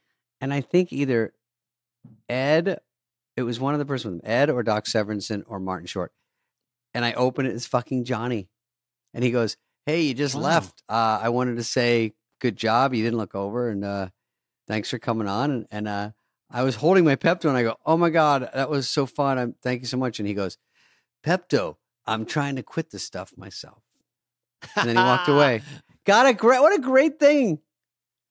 and 0.41 0.53
I 0.53 0.61
think 0.61 0.93
either 0.93 1.33
Ed. 2.29 2.79
It 3.35 3.45
was 3.45 3.59
one 3.59 3.73
of 3.73 3.79
the 3.79 3.87
person, 3.87 4.21
Ed 4.25 4.51
or 4.51 4.63
Doc 4.63 4.85
Severinsen 4.85 5.45
or 5.47 5.59
Martin 5.59 5.87
Short. 5.87 6.13
And 6.93 7.03
I 7.03 7.15
open 7.15 7.47
it, 7.47 7.55
it's 7.55 7.65
fucking 7.65 8.05
Johnny. 8.05 8.49
And 9.15 9.23
he 9.25 9.31
goes, 9.31 9.57
Hey, 9.87 10.03
you 10.03 10.15
just 10.15 10.35
Wow. 10.35 10.43
left. 10.43 10.83
Uh, 10.89 11.19
I 11.23 11.29
wanted 11.31 11.57
to 11.57 11.65
say 11.65 12.13
good 12.41 12.57
job. 12.57 12.95
You 12.95 13.03
didn't 13.03 13.19
look 13.19 13.35
over 13.35 13.69
and 13.69 13.85
uh, 13.85 14.09
thanks 14.69 14.91
for 14.91 14.99
coming 14.99 15.29
on. 15.29 15.51
And, 15.51 15.67
and 15.71 15.89
uh, 15.89 16.11
I 16.51 16.63
was 16.63 16.77
holding 16.77 17.05
my 17.05 17.17
Pepto 17.17 17.47
and 17.49 17.57
I 17.57 17.63
go, 17.63 17.77
Oh 17.85 17.97
my 17.97 18.11
God, 18.11 18.49
that 18.55 18.71
was 18.71 18.89
so 18.89 19.07
fun. 19.07 19.39
I'm 19.39 19.55
thank 19.63 19.81
you 19.83 19.87
so 19.87 19.97
much. 19.97 20.19
And 20.19 20.29
he 20.29 20.35
goes, 20.35 20.59
Pepto, 21.25 21.77
I'm 22.07 22.25
trying 22.27 22.57
to 22.57 22.63
quit 22.63 22.91
this 22.91 23.05
stuff 23.05 23.33
myself. 23.37 23.83
And 24.77 24.89
then 24.89 24.97
he 24.97 25.03
walked 25.03 25.29
away. 25.29 25.63
Got 26.05 26.27
a 26.27 26.35
great 26.35 26.61
what 26.61 26.77
a 26.77 26.81
great 26.83 27.19
thing. 27.19 27.59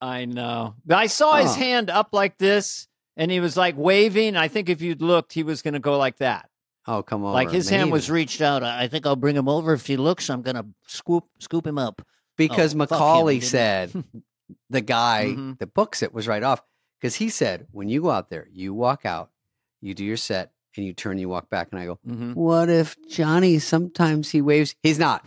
I 0.01 0.25
know. 0.25 0.75
I 0.89 1.07
saw 1.07 1.35
his 1.37 1.51
Oh. 1.51 1.59
hand 1.59 1.89
up 1.89 2.09
like 2.11 2.37
this, 2.37 2.87
and 3.15 3.29
he 3.29 3.39
was 3.39 3.55
like 3.55 3.75
waving. 3.77 4.35
I 4.35 4.47
think 4.47 4.67
if 4.67 4.81
you'd 4.81 5.01
looked, 5.01 5.33
he 5.33 5.43
was 5.43 5.61
going 5.61 5.75
to 5.75 5.79
go 5.79 5.97
like 5.97 6.17
that. 6.17 6.49
Oh, 6.87 7.03
come 7.03 7.23
on. 7.23 7.33
like 7.33 7.51
his 7.51 7.69
hand 7.69 7.91
was 7.91 8.09
reached 8.09 8.41
out. 8.41 8.63
I 8.63 8.87
think 8.87 9.05
I'll 9.05 9.15
bring 9.15 9.35
him 9.35 9.47
over 9.47 9.73
if 9.73 9.85
he 9.85 9.97
looks. 9.97 10.29
I'm 10.29 10.41
going 10.41 10.55
to 10.55 10.65
scoop 10.87 11.25
scoop 11.39 11.65
him 11.67 11.77
up. 11.77 12.01
because 12.37 12.73
Oh, 12.75 12.79
fuck 12.79 12.91
him, 12.91 12.97
McCawley 12.97 13.43
said 13.43 13.91
the 14.69 14.81
guy 14.81 15.33
Mhm. 15.37 15.59
that 15.59 15.73
books 15.73 16.01
it 16.01 16.13
was 16.13 16.27
right 16.27 16.41
off 16.43 16.61
because 16.99 17.15
he 17.15 17.29
said 17.29 17.67
when 17.71 17.87
you 17.89 18.01
go 18.01 18.09
out 18.09 18.29
there, 18.29 18.47
you 18.51 18.73
walk 18.73 19.05
out, 19.05 19.29
you 19.79 19.93
do 19.93 20.03
your 20.03 20.17
set, 20.17 20.51
and 20.75 20.85
you 20.85 20.93
turn, 20.93 21.17
you 21.19 21.29
walk 21.29 21.49
back, 21.49 21.67
and 21.71 21.79
I 21.79 21.85
go, 21.85 21.99
Mm-hmm. 22.07 22.33
what 22.33 22.69
if 22.69 22.95
Johnny 23.09 23.59
sometimes 23.59 24.29
he 24.31 24.41
waves? 24.41 24.73
He's 24.81 24.97
not. 24.99 25.25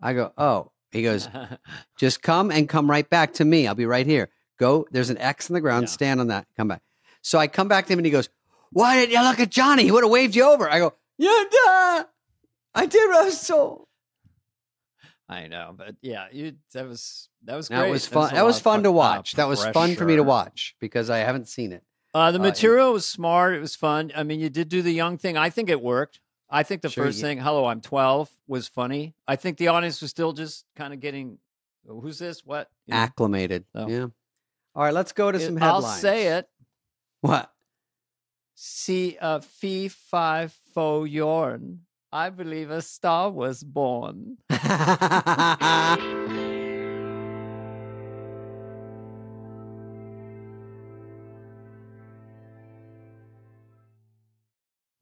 I 0.00 0.12
go, 0.14 0.32
oh. 0.38 0.70
He 0.92 1.02
goes, 1.02 1.28
just 1.98 2.20
come 2.22 2.50
and 2.50 2.68
come 2.68 2.88
right 2.90 3.08
back 3.08 3.32
to 3.34 3.44
me. 3.46 3.66
I'll 3.66 3.74
be 3.74 3.86
right 3.86 4.06
here. 4.06 4.28
Go. 4.58 4.86
There's 4.90 5.08
an 5.10 5.16
X 5.18 5.48
in 5.48 5.54
the 5.54 5.60
ground. 5.62 5.84
Yeah. 5.84 5.92
Stand 5.92 6.20
on 6.20 6.26
that. 6.28 6.46
Come 6.56 6.68
back. 6.68 6.82
So 7.22 7.38
I 7.38 7.46
come 7.46 7.66
back 7.66 7.86
to 7.86 7.92
him 7.94 7.98
and 7.98 8.04
he 8.06 8.12
goes, 8.12 8.28
why 8.72 8.96
didn't 9.00 9.12
you 9.12 9.22
look 9.22 9.40
at 9.40 9.50
Johnny? 9.50 9.84
He 9.84 9.92
would 9.92 10.04
have 10.04 10.10
waved 10.10 10.34
you 10.34 10.44
over. 10.44 10.68
I 10.70 10.78
go, 10.78 10.94
yeah. 11.18 12.04
I 12.74 12.86
did 12.86 13.08
what 13.08 13.22
I 13.22 13.24
was 13.26 13.46
told. 13.46 13.86
I 15.28 15.46
know, 15.46 15.74
but 15.76 15.96
yeah, 16.02 16.26
you 16.32 16.56
that 16.74 16.86
was 16.86 17.28
that 17.44 17.56
was 17.56 17.68
That 17.68 17.88
was 17.88 18.06
fun. 18.06 18.34
That 18.34 18.44
was 18.44 18.56
of 18.58 18.62
fun 18.62 18.82
to 18.82 18.90
uh, 18.90 18.92
watch. 18.92 19.32
that 19.32 19.48
was 19.48 19.64
fun 19.66 19.94
for 19.96 20.04
me 20.04 20.16
to 20.16 20.22
watch 20.22 20.74
because 20.80 21.08
I 21.10 21.18
haven't 21.18 21.48
seen 21.48 21.72
it. 21.72 21.82
Uh, 22.14 22.30
the 22.32 22.38
Uh, 22.38 22.42
material 22.42 22.92
was 22.92 23.06
smart. 23.06 23.54
It 23.54 23.60
was 23.60 23.74
fun. 23.74 24.12
I 24.14 24.22
mean, 24.24 24.40
you 24.40 24.50
did 24.50 24.68
do 24.68 24.82
the 24.82 24.92
young 24.92 25.16
thing. 25.16 25.36
I 25.38 25.48
think 25.48 25.70
it 25.70 25.80
worked. 25.80 26.20
I 26.50 26.62
think 26.64 26.82
the 26.82 26.90
Sure, 26.90 27.04
first 27.06 27.18
yeah. 27.18 27.22
thing, 27.28 27.38
"Hello, 27.38 27.64
I'm 27.64 27.80
12," 27.80 28.30
was 28.46 28.68
funny. 28.68 29.14
I 29.26 29.36
think 29.36 29.56
the 29.56 29.68
audience 29.68 30.02
was 30.02 30.10
still 30.10 30.34
just 30.34 30.66
kind 30.76 30.92
of 30.92 31.00
getting, 31.00 31.38
"Who's 31.86 32.18
this? 32.18 32.44
What?" 32.44 32.70
You 32.86 32.92
know? 32.92 33.00
Acclimated. 33.00 33.64
So- 33.74 33.88
Yeah. 33.88 34.06
All 34.74 34.82
right, 34.84 34.92
let's 34.92 35.12
go 35.12 35.32
to 35.32 35.38
It- 35.38 35.46
some 35.46 35.56
headlines. 35.56 35.84
I'll 35.84 35.90
say 35.92 36.26
it. 36.36 36.48
What? 37.22 37.50
See 38.54 39.16
a 39.20 39.40
fee 39.42 39.88
fi 39.88 40.46
fo 40.74 41.04
yorn. 41.04 41.80
I 42.12 42.30
believe 42.30 42.70
a 42.70 42.82
star 42.82 43.30
was 43.30 43.62
born. 43.64 44.36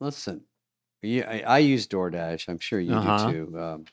Listen, 0.01 0.43
you, 1.03 1.23
I, 1.25 1.41
I 1.41 1.59
use 1.59 1.87
DoorDash. 1.87 2.49
I'm 2.49 2.59
sure 2.59 2.81
you 2.81 2.97
Uh-huh. 2.97 3.27
do 3.27 3.33
too. 3.47 3.59
Um, 3.61 3.85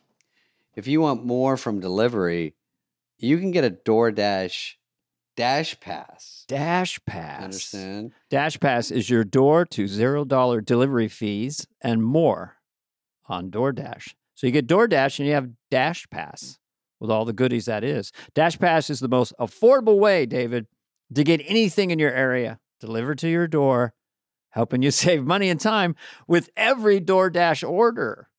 if 0.76 0.88
you 0.88 1.02
want 1.02 1.26
more 1.26 1.58
from 1.58 1.80
delivery, 1.80 2.56
you 3.18 3.38
can 3.40 3.52
get 3.52 3.66
a 3.66 3.72
DoorDash 3.72 4.76
Dash 5.38 5.80
Pass. 5.80 6.46
Dash 6.48 7.00
Pass. 7.06 7.44
Understand? 7.44 8.12
Dash 8.32 8.60
Pass 8.60 8.90
is 8.90 9.08
your 9.08 9.24
door 9.24 9.66
to 9.68 9.88
zero 9.88 10.26
dollar 10.26 10.62
delivery 10.62 11.08
fees 11.08 11.68
and 11.80 12.04
more 12.04 12.56
on 13.28 13.52
DoorDash. 13.52 14.16
So 14.34 14.48
you 14.48 14.52
get 14.52 14.68
DoorDash 14.68 15.20
and 15.20 15.28
you 15.28 15.36
have 15.36 15.52
Dash 15.70 16.10
Pass 16.10 16.58
with 17.00 17.12
all 17.12 17.24
the 17.24 17.34
goodies 17.34 17.66
that 17.66 17.84
is. 17.84 18.12
Dash 18.34 18.58
Pass 18.58 18.90
is 18.90 19.00
the 19.00 19.08
most 19.08 19.32
affordable 19.40 20.00
way, 20.00 20.26
David, 20.26 20.66
to 21.14 21.24
get 21.24 21.42
anything 21.46 21.92
in 21.92 22.00
your 22.00 22.12
area 22.12 22.60
delivered 22.80 23.20
to 23.20 23.30
your 23.30 23.48
door, 23.48 23.94
helping 24.50 24.82
you 24.82 24.90
save 24.92 25.24
money 25.24 25.50
and 25.50 25.62
time 25.62 25.96
with 26.28 26.50
every 26.58 27.00
DoorDash 27.00 27.68
order. 27.68 28.30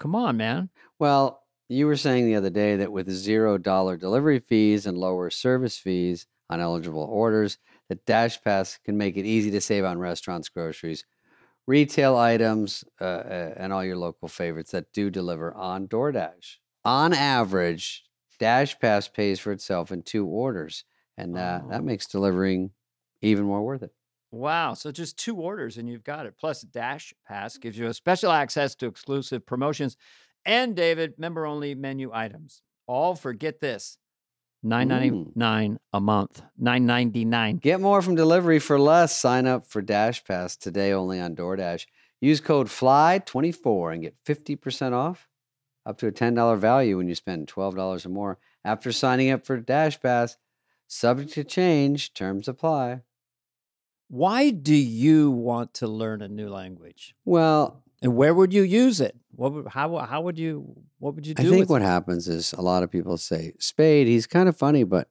Come 0.00 0.14
on, 0.14 0.38
man. 0.38 0.70
Well, 0.98 1.43
you 1.68 1.86
were 1.86 1.96
saying 1.96 2.26
the 2.26 2.34
other 2.36 2.50
day 2.50 2.76
that 2.76 2.92
with 2.92 3.10
zero 3.10 3.58
dollar 3.58 3.96
delivery 3.96 4.38
fees 4.38 4.86
and 4.86 4.98
lower 4.98 5.30
service 5.30 5.78
fees 5.78 6.26
on 6.50 6.60
eligible 6.60 7.02
orders, 7.04 7.58
that 7.88 8.04
Dash 8.06 8.40
Pass 8.42 8.78
can 8.84 8.96
make 8.98 9.16
it 9.16 9.24
easy 9.26 9.50
to 9.50 9.60
save 9.60 9.84
on 9.84 9.98
restaurants, 9.98 10.48
groceries, 10.48 11.04
retail 11.66 12.16
items, 12.16 12.84
uh, 13.00 13.04
uh, 13.04 13.54
and 13.56 13.72
all 13.72 13.84
your 13.84 13.96
local 13.96 14.28
favorites 14.28 14.72
that 14.72 14.92
do 14.92 15.10
deliver 15.10 15.52
on 15.54 15.88
DoorDash. 15.88 16.56
On 16.84 17.12
average, 17.14 18.04
Dash 18.38 18.78
Pass 18.78 19.08
pays 19.08 19.40
for 19.40 19.52
itself 19.52 19.90
in 19.90 20.02
two 20.02 20.26
orders, 20.26 20.84
and 21.16 21.36
uh, 21.38 21.60
Oh. 21.64 21.68
that 21.70 21.84
makes 21.84 22.06
delivering 22.06 22.70
even 23.22 23.44
more 23.44 23.62
worth 23.62 23.82
it. 23.82 23.94
Wow. 24.30 24.74
So 24.74 24.90
just 24.90 25.16
two 25.16 25.36
orders 25.36 25.78
and 25.78 25.88
you've 25.88 26.02
got 26.02 26.26
it. 26.26 26.34
Plus, 26.36 26.62
Dash 26.62 27.14
Pass 27.24 27.56
gives 27.56 27.78
you 27.78 27.86
a 27.86 27.94
special 27.94 28.32
access 28.32 28.74
to 28.74 28.86
exclusive 28.86 29.46
promotions 29.46 29.96
and, 30.44 30.76
David, 30.76 31.18
member 31.18 31.46
only 31.46 31.74
menu 31.74 32.10
items. 32.12 32.62
all 32.86 33.14
for 33.14 33.32
get 33.32 33.60
this, 33.60 33.98
nine 34.62 34.88
ninety 34.88 35.26
nine 35.34 35.78
a 35.92 36.00
month, 36.00 36.42
nine 36.58 36.86
ninety 36.86 37.24
nine. 37.24 37.56
Get 37.56 37.80
more 37.80 38.02
from 38.02 38.14
delivery 38.14 38.58
for 38.58 38.78
less. 38.78 39.18
Sign 39.18 39.46
up 39.46 39.66
for 39.66 39.80
Dash 39.82 40.24
Pass 40.24 40.56
today 40.56 40.92
only 40.92 41.20
on 41.20 41.34
DoorDash. 41.34 41.86
Use 42.20 42.40
code 42.40 42.68
FLY24 42.68 43.92
and 43.92 44.02
get 44.02 44.16
50% 44.24 44.92
off 44.92 45.28
up 45.84 45.98
to 45.98 46.06
a 46.06 46.12
$10 46.12 46.58
value 46.58 46.96
when 46.96 47.06
you 47.06 47.14
spend 47.14 47.48
$12 47.48 48.06
or 48.06 48.08
more 48.08 48.38
after 48.64 48.92
signing 48.92 49.30
up 49.30 49.44
for 49.44 49.58
Dash 49.58 50.00
Pass. 50.00 50.38
Subject 50.86 51.32
to 51.34 51.44
change, 51.44 52.14
terms 52.14 52.48
apply. 52.48 53.02
Why 54.08 54.50
do 54.50 54.74
you 54.74 55.30
want 55.30 55.74
to 55.74 55.86
learn 55.86 56.22
a 56.22 56.28
new 56.28 56.48
language? 56.48 57.14
Well, 57.26 57.83
And 58.04 58.14
where 58.14 58.34
would 58.34 58.52
you 58.52 58.62
use 58.62 59.00
it? 59.00 59.16
What 59.34 59.52
would, 59.54 59.68
how 59.68 59.96
how 59.96 60.20
would 60.20 60.38
you 60.38 60.76
what 60.98 61.14
would 61.16 61.26
you 61.26 61.34
I 61.36 61.42
do 61.42 61.48
think 61.50 61.60
with 61.60 61.70
what 61.70 61.82
it? 61.82 61.86
happens 61.86 62.28
is 62.28 62.52
a 62.52 62.60
lot 62.60 62.82
of 62.84 62.90
people 62.92 63.16
say, 63.16 63.52
Spade, 63.58 64.06
he's 64.06 64.26
kind 64.26 64.48
of 64.48 64.56
funny, 64.56 64.84
but 64.84 65.08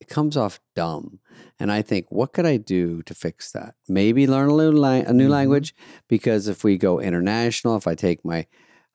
it 0.00 0.08
comes 0.08 0.36
off 0.36 0.58
dumb. 0.74 1.20
And 1.58 1.70
I 1.72 1.80
think, 1.82 2.06
what 2.10 2.32
could 2.34 2.44
I 2.44 2.56
do 2.58 3.00
to 3.04 3.14
fix 3.14 3.52
that? 3.52 3.76
Maybe 3.88 4.26
learn 4.26 4.50
a, 4.50 4.54
little 4.54 4.78
lang- 4.80 5.06
a 5.06 5.12
new 5.14 5.28
Mhm. 5.28 5.38
language 5.38 5.74
because 6.08 6.48
if 6.48 6.64
we 6.64 6.76
go 6.76 7.00
international, 7.00 7.76
if 7.76 7.86
I 7.86 7.94
take 7.94 8.24
my 8.24 8.46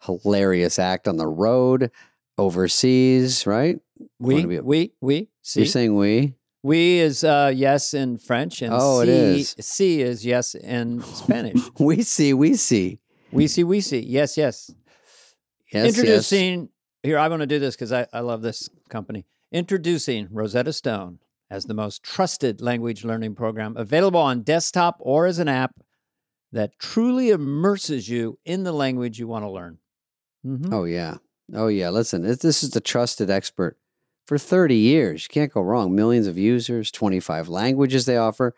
hilarious 0.04 0.78
act 0.78 1.08
on 1.08 1.18
the 1.18 1.28
road 1.28 1.90
overseas, 2.38 3.48
right? 3.48 3.80
we 4.20 4.58
a- 4.58 4.62
we 4.64 4.92
we 5.00 5.30
see 5.42 5.62
You're 5.62 5.68
saying 5.68 5.96
we? 5.96 6.36
we 6.64 7.00
is 7.00 7.24
uh, 7.24 7.52
yes 7.56 7.94
in 7.94 8.18
French 8.18 8.62
and 8.62 8.74
Oh, 8.76 9.00
it 9.02 9.08
see, 9.08 9.42
is. 9.42 9.56
see 9.60 10.02
is 10.02 10.26
yes 10.26 10.54
in 10.56 11.02
Spanish. 11.02 11.62
We 11.80 12.04
see, 12.04 12.34
we 12.34 12.56
see. 12.56 13.00
We 13.32 13.48
see 13.48 13.64
we 13.64 13.82
see 13.82 14.00
yes 14.00 14.38
yes. 14.38 14.72
Yes, 15.74 15.86
yes. 15.86 15.98
Introducing 15.98 16.70
here, 17.02 17.18
I 17.18 17.28
want 17.30 17.40
to 17.42 17.48
do 17.48 17.58
this 17.58 17.76
because 17.76 17.94
I, 17.94 18.06
I 18.12 18.20
love 18.20 18.42
this 18.42 18.70
company. 18.90 19.26
Introducing 19.54 20.28
Rosetta 20.30 20.74
Stone 20.74 21.20
as 21.50 21.66
the 21.66 21.74
most 21.74 22.04
trusted 22.04 22.62
language 22.62 23.04
learning 23.06 23.36
program 23.36 23.76
available 23.78 24.20
on 24.20 24.42
desktop 24.42 24.98
or 25.00 25.26
as 25.28 25.40
an 25.40 25.48
app 25.48 25.72
that 26.52 26.78
truly 26.78 27.30
immerses 27.30 28.10
you 28.10 28.38
in 28.44 28.64
the 28.64 28.74
language 28.74 29.18
you 29.18 29.28
want 29.28 29.44
to 29.46 29.50
learn. 29.50 29.78
Mhm. 30.46 30.74
Oh, 30.74 30.84
yeah. 30.84 31.16
Oh, 31.54 31.68
yeah. 31.68 31.90
Listen, 31.90 32.22
this 32.24 32.40
this 32.40 32.64
is 32.64 32.72
the 32.72 32.82
trusted 32.82 33.30
expert 33.30 33.78
for 34.26 34.38
30 34.38 34.76
years. 34.76 35.24
You 35.24 35.30
can't 35.34 35.54
go 35.54 35.62
wrong. 35.62 35.96
Millions 35.96 36.28
of 36.28 36.38
users, 36.38 36.92
25 36.92 37.48
languages 37.48 38.06
they 38.06 38.18
offer. 38.18 38.56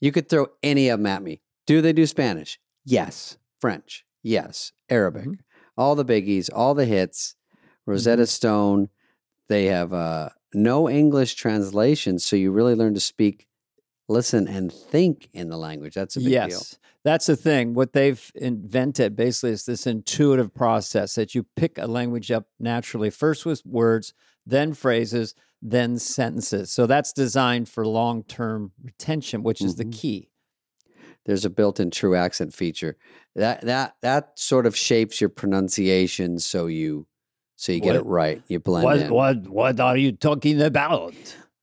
You 0.00 0.12
could 0.12 0.28
throw 0.30 0.46
any 0.62 0.88
of 0.88 0.98
them 0.98 1.06
at 1.06 1.22
me. 1.22 1.40
Do 1.66 1.80
they 1.82 1.92
do 1.92 2.06
Spanish? 2.06 2.58
Yes. 2.86 3.36
French? 3.60 4.04
Yes. 4.24 4.72
Arabic? 4.88 5.26
Mhm. 5.26 5.38
All 5.76 5.94
the 5.94 6.04
biggies, 6.04 6.50
all 6.52 6.74
the 6.74 6.86
hits. 6.86 7.36
Rosetta 7.86 8.26
Stone. 8.26 8.88
They 9.48 9.66
have 9.66 9.92
uh, 9.92 10.30
no 10.54 10.88
English 10.88 11.34
translation. 11.34 12.18
So 12.18 12.34
you 12.34 12.50
really 12.50 12.74
learn 12.74 12.94
to 12.94 13.00
speak, 13.00 13.46
listen, 14.08 14.48
and 14.48 14.72
think 14.72 15.28
in 15.34 15.50
the 15.50 15.58
language. 15.58 15.94
That's 15.94 16.16
a 16.16 16.20
big 16.20 16.28
yes. 16.30 16.48
deal. 16.48 16.78
That's 17.04 17.26
the 17.26 17.36
thing. 17.36 17.74
What 17.74 17.92
they've 17.92 18.32
invented 18.34 19.14
basically 19.14 19.50
is 19.50 19.66
this 19.66 19.86
intuitive 19.86 20.54
process 20.54 21.14
that 21.16 21.34
you 21.34 21.44
pick 21.56 21.76
a 21.76 21.86
language 21.86 22.30
up 22.30 22.46
naturally, 22.58 23.10
first 23.10 23.44
with 23.44 23.64
words, 23.66 24.14
then 24.46 24.72
phrases, 24.72 25.34
then 25.60 25.98
sentences. 25.98 26.72
So 26.72 26.86
that's 26.86 27.12
designed 27.12 27.68
for 27.68 27.86
long 27.86 28.22
term 28.22 28.72
retention, 28.82 29.42
which 29.42 29.60
is 29.60 29.76
the 29.76 29.84
Mhm. 29.84 29.92
key. 29.92 30.30
There's 31.26 31.44
a 31.44 31.50
built-in 31.50 31.90
true 31.90 32.14
accent 32.14 32.52
feature 32.54 32.96
that 33.34 33.60
that 33.62 33.96
that 34.02 34.38
sort 34.38 34.66
of 34.66 34.76
shapes 34.76 35.20
your 35.20 35.30
pronunciation 35.30 36.38
so 36.38 36.66
you 36.66 37.06
so 37.56 37.72
you 37.72 37.80
get 37.80 37.88
What- 37.94 37.96
it 37.96 38.06
right 38.06 38.42
you 38.48 38.60
blend 38.60 39.02
in 39.02 39.12
what 39.12 39.46
what 39.48 39.80
are 39.80 39.96
you 39.96 40.12
talking 40.12 40.60
about? 40.60 41.14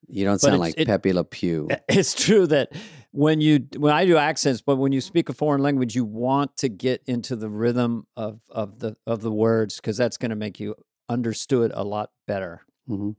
you 0.08 0.26
don't 0.26 0.40
sound 0.40 0.60
like 0.60 0.74
it- 0.78 0.88
pepe 0.88 1.14
le 1.14 1.24
pew 1.24 1.70
It's 1.90 2.14
true 2.14 2.48
that 2.48 2.72
when 3.14 3.42
you 3.42 3.68
when 3.78 3.94
I 3.94 4.06
do 4.06 4.16
accents, 4.16 4.62
but 4.62 4.78
when 4.78 4.94
you 4.94 5.02
speak 5.02 5.28
a 5.28 5.34
foreign 5.34 5.62
language, 5.62 5.96
you 5.96 6.06
want 6.06 6.56
to 6.58 6.70
get 6.70 7.02
into 7.08 7.36
the 7.36 7.50
rhythm 7.50 8.08
of 8.16 8.40
of 8.50 8.80
the 8.80 8.96
of 9.06 9.22
the 9.22 9.32
words 9.32 9.76
because 9.78 9.98
that's 9.98 10.16
going 10.18 10.30
to 10.30 10.36
make 10.38 10.62
you 10.62 10.76
understood 11.10 11.72
a 11.76 11.84
lot 11.84 12.12
better. 12.26 12.62
Mhm. 12.90 13.16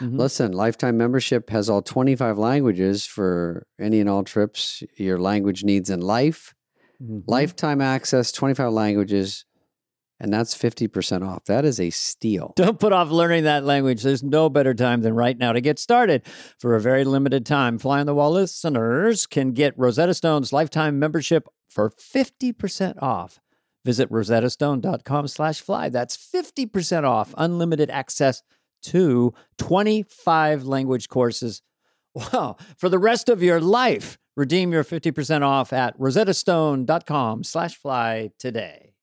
Mhm. 0.00 0.18
listen 0.18 0.52
lifetime 0.52 0.96
membership 0.96 1.50
has 1.50 1.68
all 1.70 1.82
25 1.82 2.36
languages 2.38 3.04
for 3.06 3.66
any 3.80 4.00
and 4.00 4.08
all 4.08 4.22
trips 4.22 4.82
your 4.96 5.18
language 5.18 5.64
needs 5.64 5.88
in 5.90 6.00
life 6.00 6.54
Mhm. 7.02 7.22
lifetime 7.26 7.80
access 7.80 8.30
25 8.32 8.72
languages 8.72 9.44
and 10.20 10.32
that's 10.32 10.54
50% 10.54 11.22
off 11.24 11.44
that 11.46 11.64
is 11.64 11.78
a 11.80 11.90
steal 11.90 12.52
Don't 12.56 12.78
put 12.80 12.92
off 12.92 13.08
learning 13.10 13.44
that 13.44 13.64
language. 13.64 14.02
There's 14.02 14.22
no 14.22 14.48
better 14.48 14.74
time 14.74 15.00
than 15.02 15.14
right 15.14 15.38
now 15.38 15.52
to 15.52 15.60
get 15.60 15.78
started. 15.78 16.22
For 16.58 16.74
a 16.74 16.80
very 16.80 17.04
limited 17.04 17.46
time, 17.46 17.78
Fly 17.78 18.00
on 18.00 18.06
the 18.06 18.14
Wall 18.16 18.32
listeners 18.32 19.26
can 19.28 19.52
get 19.52 19.78
Rosetta 19.78 20.14
Stone's 20.14 20.52
lifetime 20.52 20.98
membership 20.98 21.46
for 21.68 21.90
50% 21.90 23.00
off. 23.00 23.38
Visit 23.84 24.10
rosettastone.com 24.10 25.28
slash 25.28 25.60
fly. 25.60 25.88
That's 25.88 26.16
50% 26.16 27.04
off 27.04 27.32
unlimited 27.38 27.88
access 27.88 28.42
to 28.82 29.32
25 29.58 30.64
language 30.64 31.08
courses. 31.08 31.62
Wow. 32.14 32.56
For 32.76 32.88
the 32.88 32.98
rest 32.98 33.28
of 33.28 33.42
your 33.42 33.60
life, 33.60 34.18
redeem 34.36 34.72
your 34.72 34.84
50% 34.84 35.42
off 35.42 35.72
at 35.72 35.98
rosettastone.com 35.98 37.44
slash 37.44 37.76
fly 37.76 38.30
today. 38.38 38.94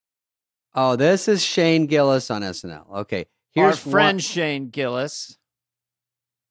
oh 0.73 0.95
this 0.95 1.27
is 1.27 1.41
shane 1.43 1.85
gillis 1.85 2.29
on 2.29 2.41
snl 2.41 2.89
okay 2.93 3.25
Our 3.55 3.63
here's 3.65 3.85
one- 3.85 3.91
friend 3.91 4.23
Shane 4.23 4.69
Gillis. 4.69 5.37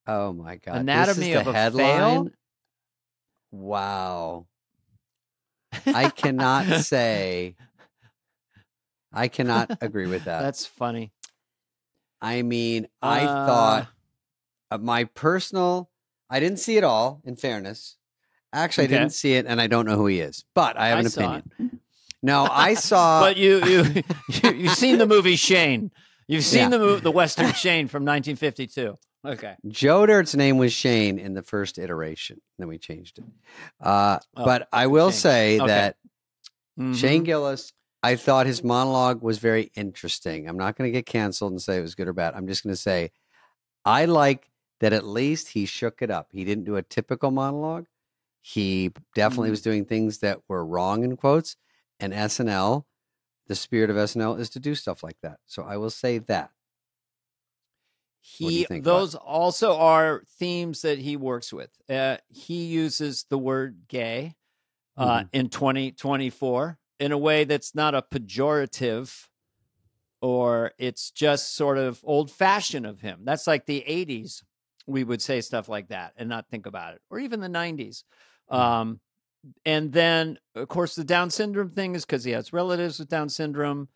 Oh 0.07 0.33
my 0.33 0.55
god! 0.57 0.77
Anatomy 0.77 1.19
this 1.19 1.27
is 1.29 1.35
of 1.39 1.45
the 1.45 1.49
a 1.51 1.53
headline. 1.53 1.85
Fail? 1.97 2.29
Wow. 3.51 4.45
I 5.87 6.09
cannot 6.09 6.65
say. 6.81 7.55
I 9.11 9.27
cannot 9.29 9.77
agree 9.81 10.07
with 10.07 10.25
that. 10.25 10.41
That's 10.41 10.65
funny. 10.65 11.11
I 12.25 12.41
mean, 12.41 12.87
I 13.01 13.21
Uh, 13.25 13.45
thought 13.45 13.87
uh, 14.71 14.77
my 14.79 15.03
personal. 15.03 15.89
I 16.29 16.39
didn't 16.39 16.57
see 16.59 16.75
it 16.77 16.83
all. 16.83 17.21
In 17.23 17.35
fairness, 17.35 17.97
actually, 18.51 18.85
Okay. 18.85 18.95
I 18.95 18.99
didn't 18.99 19.13
see 19.13 19.33
it, 19.35 19.45
and 19.45 19.61
I 19.61 19.67
don't 19.67 19.85
know 19.85 19.95
who 19.95 20.07
he 20.07 20.19
is. 20.21 20.43
But 20.55 20.75
I 20.77 20.87
have 20.87 20.97
I 20.97 21.01
an 21.01 21.05
opinion. 21.07 21.79
No, 22.23 22.47
I 22.49 22.73
saw. 22.89 23.21
but 23.21 23.37
you 23.37 23.63
you, 23.63 23.83
you 24.43 24.51
you've 24.53 24.73
seen 24.73 24.97
the 24.97 25.05
movie 25.05 25.35
Shane. 25.35 25.91
You've 26.27 26.43
seen 26.43 26.61
Yeah. 26.61 26.69
the 26.69 26.79
movie, 26.79 27.01
the 27.01 27.11
Western 27.11 27.53
Shane 27.53 27.87
from 27.87 28.03
1952. 28.03 28.97
Okay. 29.23 29.55
Joe 29.67 30.05
Dirt's 30.07 30.33
name 30.35 30.57
was 30.57 30.73
Shane 30.73 31.19
in 31.19 31.33
the 31.35 31.43
first 31.43 31.77
iteration. 31.77 32.41
Then 32.57 32.67
we 32.67 32.79
changed 32.79 33.19
it. 33.19 33.25
Uh, 33.79 34.17
Oh, 34.35 34.45
but 34.45 34.67
I 34.73 34.87
will 34.87 35.11
say 35.11 35.57
Okay. 35.59 35.67
that 35.67 35.97
Mhm. 36.79 36.95
Shane 36.95 37.23
Gillis, 37.23 37.71
I 38.05 38.15
thought 38.15 38.45
his 38.45 38.63
monologue 38.63 39.23
was 39.23 39.39
very 39.39 39.71
interesting. 39.75 40.47
I'm 40.47 40.57
not 40.57 40.75
going 40.77 40.87
to 40.87 40.91
get 40.91 41.07
canceled 41.07 41.53
and 41.53 41.61
say 41.61 41.77
it 41.77 41.81
was 41.81 41.95
good 41.95 42.07
or 42.07 42.13
bad. 42.13 42.35
I'm 42.35 42.47
just 42.47 42.63
going 42.63 42.73
to 42.73 42.81
say 42.81 43.11
I 43.85 44.05
like 44.05 44.51
that 44.79 44.93
at 44.93 45.05
least 45.05 45.49
he 45.49 45.65
shook 45.65 46.01
it 46.01 46.11
up. 46.11 46.29
He 46.31 46.45
didn't 46.45 46.65
do 46.65 46.75
a 46.75 46.83
typical 46.83 47.31
monologue. 47.31 47.87
He 48.41 48.91
definitely 49.15 49.49
Mhm. 49.49 49.51
was 49.51 49.63
doing 49.63 49.85
things 49.85 50.19
that 50.19 50.41
were 50.47 50.65
wrong 50.65 51.03
in 51.03 51.17
quotes. 51.17 51.57
And 51.99 52.13
SNL, 52.13 52.85
the 53.47 53.55
spirit 53.55 53.89
of 53.89 53.97
SNL 53.97 54.39
is 54.39 54.49
to 54.51 54.59
do 54.59 54.75
stuff 54.75 55.03
like 55.03 55.19
that. 55.21 55.39
So 55.47 55.63
I 55.63 55.77
will 55.77 55.89
say 55.89 56.19
that. 56.19 56.51
What 58.39 58.51
do 58.51 58.57
you 58.59 58.63
He 58.63 58.65
think 58.65 58.85
about 58.85 58.93
those 58.93 59.15
also 59.15 59.77
are 59.77 60.23
themes 60.39 60.81
that 60.81 60.99
he 60.99 61.15
works 61.15 61.53
with. 61.53 61.69
Uh, 61.89 62.17
he 62.29 62.65
uses 62.65 63.25
the 63.29 63.37
word 63.37 63.87
gay 63.87 64.35
uh, 64.97 65.23
Mm-hmm. 65.23 65.27
in 65.33 65.49
2024 65.49 66.79
in 66.99 67.11
a 67.11 67.17
way 67.17 67.43
that's 67.43 67.75
not 67.75 67.95
a 67.95 68.01
pejorative 68.01 69.27
or 70.21 70.71
it's 70.77 71.11
just 71.11 71.55
sort 71.55 71.77
of 71.77 71.99
old 72.03 72.31
fashioned 72.31 72.85
of 72.85 73.01
him. 73.01 73.19
That's 73.23 73.47
like 73.47 73.65
the 73.65 73.83
80s. 73.87 74.43
We 74.87 75.03
would 75.03 75.21
say 75.21 75.41
stuff 75.41 75.69
like 75.69 75.89
that 75.89 76.13
and 76.17 76.29
not 76.29 76.47
think 76.49 76.65
about 76.65 76.93
it, 76.93 77.01
or 77.09 77.19
even 77.19 77.41
the 77.41 77.47
90s. 77.47 78.03
Mm-hmm. 78.51 78.55
Um, 78.55 78.99
and 79.65 79.91
then, 79.91 80.39
of 80.55 80.67
course, 80.67 80.95
the 80.95 81.03
Down 81.03 81.29
syndrome 81.29 81.69
thing 81.69 81.95
is 81.95 82.05
because 82.05 82.23
he 82.23 82.31
has 82.31 82.53
relatives 82.53 82.99
with 82.99 83.09
Down 83.09 83.29
syndrome, 83.29 83.89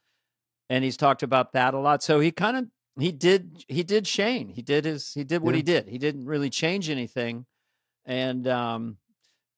and 0.70 0.84
he's 0.84 0.98
talked 0.98 1.24
about 1.24 1.54
that 1.54 1.74
a 1.74 1.80
lot. 1.80 2.04
So 2.04 2.20
he 2.20 2.32
kind 2.32 2.58
of 2.58 2.68
he 3.00 3.12
did 3.12 3.66
he 3.68 3.84
did 3.84 4.06
Shane. 4.06 4.50
He 4.50 4.62
did 4.62 4.86
his 4.86 5.14
he 5.14 5.24
did 5.24 5.42
what 5.42 5.56
he 5.56 5.62
did. 5.62 5.88
He 5.88 5.98
didn't 5.98 6.26
really 6.26 6.50
change 6.50 6.90
anything, 6.90 7.46
and 8.06 8.48
um, 8.48 8.98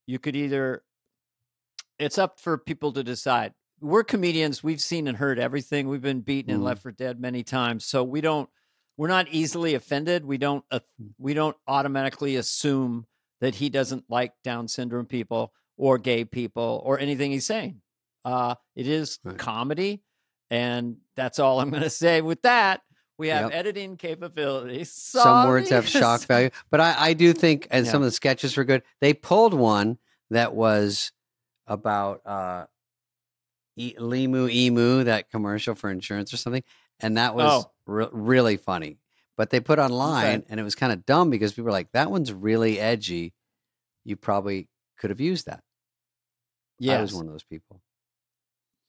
you 0.05 0.19
could 0.19 0.35
either 0.35 0.83
it's 2.01 2.17
up 2.17 2.39
for 2.39 2.57
people 2.57 2.91
to 2.93 3.03
decide. 3.03 3.53
We're 3.79 4.03
comedians. 4.03 4.63
We've 4.63 4.81
seen 4.81 5.07
and 5.07 5.17
heard 5.17 5.39
everything. 5.39 5.87
We've 5.87 6.01
been 6.01 6.21
beaten 6.21 6.51
and 6.51 6.61
Mhm. 6.61 6.65
left 6.65 6.81
for 6.83 6.91
dead 6.91 7.19
many 7.19 7.43
times. 7.43 7.85
So 7.85 8.03
we 8.03 8.21
don't. 8.21 8.49
We're 8.97 9.07
not 9.07 9.27
easily 9.29 9.73
offended. 9.73 10.25
We 10.25 10.37
don't. 10.37 10.63
Uh, 10.69 10.81
we 11.17 11.33
don't 11.33 11.55
automatically 11.67 12.35
assume 12.35 13.07
that 13.39 13.55
he 13.55 13.69
doesn't 13.69 14.05
like 14.09 14.33
Down 14.43 14.67
syndrome 14.67 15.07
people 15.07 15.53
or 15.77 15.97
gay 15.97 16.25
people 16.25 16.81
or 16.85 16.99
anything 16.99 17.31
he's 17.31 17.45
saying. 17.45 17.81
Uh, 18.23 18.53
it 18.75 18.87
is 18.87 19.17
Right. 19.23 19.37
comedy, 19.39 20.03
and 20.51 20.97
that's 21.15 21.39
all 21.39 21.59
I'm 21.59 21.71
going 21.71 21.81
to 21.81 21.89
say 21.89 22.21
with 22.21 22.43
that. 22.43 22.81
We 23.17 23.29
have 23.29 23.49
Yep. 23.51 23.53
editing 23.59 23.97
capabilities. 23.97 24.91
Some 24.93 25.47
words 25.47 25.69
have 25.71 25.87
shock 25.87 26.21
value, 26.27 26.49
but 26.69 26.79
I, 26.81 26.95
I 26.97 27.13
do 27.13 27.33
think, 27.33 27.67
and 27.71 27.87
some 27.87 28.01
of 28.03 28.05
the 28.07 28.11
sketches 28.11 28.55
were 28.57 28.63
good. 28.63 28.83
They 28.99 29.13
pulled 29.13 29.53
one 29.55 29.97
that 30.29 30.53
was 30.53 31.11
about 31.71 32.21
uh, 32.25 32.65
e- 33.77 33.95
Limu 33.97 34.51
Emu, 34.51 35.03
that 35.05 35.29
commercial 35.31 35.73
for 35.75 35.89
insurance 35.89 36.33
or 36.33 36.37
something, 36.37 36.63
and 36.99 37.17
that 37.17 37.33
was 37.35 37.65
Oh. 37.65 37.71
re- 37.85 38.09
really 38.11 38.57
funny. 38.57 38.97
But 39.37 39.49
they 39.49 39.59
put 39.59 39.79
online, 39.79 40.39
Okay. 40.39 40.45
and 40.49 40.59
it 40.59 40.63
was 40.63 40.75
kind 40.75 40.91
of 40.91 41.05
dumb 41.05 41.29
because 41.29 41.51
people 41.53 41.65
were 41.65 41.71
like, 41.71 41.91
"That 41.93 42.11
one's 42.11 42.31
really 42.33 42.79
edgy. 42.79 43.33
You 44.03 44.15
probably 44.17 44.67
could 44.97 45.09
have 45.09 45.21
used 45.21 45.45
that." 45.47 45.63
Yeah, 46.79 46.97
I 46.99 47.01
was 47.01 47.13
one 47.13 47.25
of 47.27 47.31
those 47.31 47.43
people. 47.43 47.81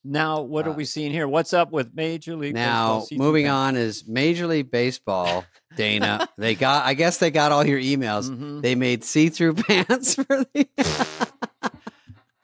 Now, 0.05 0.41
what 0.41 0.67
are 0.67 0.71
Uh, 0.71 0.75
we 0.75 0.85
seeing 0.85 1.13
here? 1.13 1.29
What's 1.29 1.53
up 1.53 1.71
with 1.71 1.95
Major 1.95 2.35
League 2.35 2.55
Now, 2.55 3.07
moving 3.13 3.47
on 3.47 3.77
is 3.77 4.05
Major 4.09 4.49
League 4.49 4.69
Baseball. 4.71 5.45
Dana, 5.77 6.29
they 6.37 6.57
got. 6.57 6.85
I 6.85 6.95
guess 6.95 7.19
they 7.19 7.31
got 7.31 7.53
all 7.53 7.65
your 7.65 7.79
emails. 7.79 8.29
Mhm. 8.29 8.63
They 8.63 8.75
made 8.75 9.05
see-through 9.05 9.55
pants 9.63 10.17
for 10.17 10.25
the. 10.53 10.69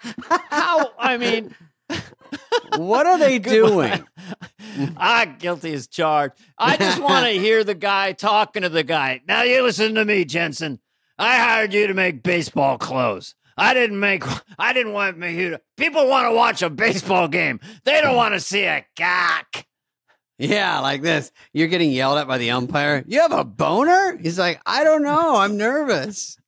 How? 0.00 0.90
I 0.98 1.16
mean, 1.16 1.54
what 2.76 3.06
are 3.06 3.18
they 3.18 3.38
doing? 3.38 4.06
ah, 4.96 5.26
guilty 5.38 5.72
as 5.72 5.86
charged. 5.86 6.34
I 6.58 6.76
just 6.76 7.00
want 7.02 7.26
to 7.26 7.32
hear 7.32 7.64
the 7.64 7.74
guy 7.74 8.12
talking 8.12 8.62
to 8.62 8.68
the 8.68 8.84
guy. 8.84 9.20
Now 9.26 9.42
you 9.42 9.62
listen 9.62 9.94
to 9.94 10.04
me, 10.04 10.24
Jensen. 10.24 10.80
I 11.18 11.38
hired 11.38 11.72
you 11.74 11.86
to 11.88 11.94
make 11.94 12.22
baseball 12.22 12.78
clothes. 12.78 13.34
I 13.56 13.74
didn't 13.74 13.98
make. 13.98 14.22
I 14.58 14.72
didn't 14.72 14.92
want 14.92 15.18
me 15.18 15.34
to- 15.50 15.60
People 15.76 16.06
want 16.08 16.28
to 16.30 16.32
watch 16.36 16.62
a 16.62 16.70
baseball 16.70 17.26
game. 17.26 17.58
They 17.84 18.00
don't 18.00 18.14
want 18.14 18.34
to 18.34 18.40
see 18.40 18.62
a 18.64 18.86
cock. 18.96 19.64
Yeah, 20.38 20.78
like 20.78 21.02
this. 21.02 21.32
You're 21.52 21.66
getting 21.66 21.90
yelled 21.90 22.18
at 22.18 22.28
by 22.28 22.38
the 22.38 22.52
umpire. 22.52 23.02
You 23.08 23.20
have 23.22 23.32
a 23.32 23.42
boner? 23.42 24.16
He's 24.22 24.38
like, 24.38 24.60
I 24.64 24.84
don't 24.84 25.02
know. 25.02 25.34
I'm 25.34 25.56
nervous. 25.56 26.38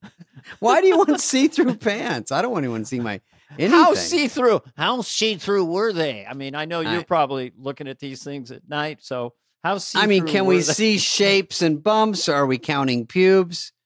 Why 0.58 0.80
do 0.80 0.86
you 0.86 0.98
want 0.98 1.20
see-through 1.20 1.76
pants? 1.76 2.32
I 2.32 2.42
don't 2.42 2.52
want 2.52 2.64
anyone 2.64 2.80
to 2.80 2.86
see 2.86 3.00
my 3.00 3.20
anything. 3.58 3.70
How 3.70 3.94
see 3.94 4.28
through? 4.28 4.62
How 4.76 5.02
see 5.02 5.36
through 5.36 5.64
were 5.64 5.92
they? 5.92 6.26
I 6.26 6.34
mean, 6.34 6.54
I 6.54 6.64
know 6.64 6.80
you're 6.80 7.00
I- 7.00 7.04
probably 7.04 7.52
looking 7.58 7.88
at 7.88 7.98
these 7.98 8.22
things 8.22 8.50
at 8.50 8.68
night. 8.68 8.98
So 9.02 9.34
how 9.62 9.78
see? 9.78 9.98
I 9.98 10.06
mean, 10.06 10.26
can 10.26 10.46
we 10.46 10.60
see 10.62 10.98
shapes 10.98 11.62
and 11.62 11.82
bumps? 11.82 12.28
Or 12.28 12.34
are 12.34 12.46
we 12.46 12.58
counting 12.58 13.06
pubes? 13.06 13.72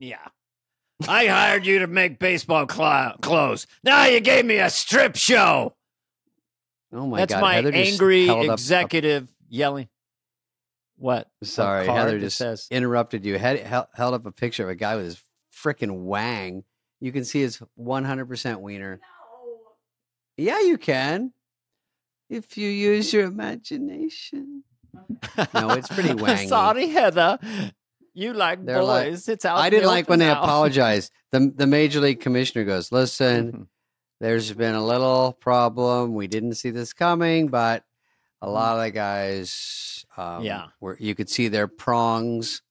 Yeah. 0.00 0.18
I 1.08 1.26
hired 1.26 1.66
you 1.66 1.80
to 1.80 1.86
make 1.86 2.18
baseball 2.18 2.68
cl- 2.68 3.16
clothes. 3.20 3.66
Now 3.84 4.04
you 4.06 4.20
gave 4.20 4.44
me 4.44 4.58
a 4.58 4.70
strip 4.70 5.16
show. 5.16 5.74
Oh 6.92 7.06
my 7.06 7.18
That's 7.18 7.34
god! 7.34 7.36
That's 7.36 7.42
my 7.42 7.54
Heather 7.54 7.72
angry 7.72 8.26
held 8.26 8.48
up 8.48 8.54
executive 8.54 9.28
yelling. 9.48 9.88
What? 10.98 11.30
Sorry, 11.42 11.86
card 11.86 11.98
Heather 11.98 12.18
just 12.18 12.36
says. 12.36 12.66
interrupted 12.70 13.24
you. 13.24 13.38
Had, 13.38 13.60
held, 13.60 13.86
held 13.94 14.14
up 14.14 14.26
a 14.26 14.32
picture 14.32 14.64
of 14.64 14.68
a 14.68 14.74
guy 14.74 14.96
with 14.96 15.04
his 15.04 15.22
freaking 15.54 16.04
wang. 16.04 16.64
You 17.00 17.12
can 17.12 17.24
see 17.24 17.40
his 17.40 17.62
100% 17.78 18.60
wiener. 18.60 19.00
No. 19.00 19.58
Yeah, 20.36 20.60
you 20.60 20.76
can. 20.76 21.32
If 22.28 22.58
you 22.58 22.68
use 22.68 23.12
your 23.12 23.24
imagination. 23.24 24.64
No, 25.54 25.70
it's 25.70 25.88
pretty 25.88 26.08
wangy. 26.14 26.48
Sorry, 26.48 26.88
Heather. 26.88 27.38
You 28.14 28.32
like 28.32 28.64
They're 28.64 28.82
like- 28.82 29.10
boys. 29.10 29.28
it's 29.28 29.44
out. 29.44 29.56
There. 29.56 29.64
I 29.64 29.70
didn't 29.70 29.86
like 29.86 30.08
when 30.08 30.20
open 30.20 30.28
they 30.28 30.34
now. 30.34 30.42
apologized. 30.42 31.12
The 31.30 31.52
the 31.54 31.66
major 31.66 32.00
league 32.00 32.20
commissioner 32.20 32.64
goes, 32.64 32.90
"Listen, 32.90 33.68
there's 34.20 34.52
been 34.52 34.74
a 34.74 34.84
little 34.84 35.36
problem. 35.40 36.14
We 36.14 36.26
didn't 36.26 36.54
see 36.54 36.70
this 36.70 36.92
coming, 36.92 37.48
but 37.48 37.84
a 38.42 38.46
mm. 38.46 38.52
lot 38.52 38.76
of 38.76 38.84
the 38.84 38.90
guys, 38.90 39.97
um, 40.18 40.44
Yeah. 40.44 40.66
where 40.80 40.96
you 41.00 41.14
could 41.14 41.30
see 41.30 41.48
their 41.48 41.68
prongs. 41.68 42.62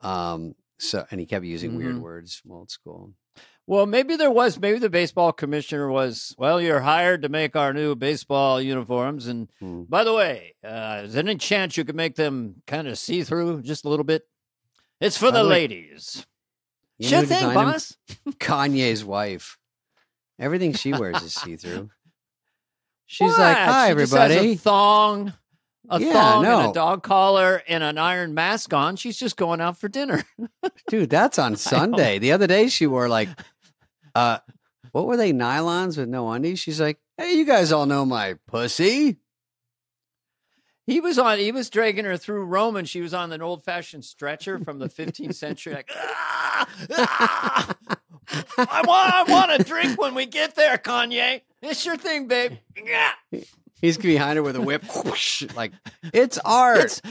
Um, 0.00 0.54
so 0.78 1.06
and 1.10 1.20
he 1.20 1.26
kept 1.26 1.44
using 1.44 1.76
weird 1.76 1.96
Mhm. 1.96 2.00
words 2.00 2.36
from 2.36 2.52
old 2.52 2.70
school. 2.70 3.14
Well, 3.66 3.86
maybe 3.86 4.16
there 4.16 4.30
was. 4.30 4.58
Maybe 4.58 4.78
the 4.80 4.90
baseball 4.90 5.32
commissioner 5.32 5.88
was. 5.88 6.34
Well, 6.38 6.60
you're 6.60 6.80
hired 6.80 7.22
to 7.22 7.28
make 7.28 7.54
our 7.54 7.72
new 7.72 7.94
baseball 7.94 8.60
uniforms, 8.60 9.26
and 9.28 9.48
Hmm. 9.60 9.82
by 9.84 10.02
the 10.02 10.12
way, 10.14 10.56
uh, 10.64 11.02
is 11.04 11.12
there 11.12 11.22
any 11.22 11.36
chance 11.36 11.76
you 11.76 11.84
could 11.84 11.94
make 11.94 12.16
them 12.16 12.62
kind 12.66 12.88
of 12.88 12.98
see 12.98 13.22
through 13.22 13.62
just 13.62 13.84
a 13.84 13.88
little 13.88 14.04
bit? 14.04 14.22
It's 15.00 15.16
for 15.16 15.30
By 15.30 15.42
the 15.42 15.44
way, 15.44 15.50
ladies. 15.50 16.26
Sure 17.00 17.22
thing, 17.24 17.54
boss. 17.54 17.96
Kanye's 18.40 19.04
wife. 19.04 19.56
Everything 20.38 20.72
she 20.72 20.92
wears 20.92 21.22
is 21.22 21.34
see 21.34 21.56
through. 21.56 21.90
She's 23.06 23.28
What? 23.30 23.38
like, 23.38 23.56
"Hi, 23.56 23.86
She 23.86 23.90
everybody." 23.92 24.34
a 24.52 24.54
thong, 24.56 25.32
a 25.90 26.00
Yeah, 26.00 26.12
thong, 26.12 26.44
and 26.46 26.52
no. 26.62 26.70
a 26.70 26.72
dog 26.72 27.02
collar, 27.02 27.62
and 27.68 27.82
an 27.82 27.98
iron 27.98 28.32
mask 28.34 28.72
on. 28.72 28.96
She's 28.96 29.18
just 29.18 29.36
going 29.36 29.60
out 29.60 29.76
for 29.78 29.88
dinner. 29.88 30.24
Dude, 30.88 31.10
that's 31.10 31.38
on 31.38 31.56
Sunday. 31.56 32.18
The 32.18 32.32
other 32.32 32.46
day 32.46 32.68
she 32.68 32.86
wore 32.86 33.08
like 33.08 33.28
uh 34.14 34.38
what 34.92 35.06
were 35.06 35.16
they, 35.16 35.32
nylons 35.32 35.96
with 35.96 36.08
no 36.08 36.28
undies? 36.30 36.58
She's 36.58 36.80
like, 36.80 36.98
Hey, 37.16 37.34
you 37.34 37.44
guys 37.44 37.70
all 37.70 37.86
know 37.86 38.04
my 38.04 38.34
pussy. 38.48 39.18
He 40.86 40.98
was 41.00 41.16
on. 41.18 41.38
He 41.38 41.52
was 41.52 41.70
dragging 41.70 42.04
her 42.04 42.16
through 42.16 42.44
Rome, 42.46 42.74
and 42.74 42.88
she 42.88 43.00
was 43.00 43.14
on 43.14 43.30
an 43.30 43.40
old-fashioned 43.42 44.04
stretcher 44.04 44.58
from 44.58 44.80
the 44.80 44.88
15th 44.88 45.36
century. 45.36 45.74
Like, 45.74 45.90
"Ah, 45.94 46.66
ah, 46.96 47.74
I 48.58 48.82
want, 48.84 49.14
I 49.14 49.24
want 49.28 49.60
a 49.60 49.62
drink 49.62 50.00
when 50.00 50.16
we 50.16 50.26
get 50.26 50.56
there, 50.56 50.78
Kanye. 50.78 51.42
It's 51.62 51.86
your 51.86 51.96
thing, 51.96 52.26
babe. 52.26 52.54
He's 53.80 53.98
behind 53.98 54.36
her 54.36 54.42
with 54.42 54.56
a 54.56 54.60
whip. 54.60 54.84
whoosh, 55.04 55.44
like 55.56 55.72
it's 56.12 56.38
art. 56.44 56.78
It's 56.80 57.02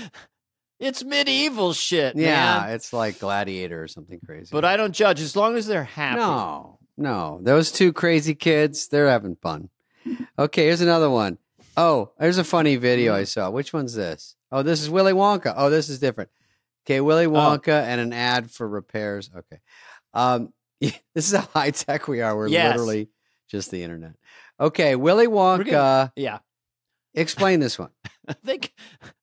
it's 0.79 1.03
medieval 1.03 1.73
shit, 1.73 2.15
yeah, 2.15 2.61
man. 2.61 2.69
it's 2.75 2.93
like 2.93 3.19
gladiator 3.19 3.83
or 3.83 3.87
something 3.87 4.19
crazy. 4.25 4.49
But 4.51 4.63
I 4.65 4.77
don't 4.77 4.93
judge 4.93 5.19
as 5.19 5.35
long 5.35 5.55
as 5.57 5.67
they're 5.67 5.83
happy. 5.83 6.19
No, 6.19 6.79
no. 6.97 7.39
Those 7.41 7.71
two 7.71 7.91
crazy 7.91 8.33
kids, 8.33 8.87
they're 8.87 9.09
having 9.09 9.35
fun. 9.35 9.69
Okay, 10.37 10.65
here's 10.65 10.79
another 10.81 11.09
one. 11.09 11.37
Oh, 11.75 12.11
there's 12.17 12.37
a 12.37 12.43
funny 12.45 12.77
video 12.77 13.13
I 13.13 13.25
saw. 13.25 13.49
Which 13.49 13.73
one's 13.73 13.93
this? 13.93 14.35
Oh, 14.51 14.63
this 14.63 14.81
is 14.81 14.89
Willy 14.89 15.13
Wonka. 15.13 15.53
Oh, 15.55 15.69
this 15.69 15.89
is 15.89 15.99
different. 15.99 16.29
Okay, 16.85 17.01
Willy 17.01 17.27
Wonka 17.27 17.83
and 17.83 17.99
an 18.01 18.13
ad 18.13 18.49
for 18.49 18.67
repairs. 18.67 19.29
Okay. 19.35 19.59
Um, 20.13 20.53
this 20.81 20.99
is 21.15 21.33
how 21.33 21.47
high 21.53 21.71
tech 21.71 22.07
we 22.07 22.21
are. 22.21 22.35
We're 22.35 22.47
Yes. 22.47 22.71
literally 22.71 23.09
just 23.49 23.69
the 23.69 23.83
internet. 23.83 24.13
Okay, 24.59 24.95
Willy 24.95 25.27
Wonka. 25.27 25.69
gonna- 25.69 26.13
Yeah. 26.15 26.39
Explain 27.13 27.59
this 27.59 27.79
one. 27.79 27.89
they 28.43 28.59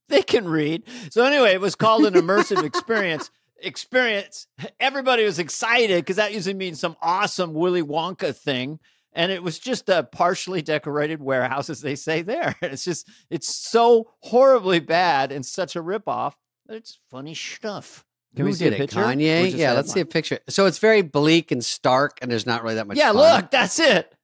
they 0.09 0.23
can 0.23 0.49
read. 0.49 0.85
So 1.11 1.25
anyway, 1.25 1.53
it 1.53 1.61
was 1.61 1.75
called 1.75 2.07
an 2.07 2.15
immersive 2.15 2.63
experience. 2.65 3.31
Experience. 3.63 4.47
Everybody 4.79 5.25
was 5.25 5.39
excited 5.39 6.05
because 6.05 6.17
that 6.17 6.35
usually 6.35 6.55
means 6.55 6.79
some 6.79 6.97
awesome 7.01 7.55
Willy 7.55 7.83
Wonka 7.83 8.37
thing. 8.37 8.81
And 9.13 9.33
it 9.33 9.43
was 9.43 9.59
just 9.59 9.89
a 9.89 10.03
partially 10.03 10.61
decorated 10.61 11.23
warehouse, 11.23 11.71
as 11.71 11.81
they 11.81 11.95
say 11.95 12.21
there. 12.21 12.55
It's 12.63 12.85
just, 12.85 13.09
it's 13.31 13.55
so 13.55 14.11
horribly 14.21 14.79
bad 14.79 15.33
and 15.33 15.45
such 15.45 15.75
a 15.75 15.83
ripoff 15.83 16.35
it's 16.69 16.99
funny 17.11 17.35
stuff. 17.35 18.05
Can 18.35 18.45
Who 18.45 18.51
we 18.51 18.57
see 18.57 18.69
a 18.69 18.73
picture? 18.73 19.01
Kanye? 19.01 19.57
Yeah, 19.57 19.73
let's 19.73 19.93
see 19.93 20.01
a 20.01 20.07
picture. 20.07 20.41
So 20.49 20.67
it's 20.67 20.79
very 20.79 21.03
bleak 21.03 21.51
and 21.53 21.65
stark, 21.65 22.19
and 22.21 22.31
there's 22.31 22.47
not 22.47 22.63
really 22.63 22.75
that 22.75 22.87
much. 22.87 22.99
Yeah, 22.99 23.13
fun. 23.13 23.17
look, 23.17 23.51
that's 23.51 23.79
it. 23.79 24.15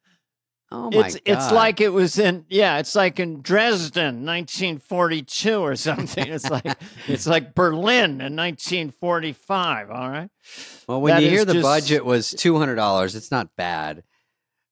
Oh 0.74 0.90
my 0.90 1.06
it's 1.06 1.14
god! 1.16 1.22
it's 1.26 1.52
like 1.52 1.80
it 1.82 1.90
was 1.92 2.18
in 2.18 2.46
yeah, 2.48 2.78
it's 2.78 2.94
like 2.94 3.20
in 3.20 3.42
Dresden, 3.42 4.24
1942 4.24 5.58
or 5.60 5.76
something. 5.88 6.26
It's 6.26 6.48
like 6.48 6.64
it's 7.06 7.26
like 7.26 7.54
Berlin 7.54 8.20
in 8.22 8.34
1945. 8.36 9.90
All 9.90 10.08
right. 10.10 10.30
Well, 10.88 11.00
when 11.02 11.14
That 11.16 11.22
you 11.22 11.28
hear 11.30 11.44
the 11.44 11.54
just- 11.54 11.62
budget 11.62 12.04
was 12.04 12.30
two 12.30 12.56
hundred 12.58 12.76
dollars, 12.76 13.14
it's 13.14 13.30
not 13.30 13.54
bad. 13.56 14.02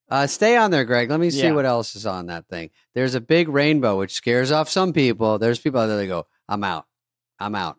Uh, 0.09 0.27
stay 0.27 0.57
on 0.57 0.71
there, 0.73 0.85
Greg. 0.85 1.09
Let 1.11 1.21
me 1.21 1.31
see 1.31 1.43
Yeah. 1.45 1.53
what 1.53 1.67
else 1.67 1.95
is 1.95 2.05
on 2.07 2.27
that 2.27 2.49
thing. 2.49 2.71
There's 2.95 3.15
a 3.15 3.21
big 3.21 3.49
rainbow, 3.49 3.97
which 3.99 4.13
scares 4.13 4.51
off 4.51 4.69
some 4.69 4.93
people. 4.93 5.39
There's 5.39 5.61
people 5.61 5.81
out 5.81 5.87
there 5.87 5.99
that 5.99 6.07
go, 6.07 6.27
"I'm 6.49 6.65
out, 6.65 6.87
I'm 7.39 7.55
out. 7.55 7.77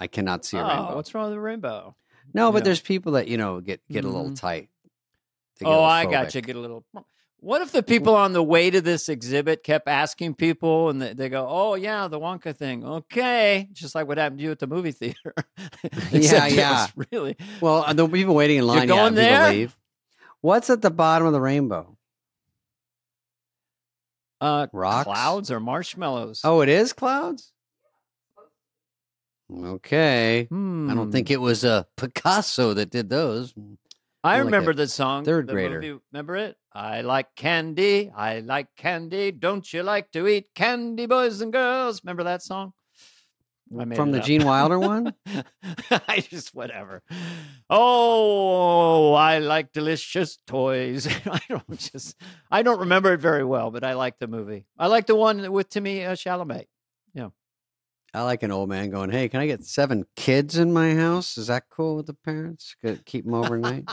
I 0.00 0.06
cannot 0.08 0.44
see 0.44 0.56
a 0.56 0.64
oh, 0.64 0.68
rainbow." 0.68 0.96
what's 0.96 1.14
wrong 1.14 1.26
with 1.26 1.34
the 1.34 1.40
rainbow? 1.40 1.94
No, 2.32 2.50
but 2.50 2.58
yeah. 2.58 2.64
there's 2.64 2.80
people 2.80 3.12
that 3.12 3.28
you 3.28 3.36
know 3.36 3.60
get 3.60 3.80
get 3.90 4.04
a 4.04 4.08
little 4.08 4.30
Mhm. 4.30 4.40
tight. 4.40 4.68
Oh, 5.62 5.82
I 5.82 6.06
got 6.06 6.34
you. 6.34 6.40
Get 6.40 6.56
a 6.56 6.60
little. 6.60 6.84
What 7.38 7.60
if 7.60 7.72
the 7.72 7.82
people 7.82 8.14
on 8.14 8.32
the 8.32 8.42
way 8.42 8.70
to 8.70 8.80
this 8.80 9.10
exhibit 9.10 9.62
kept 9.62 9.86
asking 9.86 10.34
people, 10.36 10.88
and 10.88 11.02
they, 11.02 11.12
they 11.12 11.28
go, 11.28 11.46
"Oh 11.48 11.74
yeah, 11.74 12.08
the 12.08 12.18
Wonka 12.18 12.56
thing, 12.56 12.84
okay," 12.84 13.68
just 13.72 13.94
like 13.94 14.08
what 14.08 14.16
happened 14.16 14.38
to 14.38 14.44
you 14.44 14.50
at 14.50 14.58
the 14.58 14.66
movie 14.66 14.92
theater. 14.92 15.34
yeah, 16.10 16.46
yeah. 16.46 16.86
really. 17.12 17.36
Well, 17.60 17.84
uh, 17.86 17.92
the 17.92 18.08
people 18.08 18.34
waiting 18.34 18.58
in 18.58 18.66
line, 18.66 18.80
yeah, 18.80 18.86
going 18.86 19.14
people 19.14 19.24
there? 19.30 19.50
leave. 19.50 19.76
What's 20.40 20.70
at 20.70 20.80
the 20.80 20.90
bottom 20.90 21.26
of 21.26 21.32
the 21.32 21.40
rainbow? 21.40 21.96
Uh, 24.40 24.66
Rocks? 24.72 25.04
clouds 25.04 25.50
or 25.50 25.60
marshmallows? 25.60 26.40
Oh, 26.44 26.60
it 26.60 26.68
is 26.68 26.92
clouds. 26.92 27.52
Okay. 29.52 30.46
Hmm. 30.48 30.90
I 30.90 30.94
don't 30.94 31.12
think 31.12 31.30
it 31.30 31.40
was 31.40 31.64
uh, 31.64 31.84
Picasso 31.96 32.74
that 32.74 32.90
did 32.90 33.08
those. 33.08 33.54
I 34.24 34.36
like 34.36 34.44
remember 34.46 34.72
the 34.74 34.88
song. 34.88 35.24
third 35.24 35.46
the 35.46 35.52
grader. 35.52 35.80
movie- 35.80 36.00
remember 36.12 36.36
it? 36.36 36.56
I 36.72 37.02
like 37.02 37.34
candy. 37.36 38.10
I 38.16 38.40
like 38.40 38.68
candy. 38.76 39.30
Don't 39.32 39.70
you 39.72 39.82
like 39.82 40.10
to 40.12 40.26
eat 40.26 40.48
candy, 40.54 41.06
boys 41.06 41.40
and 41.40 41.52
girls? 41.52 42.02
Remember 42.02 42.24
that 42.24 42.42
song? 42.42 42.72
From 43.96 44.12
the 44.12 44.18
up. 44.18 44.24
Gene 44.24 44.44
Wilder 44.44 44.78
one? 44.92 45.14
I 45.90 46.20
just 46.20 46.54
whatever. 46.54 47.02
Oh, 47.70 49.14
I 49.14 49.38
like 49.38 49.72
delicious 49.72 50.38
toys. 50.46 51.06
I 51.26 51.40
don't 51.48 51.78
just 51.78 52.16
I 52.50 52.62
don't 52.62 52.80
remember 52.80 53.12
it 53.14 53.20
very 53.20 53.44
well, 53.44 53.70
but 53.70 53.82
I 53.84 53.94
like 53.94 54.18
the 54.18 54.26
movie. 54.28 54.66
I 54.78 54.86
like 54.86 55.06
the 55.06 55.16
one 55.16 55.50
with 55.50 55.68
Timmy 55.70 56.04
uh, 56.04 56.12
Chalamet. 56.12 56.66
I 58.14 58.22
like 58.22 58.42
an 58.44 58.52
old 58.52 58.68
man 58.68 58.90
going, 58.90 59.10
"Hey, 59.10 59.28
can 59.28 59.40
I 59.40 59.46
get 59.46 59.64
seven 59.64 60.04
kids 60.14 60.56
in 60.56 60.72
my 60.72 60.94
house? 60.94 61.36
Is 61.36 61.48
that 61.48 61.64
cool 61.68 61.96
with 61.96 62.06
the 62.06 62.14
parents? 62.14 62.76
Could 62.82 63.04
keep 63.04 63.24
them 63.24 63.34
overnight." 63.34 63.88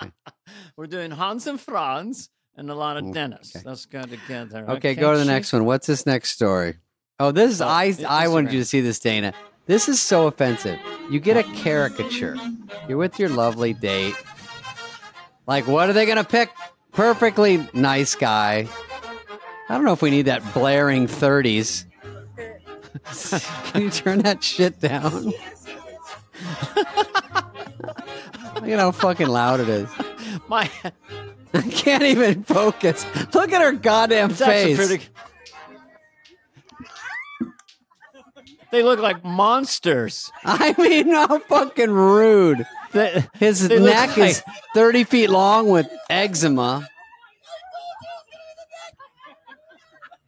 okay. 0.00 0.12
We're 0.76 0.86
doing 0.86 1.10
Hans 1.10 1.46
and 1.48 1.60
Franz 1.60 2.30
and 2.56 2.68
Alana 2.68 3.02
Mm, 3.02 3.12
Dennis. 3.14 3.54
okay. 3.56 3.64
Let's 3.68 3.86
go 3.86 4.02
together. 4.02 4.64
Okay, 4.70 4.94
go 4.94 5.12
to 5.12 5.18
the 5.18 5.24
next 5.24 5.52
one. 5.52 5.64
What's 5.64 5.86
this 5.88 6.06
next 6.06 6.30
story? 6.32 6.74
Oh, 7.18 7.32
this 7.32 7.50
is 7.50 7.60
Oh, 7.62 7.66
I. 7.66 7.94
I- 8.08 8.24
I 8.24 8.28
wanted 8.28 8.52
you 8.52 8.60
to 8.60 8.64
see 8.64 8.80
this, 8.80 8.98
Dana. 9.00 9.32
This 9.66 9.88
is 9.88 10.00
so 10.00 10.26
offensive. 10.28 10.78
You 11.10 11.18
get 11.20 11.36
a 11.36 11.42
caricature. 11.42 12.36
You're 12.88 12.98
with 12.98 13.18
your 13.18 13.30
lovely 13.30 13.72
date. 13.72 14.14
Like, 15.46 15.66
what 15.66 15.88
are 15.88 15.92
they 15.92 16.06
gonna 16.06 16.22
pick? 16.24 16.50
Perfectly 16.92 17.66
nice 17.74 18.14
guy. 18.14 18.68
I 19.68 19.74
don't 19.74 19.84
know 19.84 19.92
if 19.92 20.02
we 20.02 20.10
need 20.10 20.26
that 20.26 20.42
blaring 20.54 21.06
thirties. 21.08 21.86
Can 23.72 23.82
you 23.82 23.90
turn 23.90 24.20
that 24.20 24.42
shit 24.42 24.80
down? 24.80 25.26
Look 28.54 28.68
at 28.68 28.78
how 28.78 28.92
fucking 28.92 29.26
loud 29.28 29.60
it 29.60 29.68
is. 29.68 29.88
My 30.48 30.70
I 31.54 31.62
can't 31.62 32.02
even 32.04 32.42
focus. 32.44 33.04
Look 33.34 33.52
at 33.52 33.60
her 33.62 33.72
goddamn 33.72 34.30
it's 34.30 34.40
actually 34.40 34.74
face. 34.76 34.86
pretty. 34.88 35.08
They 38.72 38.82
look 38.82 38.98
like 38.98 39.24
monsters. 39.24 40.32
I 40.44 40.74
mean, 40.78 41.10
how 41.10 41.38
fucking 41.38 41.90
rude. 41.92 42.66
They- 42.92 43.24
His 43.34 43.68
They 43.68 43.78
look 43.78 43.92
neck 43.94 44.18
is 44.18 44.42
30 44.74 45.04
feet 45.04 45.30
long 45.30 45.68
with 45.68 45.86
eczema. 46.10 46.88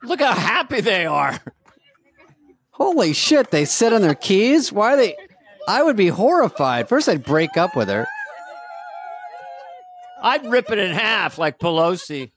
look 0.05 0.21
how 0.21 0.33
happy 0.35 0.81
they 0.81 1.07
are. 1.07 1.41
Holy 2.77 3.14
shit, 3.14 3.51
they 3.51 3.64
sit 3.64 3.93
on 3.95 4.03
their 4.03 4.14
keys? 4.14 4.70
Why 4.70 4.93
are 4.93 4.97
they? 4.97 5.16
I 5.66 5.83
would 5.83 5.97
be 5.97 6.09
horrified. 6.09 6.89
First, 6.89 7.09
I'd 7.09 7.24
break 7.24 7.57
up 7.57 7.74
with 7.74 7.89
her. 7.89 8.07
I'd 10.22 10.45
rip 10.45 10.70
it 10.70 10.79
in 10.79 10.93
half 10.93 11.39
like 11.39 11.59
Pelosi. 11.59 12.31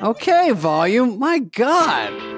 Okay, 0.00 0.52
volume. 0.52 1.18
My 1.18 1.40
God. 1.40 2.37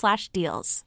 Dell.com/deals. 0.00 0.84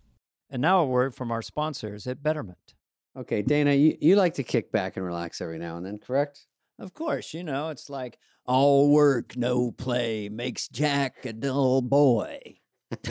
And 0.50 0.62
now 0.62 0.82
a 0.82 0.86
word 0.86 1.16
from 1.16 1.32
our 1.32 1.42
sponsors 1.42 2.08
at 2.08 2.22
Betterment. 2.22 2.74
Okay, 3.18 3.42
Dana, 3.42 3.74
you, 3.74 3.98
you 4.00 4.16
like 4.16 4.34
to 4.36 4.44
kick 4.44 4.72
back 4.72 4.96
and 4.98 5.06
relax 5.06 5.42
every 5.42 5.60
now 5.60 5.78
and 5.78 5.86
then, 5.86 5.98
correct? 5.98 6.46
Of 6.80 6.94
course, 6.94 7.34
you 7.34 7.44
know, 7.44 7.70
it's 7.70 7.90
like 7.90 8.18
all 8.46 8.90
work, 8.90 9.36
no 9.38 9.72
play 9.72 10.30
makes 10.30 10.68
Jack 10.68 11.26
a 11.26 11.34
dull 11.34 11.82
boy. 11.82 12.40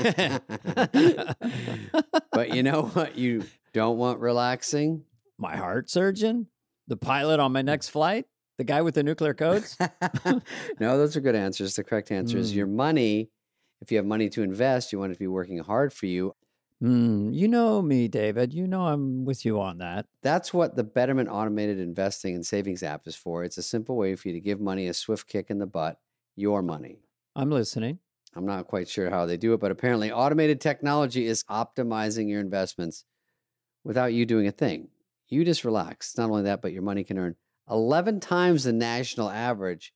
but 2.33 2.55
you 2.55 2.63
know 2.63 2.83
what? 2.93 3.17
You 3.17 3.45
don't 3.73 3.99
want 3.99 4.21
relaxing? 4.21 5.05
My 5.39 5.57
heart 5.57 5.89
surgeon, 5.91 6.49
the 6.89 6.97
pilot 6.97 7.41
on 7.41 7.53
my 7.53 7.63
next 7.63 7.89
flight, 7.89 8.27
the 8.59 8.65
guy 8.65 8.83
with 8.83 8.95
the 8.95 9.03
nuclear 9.03 9.33
codes. 9.35 9.77
no, 10.81 10.99
those 10.99 11.17
are 11.17 11.21
good 11.21 11.35
answers. 11.37 11.77
The 11.77 11.85
correct 11.85 12.11
answer 12.11 12.37
is 12.39 12.53
Mm. 12.53 12.57
your 12.57 12.67
money. 12.67 13.31
If 13.81 13.91
you 13.91 13.97
have 13.97 14.07
money 14.07 14.29
to 14.31 14.43
invest, 14.43 14.93
you 14.93 14.99
want 14.99 15.13
it 15.13 15.15
to 15.15 15.19
be 15.19 15.27
working 15.27 15.59
hard 15.59 15.93
for 15.93 16.07
you. 16.07 16.35
Hmm, 16.81 17.31
you 17.31 17.47
know 17.47 17.83
me, 17.83 18.09
David. 18.09 18.55
You 18.55 18.67
know 18.67 18.87
I'm 18.87 19.25
with 19.25 19.45
you 19.45 19.61
on 19.61 19.79
that. 19.79 20.07
That's 20.23 20.55
what 20.55 20.77
the 20.77 20.85
Betterment 20.85 21.29
Automated 21.31 21.79
Investing 21.79 22.35
and 22.35 22.47
Savings 22.47 22.83
app 22.83 23.07
is 23.07 23.15
for. 23.15 23.45
It's 23.45 23.59
a 23.59 23.63
simple 23.63 23.97
way 23.97 24.17
for 24.17 24.29
you 24.29 24.35
to 24.35 24.41
give 24.41 24.61
money 24.61 24.87
a 24.87 24.95
swift 24.95 25.29
kick 25.29 25.51
in 25.51 25.59
the 25.59 25.67
butt, 25.67 25.99
your 26.37 26.63
money. 26.63 27.01
I'm 27.37 27.51
listening. 27.51 27.99
I'm 28.35 28.47
not 28.47 28.67
quite 28.67 28.89
sure 28.89 29.11
how 29.11 29.27
they 29.27 29.37
do 29.37 29.53
it, 29.53 29.61
but 29.61 29.71
apparently, 29.71 30.11
automated 30.11 30.61
technology 30.61 31.27
is 31.27 31.45
optimizing 31.45 32.31
your 32.31 32.41
investments 32.41 33.05
without 33.85 34.15
you 34.15 34.25
doing 34.25 34.47
a 34.47 34.53
thing. 34.53 34.89
You 35.29 35.45
just 35.45 35.65
relax. 35.65 36.17
Not 36.17 36.31
only 36.31 36.43
that, 36.43 36.63
but 36.63 36.73
your 36.73 36.83
money 36.83 37.05
can 37.05 37.19
earn 37.19 37.37
11 37.69 38.21
times 38.21 38.65
the 38.65 38.73
national 38.73 39.29
average 39.31 39.93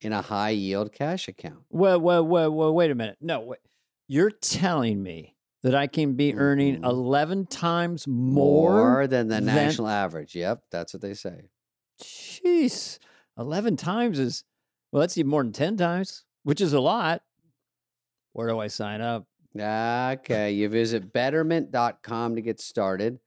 in 0.00 0.12
a 0.12 0.22
high 0.22 0.50
yield 0.50 0.92
cash 0.92 1.28
account. 1.28 1.64
Well, 1.70 2.00
well, 2.00 2.24
well, 2.26 2.50
well, 2.50 2.74
wait 2.74 2.90
a 2.90 2.94
minute. 2.94 3.16
No, 3.20 3.40
wait. 3.40 3.60
You're 4.08 4.30
telling 4.30 5.02
me 5.02 5.34
that 5.62 5.74
I 5.74 5.86
can 5.86 6.14
be 6.14 6.34
earning 6.34 6.80
Mhm. 6.82 6.84
11 6.84 7.46
times 7.46 8.06
more? 8.06 9.06
than 9.06 9.28
the 9.28 9.36
than- 9.36 9.46
national 9.46 9.88
average. 9.88 10.34
Yep, 10.36 10.64
that's 10.70 10.92
what 10.94 11.00
they 11.00 11.14
say. 11.14 11.48
Jeez. 12.00 12.98
11 13.38 13.76
times 13.76 14.18
is, 14.18 14.44
well, 14.92 15.00
that's 15.00 15.16
even 15.18 15.30
more 15.30 15.42
than 15.42 15.52
10 15.52 15.76
times, 15.76 16.24
which 16.42 16.60
is 16.60 16.72
a 16.72 16.80
lot. 16.80 17.22
Where 18.32 18.48
do 18.48 18.58
I 18.58 18.68
sign 18.68 19.00
up? 19.00 19.26
Okay, 19.58 20.52
you 20.52 20.68
visit 20.68 21.12
betterment.com 21.12 22.34
to 22.36 22.42
get 22.42 22.60
started. 22.60 23.18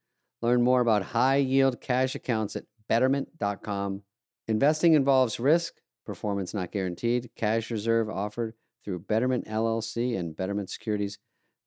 Learn 0.41 0.61
more 0.61 0.79
about 0.81 1.01
high 1.03 1.37
yield 1.37 1.81
cash 1.81 2.13
accounts 2.15 2.55
at 2.55 2.65
betterment.com. 2.87 4.03
Investing 4.47 4.93
involves 4.93 5.39
risk, 5.39 5.81
performance 6.13 6.55
not 6.55 6.71
guaranteed. 6.71 7.29
Cash 7.35 7.69
reserve 7.69 8.09
offered 8.09 8.55
through 8.83 8.97
Betterment 9.01 9.45
LLC 9.45 10.17
and 10.17 10.35
Betterment 10.35 10.67
Securities. 10.71 11.19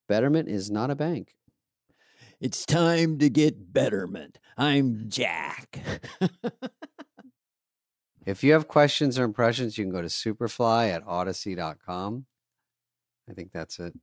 Betterment 0.08 0.48
is 0.48 0.68
not 0.68 0.90
a 0.90 0.96
bank. 0.96 1.36
It's 2.40 2.66
time 2.66 3.18
to 3.20 3.30
get 3.30 3.72
betterment. 3.72 4.40
I'm 4.58 5.04
Jack. 5.08 5.78
If 8.26 8.42
you 8.42 8.52
have 8.52 8.66
questions 8.66 9.16
or 9.18 9.22
impressions, 9.24 9.78
you 9.78 9.84
can 9.84 9.92
go 9.92 10.02
to 10.02 10.08
superfly 10.08 10.90
at 10.90 11.04
audacy.com. 11.06 12.26
I 13.28 13.32
think 13.32 13.52
that's 13.52 13.78
it. 13.78 13.94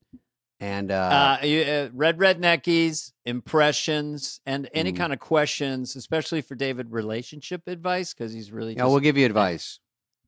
And 0.61 0.91
uh, 0.91 1.37
uh, 1.41 1.45
you, 1.45 1.61
uh, 1.61 1.89
Red 1.93 2.17
Redneckies, 2.17 3.11
impressions, 3.25 4.41
and 4.45 4.69
any 4.73 4.91
Mm. 4.91 4.97
kind 4.97 5.13
of 5.13 5.19
questions, 5.19 5.95
especially 5.95 6.41
for 6.41 6.55
David, 6.55 6.91
relationship 6.91 7.63
advice, 7.67 8.13
because 8.13 8.33
he's 8.33 8.51
really 8.51 8.73
yeah, 8.73 8.79
just, 8.83 8.91
we'll 8.91 8.99
give 8.99 9.17
you 9.17 9.25
advice. 9.25 9.79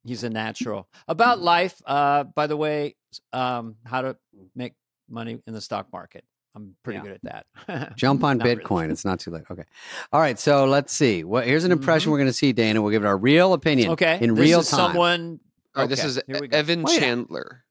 He's 0.06 0.24
a 0.24 0.30
natural. 0.30 0.88
About 1.08 1.40
life, 1.42 1.82
uh, 1.86 2.24
by 2.24 2.48
the 2.48 2.58
way, 2.58 2.96
um, 3.34 3.76
how 3.86 4.02
to 4.02 4.18
make 4.56 4.74
money 5.10 5.40
in 5.48 5.54
the 5.54 5.62
stock 5.62 5.88
market. 5.92 6.24
I'm 6.56 6.76
pretty 6.84 6.98
Yeah. 7.00 7.04
good 7.04 7.20
at 7.24 7.46
that. 7.68 7.96
Jump 7.98 8.24
on 8.26 8.38
Not 8.38 8.46
really. 8.48 8.58
Bitcoin. 8.62 8.92
It's 8.92 9.06
not 9.06 9.20
too 9.22 9.32
late. 9.32 9.44
Okay. 9.50 9.64
All 10.12 10.20
right. 10.20 10.38
So 10.38 10.66
let's 10.66 10.92
see. 10.94 11.24
What 11.24 11.46
here's 11.46 11.64
an 11.64 11.72
impression 11.72 12.10
Mhm. 12.10 12.12
we're 12.12 12.18
going 12.20 12.30
to 12.30 12.34
see, 12.34 12.52
Dana. 12.52 12.82
We'll 12.82 12.92
give 12.92 13.04
it 13.04 13.08
our 13.08 13.18
real 13.18 13.54
opinion. 13.54 13.92
Okay. 13.92 14.18
In 14.22 14.36
this 14.36 14.44
real 14.44 14.60
is 14.60 14.70
time. 14.70 14.78
Someone. 14.92 15.40
All 15.76 15.84
right, 15.84 15.90
this 15.90 16.04
is 16.04 16.20
here 16.28 16.38
we 16.42 16.50
go. 16.50 16.58
Evan 16.58 16.84
Wait. 16.84 17.00
Chandler, 17.00 17.64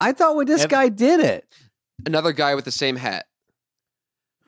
I 0.00 0.12
thought 0.12 0.34
well, 0.36 0.46
this 0.46 0.62
Ev- 0.62 0.70
guy 0.70 0.88
did 0.88 1.20
it. 1.20 1.46
another 2.06 2.32
guy 2.32 2.54
with 2.54 2.64
the 2.64 2.70
same 2.70 2.96
hat. 2.96 3.26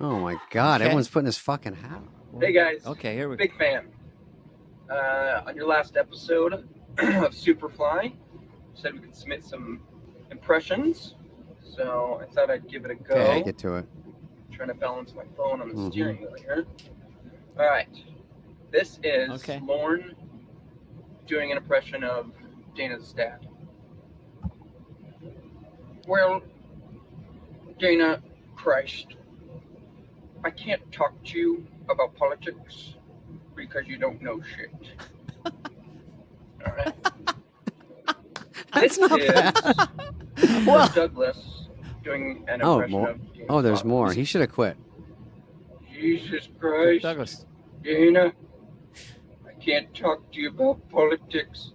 Oh 0.00 0.18
my 0.20 0.36
God. 0.50 0.76
Okay. 0.80 0.84
Everyone's 0.86 1.08
putting 1.08 1.26
his 1.26 1.36
fucking 1.36 1.74
hat 1.74 1.92
on. 2.32 2.40
Hey 2.40 2.52
guys, 2.52 2.86
Okay, 2.86 3.14
here 3.14 3.28
we 3.28 3.36
go. 3.36 3.38
big 3.44 3.56
fan. 3.58 3.88
Uh, 4.90 5.42
on 5.46 5.54
your 5.56 5.66
last 5.66 5.96
episode 5.98 6.66
of 6.99 7.32
Superfly, 7.34 8.12
said 8.74 8.94
we 8.94 9.01
could 9.01 9.14
submit 9.16 9.44
some 9.44 9.80
impressions. 10.30 11.14
So 11.62 12.20
I 12.22 12.32
thought 12.32 12.51
I'd 12.51 12.68
give 12.68 12.84
it 12.84 12.90
a 12.90 12.94
go. 12.94 13.14
Okay. 13.14 13.42
Get 13.44 13.59
to 13.59 13.76
it. 13.76 13.86
trying 14.53 14.68
to 14.68 14.74
balance 14.74 15.12
my 15.14 15.24
phone 15.36 15.61
on 15.61 15.68
the 15.68 15.74
Mhm. 15.74 15.92
steering 15.92 16.20
wheel 16.22 16.34
here. 16.38 16.64
All 17.59 17.66
right. 17.66 17.88
This 18.70 18.99
is 19.03 19.28
Okay. 19.42 19.61
Lorne 19.62 20.14
doing 21.26 21.51
an 21.51 21.59
impression 21.59 22.03
of 22.03 22.32
Dana's 22.74 23.12
dad. 23.12 23.47
Well, 26.07 26.40
Dana, 27.78 28.22
Christ, 28.55 29.16
I 30.44 30.51
can't 30.51 30.90
talk 30.90 31.12
to 31.24 31.38
you 31.38 31.66
about 31.90 32.14
politics 32.14 32.94
because 33.55 33.86
you 33.86 33.99
don't 33.99 34.22
know 34.22 34.40
shit. 34.40 34.70
All 36.64 36.72
right. 36.74 36.94
That's 38.72 38.96
This 38.96 38.98
not 38.98 39.20
is 39.20 39.32
bad. 39.32 39.54
Kirk 40.36 40.94
Douglas 40.94 41.66
doing 42.04 42.44
an 42.48 42.61
Oh, 42.62 42.74
impression 42.74 42.92
more. 42.98 43.11
of 43.11 43.32
James 43.34 43.46
Oh, 43.48 43.62
there's 43.62 43.80
Bond. 43.80 43.88
more. 43.90 44.12
He 44.12 44.24
should 44.24 44.40
have 44.42 44.52
quit. 44.52 44.76
Jesus 45.92 46.48
Christ, 46.61 47.02
Douglas. 47.02 47.46
Dana, 47.82 48.32
I 49.46 49.52
can't 49.64 49.92
talk 49.94 50.30
to 50.32 50.40
you 50.40 50.50
about 50.50 50.86
politics 50.90 51.72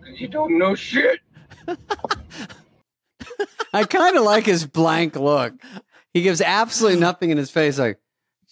because 0.00 0.18
you 0.20 0.28
don't 0.28 0.58
know 0.58 0.74
shit. 0.74 1.20
I 3.72 3.84
kind 3.84 4.16
of 4.16 4.24
like 4.24 4.46
his 4.46 4.66
blank 4.66 5.14
look. 5.16 5.54
He 6.12 6.22
gives 6.22 6.40
absolutely 6.40 6.98
nothing 7.08 7.30
in 7.30 7.36
his 7.38 7.50
face. 7.50 7.78
Like, 7.78 8.00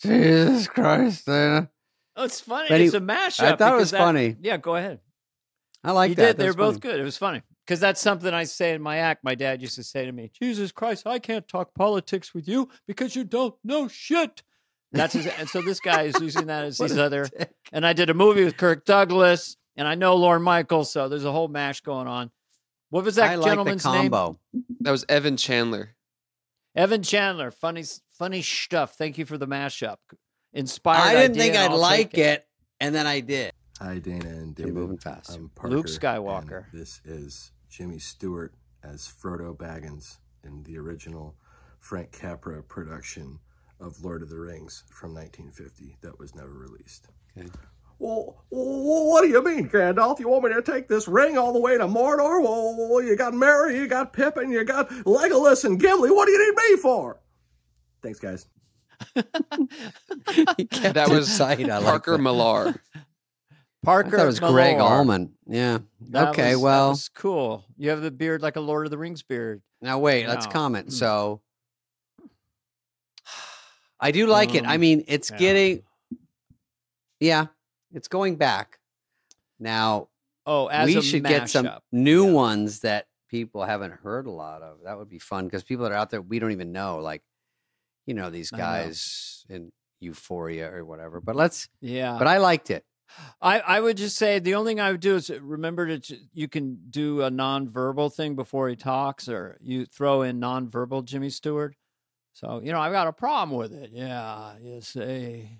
Jesus 0.01 0.69
Christ, 0.69 1.27
Dana. 1.27 1.71
Oh, 2.16 2.25
it's 2.25 2.41
funny. 2.41 2.69
He- 2.69 2.85
it's 2.85 2.95
a 2.95 3.01
mashup. 3.01 3.45
I 3.53 3.57
thought 3.57 3.75
it 3.75 3.79
was 3.79 3.91
that- 3.93 3.99
funny. 3.99 4.37
Yeah, 4.41 4.57
go 4.59 4.77
ahead. 4.77 5.01
I 5.89 5.93
like 5.93 6.11
he 6.11 6.14
that. 6.16 6.26
did. 6.26 6.36
They 6.36 6.45
were 6.45 6.53
That's 6.53 6.57
both 6.74 6.80
good. 6.80 7.01
It 7.01 7.03
was 7.03 7.16
funny 7.16 7.41
because 7.66 7.80
that's 7.80 7.99
something 7.99 8.34
I 8.34 8.45
say 8.45 8.74
in 8.74 8.82
my 8.82 8.99
act. 8.99 9.24
My 9.24 9.34
dad 9.34 9.62
used 9.62 9.76
to 9.76 9.82
say 9.82 10.05
to 10.05 10.12
me, 10.12 10.30
"Jesus 10.39 10.70
Christ, 10.70 11.07
I 11.07 11.18
can't 11.18 11.49
talk 11.49 11.72
politics 11.74 12.34
with 12.34 12.47
you 12.47 12.68
because 12.86 13.16
you 13.16 13.24
don't 13.24 13.55
know 13.64 13.89
shit." 13.89 14.43
That's 14.93 15.14
his, 15.14 15.26
and 15.26 15.49
so 15.49 15.62
this 15.62 15.80
guy 15.80 16.03
is 16.03 16.20
using 16.20 16.47
that 16.49 16.64
as 16.64 16.76
his 16.86 16.99
other. 16.99 17.24
dick. 17.26 17.53
And 17.72 17.86
I 17.86 17.95
did 17.95 18.11
a 18.11 18.14
movie 18.14 18.45
with 18.45 18.59
Kirk 18.59 18.84
Douglas, 18.84 19.57
and 19.76 19.89
I 19.89 19.95
know 19.95 20.14
Lorne 20.16 20.43
Michaels, 20.43 20.91
so 20.93 21.09
there's 21.09 21.24
a 21.24 21.32
whole 21.32 21.49
mash 21.49 21.80
going 21.80 22.07
on. 22.07 22.30
What 22.91 23.05
was 23.05 23.14
that 23.16 23.30
I 23.30 23.34
like 23.36 23.45
the 23.45 23.51
gentleman's 23.51 23.84
name? 23.86 24.11
combo. 24.11 24.39
That 24.80 24.91
was 24.91 25.07
Evan 25.09 25.39
Chandler. 25.39 25.95
Evan 26.76 27.03
Chandler. 27.03 27.51
Funny, 27.51 27.84
funny 28.18 28.43
stuff. 28.43 28.95
Thank 28.95 29.16
you 29.16 29.24
for 29.24 29.39
the 29.39 29.47
mashup. 29.47 29.97
Inspired. 30.53 31.01
I 31.01 31.14
didn't 31.14 31.30
idea, 31.32 31.43
think 31.43 31.57
I'd 31.57 31.70
I'll 31.70 31.78
like 31.78 32.11
take 32.12 32.18
it, 32.18 32.47
and 32.78 32.95
then 32.95 33.07
I 33.07 33.20
did. 33.20 33.53
Hi, 33.81 33.99
Dana 33.99 34.29
and 34.29 34.59
You're 34.59 34.72
moving 34.72 34.99
fast. 34.99 35.31
I'm 35.35 35.51
Parker, 35.51 35.76
Luke 35.76 35.87
Skywalker. 35.87 36.64
and 36.72 36.81
this 36.81 37.01
is 37.05 37.53
Jimmy 37.70 37.99
Stewart 38.01 38.53
as 38.83 39.03
Frodo 39.09 39.57
Baggins 39.57 40.18
in 40.43 40.64
the 40.64 40.79
original 40.79 41.37
Frank 41.79 42.11
Capra 42.11 42.62
production 42.62 43.39
of 43.81 44.05
Lord 44.05 44.22
of 44.22 44.31
the 44.31 44.39
Rings 44.39 44.83
from 44.91 45.14
1950 45.14 45.97
that 46.01 46.18
was 46.18 46.35
never 46.35 46.51
released. 46.51 47.07
Okay. 47.39 47.49
Well, 48.01 48.45
what 48.51 49.22
do 49.22 49.29
you 49.29 49.43
mean, 49.45 49.68
Gandalf? 49.68 50.18
You 50.18 50.29
want 50.29 50.45
me 50.45 50.55
to 50.55 50.62
take 50.62 50.89
this 50.89 51.07
ring 51.07 51.39
all 51.39 51.53
the 51.53 51.61
way 51.61 51.79
to 51.79 51.85
Mordor? 51.87 52.43
Well, 52.43 53.03
you 53.03 53.16
got 53.16 53.35
Merry, 53.35 53.76
you 53.76 53.87
got 53.87 54.12
Pippin, 54.12 54.51
you 54.51 54.64
got 54.64 54.89
Legolas 54.89 55.64
and 55.64 55.81
Gimli. 55.81 56.11
What 56.11 56.26
do 56.26 56.33
you 56.33 56.47
need 56.47 56.57
me 56.70 56.76
for? 56.83 57.20
Thanks, 58.03 58.18
guys. 58.18 58.47
That 59.14 61.09
was 61.09 61.39
tight. 61.39 61.70
I 61.70 61.79
like 61.79 61.85
Parker. 61.85 62.18
Millar. 62.18 62.74
Parker. 63.85 64.18
it 64.18 64.26
was 64.26 64.41
Greg. 64.41 64.79
Allman. 64.81 65.33
Yeah. 65.47 65.79
That 66.11 66.29
okay. 66.31 66.51
was- 66.55 66.61
that 66.61 66.64
well, 66.64 66.89
was 66.91 67.09
cool. 67.11 67.64
You 67.76 67.91
have 67.91 68.01
the 68.03 68.11
beard 68.11 68.43
like 68.43 68.57
a 68.57 68.61
Lord 68.61 68.87
of 68.87 68.91
the 68.91 68.99
Rings 68.99 69.22
beard. 69.22 69.62
now 69.81 69.99
wait. 69.99 70.26
Let's 70.26 70.47
comment. 70.47 70.89
Mm. 70.89 70.93
So, 70.93 71.41
I 74.01 74.11
do 74.11 74.26
like 74.26 74.55
it. 74.55 74.64
I 74.64 74.74
Um, 74.74 74.81
mean, 74.81 75.05
it's 75.09 75.31
yeah. 75.31 75.37
getting. 75.39 75.83
Yeah, 77.20 77.47
it's 77.93 78.09
going 78.09 78.37
back. 78.37 78.79
Now 79.59 80.09
Oh, 80.47 80.66
as 80.68 80.87
we 80.87 81.03
should 81.03 81.24
get 81.24 81.51
some 81.51 81.68
new 81.93 82.26
Yeah. 82.26 82.33
ones 82.33 82.81
that 82.81 83.07
people 83.29 83.64
haven't 83.64 83.91
heard 83.93 84.26
a 84.26 84.31
lot 84.31 84.62
of. 84.62 84.79
That 84.85 84.97
would 84.99 85.09
be 85.11 85.18
fun 85.18 85.45
because 85.47 85.62
people 85.64 85.83
that 85.85 85.93
are 85.93 85.97
out 85.97 86.11
there 86.11 86.22
we 86.22 86.39
don't 86.39 86.53
even 86.53 86.72
know, 86.72 86.99
like 87.01 87.22
you 88.07 88.14
know 88.14 88.31
these 88.31 88.51
guys 88.51 89.45
in 89.49 89.72
Euphoria 90.01 90.72
or 90.72 90.85
whatever. 90.85 91.20
But 91.20 91.35
let's. 91.37 91.68
Yeah, 91.81 92.16
But 92.18 92.29
I 92.29 92.39
liked 92.39 92.70
it. 92.70 92.85
I, 93.41 93.61
I 93.61 93.81
would 93.81 93.97
just 93.97 94.17
say 94.17 94.39
the 94.39 94.55
only 94.55 94.71
thing 94.71 94.81
I 94.81 94.91
would 94.93 95.01
do 95.01 95.17
is 95.17 95.31
remember 95.31 95.99
to 95.99 96.17
you 96.33 96.49
can 96.49 96.79
do 96.91 97.23
a 97.23 97.31
nonverbal 97.31 98.13
thing 98.13 98.35
before 98.35 98.69
he 98.69 98.77
talks, 98.77 99.29
or 99.29 99.59
you 99.61 99.87
throw 99.87 100.23
in 100.23 100.41
nonverbal 100.41 101.05
Jimmy 101.05 101.31
Stewart. 101.31 101.75
So 102.33 102.61
you 102.63 102.73
know 102.73 102.81
I've 102.81 102.93
got 102.93 103.09
a 103.09 103.13
problem 103.13 103.59
with 103.59 103.73
it. 103.73 103.91
Yeah, 103.93 104.55
you 104.61 104.81
say, 104.81 105.59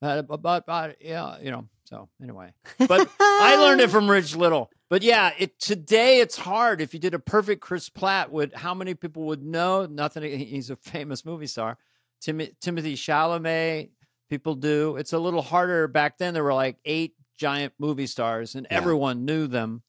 but 0.00 0.26
but, 0.26 0.42
but, 0.42 0.66
but 0.66 0.96
yeah, 1.00 1.38
you 1.40 1.50
know. 1.50 1.68
So 1.84 2.08
anyway, 2.20 2.52
but 2.88 3.08
I 3.20 3.56
learned 3.56 3.80
it 3.80 3.90
from 3.90 4.10
Rich 4.10 4.34
Little. 4.34 4.70
But 4.88 5.02
yeah, 5.02 5.32
it 5.38 5.58
today 5.58 6.20
it's 6.20 6.36
hard. 6.36 6.80
If 6.80 6.94
you 6.94 7.00
did 7.00 7.14
a 7.14 7.18
perfect 7.18 7.60
Chris 7.60 7.88
Pratt, 7.88 8.32
would 8.32 8.54
how 8.54 8.74
many 8.74 8.94
people 8.94 9.24
would 9.24 9.44
know? 9.44 9.86
Nothing. 9.86 10.38
He's 10.38 10.70
a 10.70 10.76
famous 10.76 11.24
movie 11.24 11.46
star. 11.46 11.78
Tim, 12.20 12.40
Timothy 12.60 12.94
Chalamet, 12.94 13.90
people 14.28 14.54
do. 14.54 14.96
It's 14.96 15.12
a 15.12 15.18
little 15.18 15.42
harder 15.42 15.88
back 15.88 16.18
then. 16.18 16.34
There 16.34 16.44
were 16.44 16.54
like 16.54 16.76
eight 16.84 17.14
giant 17.38 17.74
movie 17.78 18.06
stars, 18.06 18.54
and 18.54 18.66
Yeah. 18.70 18.76
everyone 18.78 19.24
knew 19.24 19.46
them. 19.46 19.82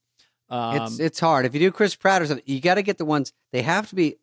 Um, 0.49 0.77
it's 0.83 0.99
it's 0.99 1.19
hard. 1.19 1.45
If 1.45 1.53
you 1.53 1.59
do 1.59 1.71
Chris 1.71 1.95
Pratt 1.95 2.21
or 2.21 2.25
something, 2.27 2.43
you 2.47 2.61
got 2.61 2.75
to 2.75 2.81
get 2.81 2.97
the 2.97 3.05
ones 3.05 3.33
they 3.51 3.61
have 3.63 3.89
to 3.89 3.95
be 3.95 4.17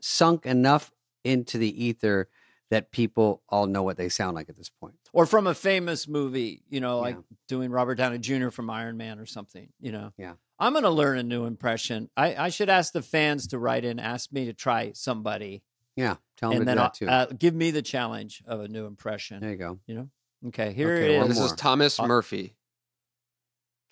sunk 0.00 0.46
enough 0.46 0.90
into 1.24 1.58
the 1.58 1.84
ether 1.84 2.28
that 2.70 2.90
people 2.90 3.42
all 3.48 3.66
know 3.66 3.82
what 3.82 3.96
they 3.96 4.08
sound 4.08 4.34
like 4.34 4.48
at 4.48 4.56
this 4.56 4.68
point. 4.68 4.94
or 5.12 5.24
from 5.24 5.46
a 5.46 5.54
famous 5.54 6.06
movie, 6.08 6.62
you 6.68 6.80
know, 6.80 6.98
like 6.98 7.14
Yeah. 7.14 7.36
doing 7.48 7.70
Robert 7.70 7.94
Downey 7.94 8.18
Jr. 8.18 8.50
from 8.50 8.68
Iron 8.68 8.96
Man 8.96 9.18
or 9.18 9.26
something. 9.26 9.68
You 9.80 9.92
know. 9.92 10.12
Yeah. 10.18 10.34
I'm 10.58 10.72
going 10.72 10.82
to 10.84 10.90
learn 10.90 11.16
a 11.18 11.22
new 11.22 11.44
impression. 11.44 12.10
I, 12.16 12.34
I 12.34 12.48
should 12.48 12.68
ask 12.68 12.92
the 12.92 13.02
fans 13.02 13.46
to 13.48 13.58
write 13.58 13.84
in, 13.84 13.98
ask 13.98 14.32
me 14.32 14.46
to 14.46 14.52
try 14.52 14.92
somebody, 14.92 15.62
Yeah, 15.96 16.16
tell 16.36 16.50
them 16.50 16.58
and 16.58 16.62
to 16.62 16.66
then 16.66 16.76
that 16.76 16.94
too. 16.94 17.08
uh, 17.08 17.26
give 17.38 17.54
me 17.54 17.70
the 17.70 17.82
challenge 17.82 18.42
of 18.46 18.60
a 18.60 18.68
new 18.68 18.84
impression. 18.86 19.40
there 19.40 19.50
you 19.50 19.56
go. 19.56 19.78
You 19.86 19.94
know. 19.94 20.10
Okay, 20.48 20.72
here 20.72 20.94
Okay, 20.94 21.16
it 21.16 21.18
one 21.18 21.30
is. 21.30 21.38
This 21.38 21.52
is. 21.52 21.56
Thomas 21.56 21.98
Uh, 21.98 22.06
Murphy. 22.06 22.54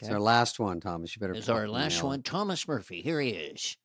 It's 0.00 0.11
our 0.11 0.20
last 0.20 0.59
one, 0.61 0.80
Thomas. 0.80 1.16
You 1.16 1.20
better. 1.20 1.32
Is 1.34 1.48
our 1.48 1.66
last 1.66 1.94
nail 1.96 2.07
it. 2.07 2.09
one 2.09 2.22
Thomas 2.22 2.68
Murphy? 2.68 3.00
Here 3.00 3.20
he 3.20 3.30
is. 3.30 3.76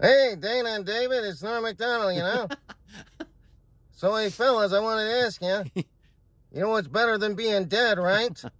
Hey, 0.00 0.36
Dana 0.38 0.68
and 0.70 0.84
David, 0.86 1.24
it's 1.24 1.42
Norm 1.42 1.62
Macdonald, 1.62 2.14
you 2.14 2.20
know? 2.20 2.46
so, 3.92 4.14
hey, 4.14 4.28
fellas, 4.28 4.74
I 4.74 4.78
wanted 4.80 5.04
to 5.08 5.16
ask 5.24 5.40
you, 5.42 5.64
you 6.52 6.60
know 6.60 6.68
what's 6.68 6.86
better 6.86 7.16
than 7.16 7.34
being 7.34 7.64
dead, 7.66 7.98
right? 7.98 8.40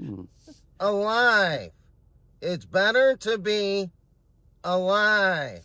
Hmm. 0.00 0.22
Alive. 0.78 1.70
It's 2.40 2.64
better 2.64 3.16
to 3.16 3.36
be 3.36 3.90
alive. 4.62 5.64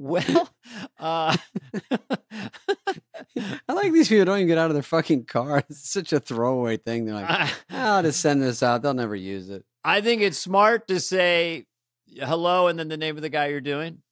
Well, 0.00 0.48
uh, 1.00 1.36
I 3.68 3.72
like 3.72 3.92
these 3.92 4.08
people 4.08 4.24
don't 4.24 4.38
even 4.38 4.48
get 4.48 4.58
out 4.58 4.70
of 4.70 4.74
their 4.74 4.82
fucking 4.82 5.24
car. 5.24 5.58
It's 5.70 5.90
such 5.90 6.12
a 6.12 6.20
throwaway 6.20 6.76
thing. 6.76 7.04
They're 7.04 7.14
like, 7.14 7.28
I, 7.28 7.50
I'll 7.70 8.02
just 8.02 8.20
send 8.20 8.40
this 8.42 8.62
out. 8.62 8.82
They'll 8.82 8.94
never 8.94 9.16
use 9.16 9.50
it. 9.50 9.64
I 9.84 10.00
think 10.00 10.22
it's 10.22 10.38
smart 10.38 10.86
to 10.88 11.00
say 11.00 11.66
hello 12.16 12.68
and 12.68 12.78
then 12.78 12.88
the 12.88 12.96
name 12.96 13.16
of 13.16 13.22
the 13.22 13.28
guy 13.28 13.46
you're 13.48 13.60
doing. 13.60 14.02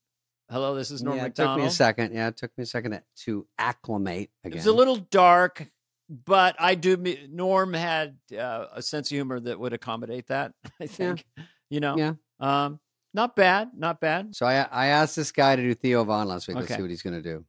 Hello, 0.50 0.74
this 0.74 0.90
is 0.90 1.02
Norm 1.02 1.16
yeah, 1.16 1.24
it 1.24 1.34
took 1.34 1.38
Macdonald. 1.38 1.60
me 1.60 1.66
a 1.66 1.70
second. 1.70 2.14
Yeah, 2.14 2.28
it 2.28 2.36
took 2.36 2.50
me 2.56 2.62
a 2.62 2.66
second 2.66 2.92
to, 2.92 3.02
to 3.24 3.46
acclimate 3.58 4.30
again. 4.44 4.58
It's 4.58 4.66
a 4.66 4.72
little 4.72 4.96
dark, 4.96 5.66
but 6.08 6.54
I 6.58 6.76
do. 6.76 6.96
Norm 7.30 7.72
had 7.74 8.16
uh, 8.36 8.66
a 8.72 8.82
sense 8.82 9.10
of 9.10 9.16
humor 9.16 9.40
that 9.40 9.58
would 9.58 9.72
accommodate 9.72 10.28
that. 10.28 10.52
I 10.80 10.86
think, 10.86 11.24
you 11.68 11.80
know, 11.80 11.96
Yeah. 11.96 12.12
um, 12.38 12.78
not 13.14 13.34
bad, 13.36 13.70
not 13.76 14.00
bad. 14.00 14.34
So 14.34 14.46
I 14.46 14.66
I 14.70 14.86
asked 14.88 15.16
this 15.16 15.32
guy 15.32 15.56
to 15.56 15.62
do 15.62 15.74
Theo 15.74 16.04
Von 16.04 16.28
last 16.28 16.48
week. 16.48 16.56
Let's 16.56 16.66
Okay. 16.66 16.76
see 16.76 16.82
what 16.82 16.90
he's 16.90 17.02
going 17.02 17.14
to 17.16 17.22
do. 17.22 17.44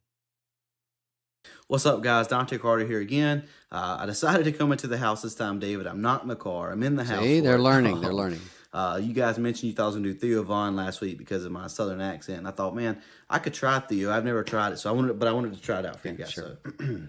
What's 1.68 1.84
up, 1.86 2.02
guys? 2.02 2.26
Dante 2.28 2.56
Carter 2.58 2.86
here 2.86 3.00
again. 3.00 3.44
Uh, 3.70 3.98
I 4.00 4.06
decided 4.06 4.44
to 4.44 4.52
come 4.52 4.72
into 4.72 4.86
the 4.86 4.96
house 4.98 5.22
this 5.22 5.34
time, 5.34 5.58
David. 5.58 5.86
I'm 5.86 6.00
not 6.00 6.22
in 6.22 6.28
the 6.28 6.36
car. 6.36 6.70
I'm 6.72 6.82
in 6.82 6.96
the 6.96 7.04
house. 7.04 7.22
See, 7.22 7.38
for 7.38 7.44
they're 7.44 7.56
it. 7.56 7.60
learning. 7.60 8.00
They're 8.00 8.12
learning. 8.14 8.40
Uh, 8.72 8.98
you 9.02 9.12
guys 9.14 9.38
mentioned 9.38 9.68
you 9.70 9.74
thought 9.74 9.84
I 9.84 9.86
was 9.86 9.94
going 9.96 10.04
to 10.04 10.12
do 10.12 10.18
Theo 10.18 10.42
Von 10.42 10.76
last 10.76 11.00
week 11.00 11.16
because 11.16 11.44
of 11.44 11.52
my 11.52 11.66
southern 11.66 12.00
accent. 12.02 12.38
And 12.38 12.48
I 12.48 12.50
thought, 12.50 12.74
man, 12.74 13.00
I 13.30 13.38
could 13.38 13.54
try 13.54 13.78
Theo. 13.80 14.10
I've 14.10 14.24
never 14.24 14.42
tried 14.42 14.72
it, 14.72 14.78
so 14.78 14.90
I 14.90 14.92
wanted, 14.92 15.18
but 15.18 15.26
I 15.28 15.32
wanted 15.32 15.54
to 15.54 15.60
try 15.60 15.78
it 15.78 15.86
out 15.86 16.00
for 16.00 16.08
you 16.08 16.14
guys. 16.14 16.30
sure. 16.32 16.58
So. 16.78 16.86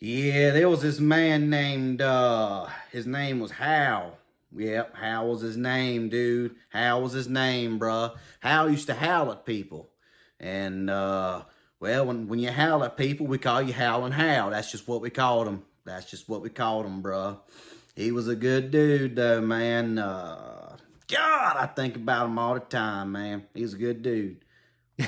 yeah, 0.00 0.50
there 0.50 0.68
was 0.68 0.82
this 0.82 1.00
man 1.00 1.48
named. 1.50 2.02
uh 2.02 2.66
His 2.92 3.06
name 3.06 3.40
was 3.40 3.50
Hal. 3.52 4.18
Yep, 4.56 4.96
Hal 4.96 5.28
was 5.28 5.40
his 5.40 5.56
name, 5.56 6.08
dude. 6.08 6.54
Hal 6.70 7.02
was 7.02 7.12
his 7.12 7.28
name, 7.28 7.78
bruh. 7.78 8.14
Hal 8.40 8.70
used 8.70 8.86
to 8.86 8.94
howl 8.94 9.32
at 9.32 9.44
people, 9.44 9.90
and 10.38 10.88
uh 10.88 11.42
well, 11.80 12.06
when 12.06 12.28
when 12.28 12.38
you 12.38 12.50
howl 12.50 12.82
at 12.84 12.96
people, 12.96 13.26
we 13.26 13.38
call 13.38 13.60
you 13.60 13.72
Howlin' 13.72 14.12
Hal. 14.12 14.50
That's 14.50 14.70
just 14.70 14.88
what 14.88 15.02
we 15.02 15.10
called 15.10 15.46
him. 15.46 15.64
That's 15.84 16.10
just 16.10 16.28
what 16.28 16.40
we 16.40 16.48
called 16.48 16.86
him, 16.86 17.02
bruh. 17.02 17.38
He 17.94 18.10
was 18.10 18.26
a 18.26 18.34
good 18.34 18.70
dude, 18.70 19.16
though, 19.16 19.40
man. 19.40 19.98
Uh, 19.98 20.76
God, 21.08 21.56
I 21.58 21.66
think 21.66 21.96
about 21.96 22.26
him 22.26 22.38
all 22.38 22.54
the 22.54 22.60
time, 22.60 23.12
man. 23.12 23.44
He's 23.54 23.74
a 23.74 23.78
good 23.78 24.02
dude. 24.02 24.44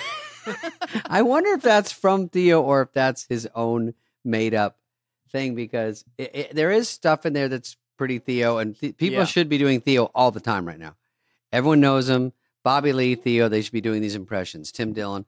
I 1.07 1.23
wonder 1.23 1.51
if 1.53 1.63
that's 1.63 1.93
from 1.93 2.29
Theo 2.29 2.61
or 2.61 2.83
if 2.83 2.93
that's 2.93 3.25
his 3.25 3.49
own 3.55 3.95
made 4.25 4.55
up 4.55 4.77
thing 5.33 5.55
because 5.55 6.05
it, 6.19 6.31
it, 6.35 6.55
there 6.55 6.71
is 6.71 6.89
stuff 6.89 7.25
in 7.25 7.33
there 7.33 7.49
that's 7.49 7.77
pretty 7.97 8.19
Theo, 8.19 8.59
and 8.59 8.79
th- 8.79 8.97
people 8.97 9.19
Yeah. 9.21 9.25
should 9.25 9.49
be 9.49 9.59
doing 9.59 9.81
Theo 9.81 10.05
all 10.15 10.31
the 10.31 10.41
time 10.41 10.67
right 10.67 10.79
now. 10.79 10.97
Everyone 11.53 11.81
knows 11.81 12.09
him. 12.09 12.33
Bobby 12.65 12.93
Lee, 12.93 13.15
Theo, 13.15 13.49
they 13.49 13.63
should 13.63 13.73
be 13.73 13.81
doing 13.81 14.03
these 14.03 14.15
impressions. 14.17 14.73
Tim 14.73 14.93
Dillon. 14.93 15.25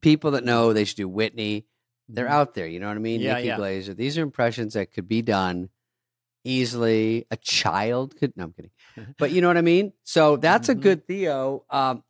people 0.00 0.30
that 0.30 0.44
know 0.44 0.72
they 0.72 0.84
should 0.84 0.96
do 0.96 1.08
Whitney. 1.08 1.66
They're 2.08 2.28
out 2.28 2.54
there. 2.54 2.66
You 2.68 2.78
know 2.80 2.86
what 2.88 2.96
I 2.96 3.00
mean? 3.00 3.18
Mm-hmm. 3.20 3.26
Yeah, 3.26 3.34
Nikki 3.34 3.46
yeah. 3.48 3.56
Glazer. 3.58 3.96
These 3.96 4.16
are 4.16 4.22
impressions 4.22 4.74
that 4.74 4.92
could 4.92 5.08
be 5.08 5.22
done 5.22 5.68
easily. 6.44 7.26
A 7.30 7.36
child 7.36 8.16
could. 8.16 8.36
No, 8.36 8.44
I'm 8.44 8.52
kidding. 8.52 8.70
But 9.18 9.32
you 9.32 9.40
know 9.40 9.48
what 9.48 9.56
I 9.56 9.62
mean. 9.62 9.92
So 10.04 10.36
that's 10.36 10.68
a 10.68 10.74
Mhm. 10.74 10.80
good 10.80 11.06
Theo. 11.06 11.64
Um, 11.70 12.04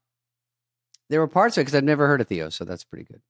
there 1.09 1.21
were 1.21 1.29
parts 1.29 1.57
of 1.57 1.63
it 1.63 1.65
because 1.65 1.75
I've 1.77 1.85
never 1.85 2.07
heard 2.07 2.21
of 2.21 2.29
Theo, 2.29 2.49
so 2.51 2.65
that's 2.65 2.85
pretty 2.85 3.05
good. 3.05 3.23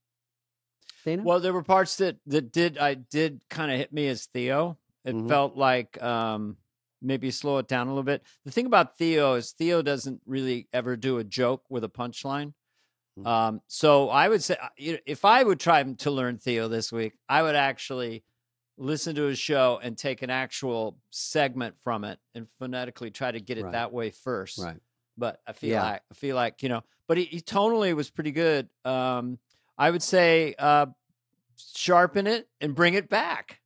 Dana? 1.04 1.22
Well, 1.22 1.40
there 1.40 1.52
were 1.54 1.62
parts 1.62 1.96
that 1.96 2.18
that 2.26 2.52
did 2.52 2.76
I 2.76 2.94
did 2.94 3.40
kind 3.48 3.70
of 3.72 3.78
hit 3.78 3.92
me 3.92 4.08
as 4.08 4.26
Theo. 4.26 4.76
It 5.04 5.14
Mhm. 5.14 5.28
felt 5.28 5.56
like 5.56 6.00
um 6.02 6.56
maybe 7.00 7.30
slow 7.30 7.58
it 7.58 7.68
down 7.68 7.86
a 7.86 7.90
little 7.90 8.02
bit. 8.02 8.22
The 8.44 8.50
thing 8.50 8.66
about 8.66 8.96
Theo 8.98 9.34
is 9.34 9.52
Theo 9.52 9.82
doesn't 9.82 10.20
really 10.26 10.68
ever 10.72 10.96
do 10.96 11.18
a 11.18 11.24
joke 11.24 11.64
with 11.70 11.84
a 11.84 11.88
punchline. 11.88 12.54
Mhm. 13.18 13.26
Um, 13.26 13.62
so 13.66 14.10
I 14.10 14.28
would 14.28 14.42
say 14.42 14.56
uh, 14.60 14.68
if 15.06 15.24
I 15.24 15.42
would 15.42 15.60
try 15.60 15.82
to 15.82 16.10
learn 16.10 16.38
Theo 16.38 16.68
this 16.68 16.90
week, 16.92 17.14
I 17.28 17.42
would 17.42 17.56
actually 17.56 18.24
listen 18.76 19.14
to 19.16 19.22
his 19.22 19.38
show 19.38 19.80
and 19.82 19.98
take 19.98 20.22
an 20.22 20.30
actual 20.30 20.98
segment 21.10 21.74
from 21.82 22.04
it 22.04 22.20
and 22.34 22.48
phonetically 22.58 23.10
try 23.10 23.30
to 23.32 23.40
get 23.40 23.58
it 23.58 23.64
Right. 23.64 23.72
that 23.72 23.92
way 23.92 24.10
first. 24.10 24.58
right. 24.58 24.78
But 25.16 25.40
I 25.48 25.52
feel 25.52 25.70
Yeah. 25.70 25.82
like 25.82 26.02
I 26.10 26.14
feel 26.14 26.36
like 26.36 26.62
you 26.62 26.68
know, 26.68 26.84
but 27.08 27.16
he, 27.18 27.24
he 27.24 27.40
tonally 27.40 27.94
was 27.94 28.08
pretty 28.08 28.30
good. 28.30 28.68
Um, 28.84 29.40
I 29.76 29.90
would 29.90 30.02
say 30.02 30.54
uh, 30.58 30.86
sharpen 31.56 32.26
it 32.26 32.48
and 32.60 32.74
bring 32.74 32.94
it 32.94 33.08
back. 33.08 33.60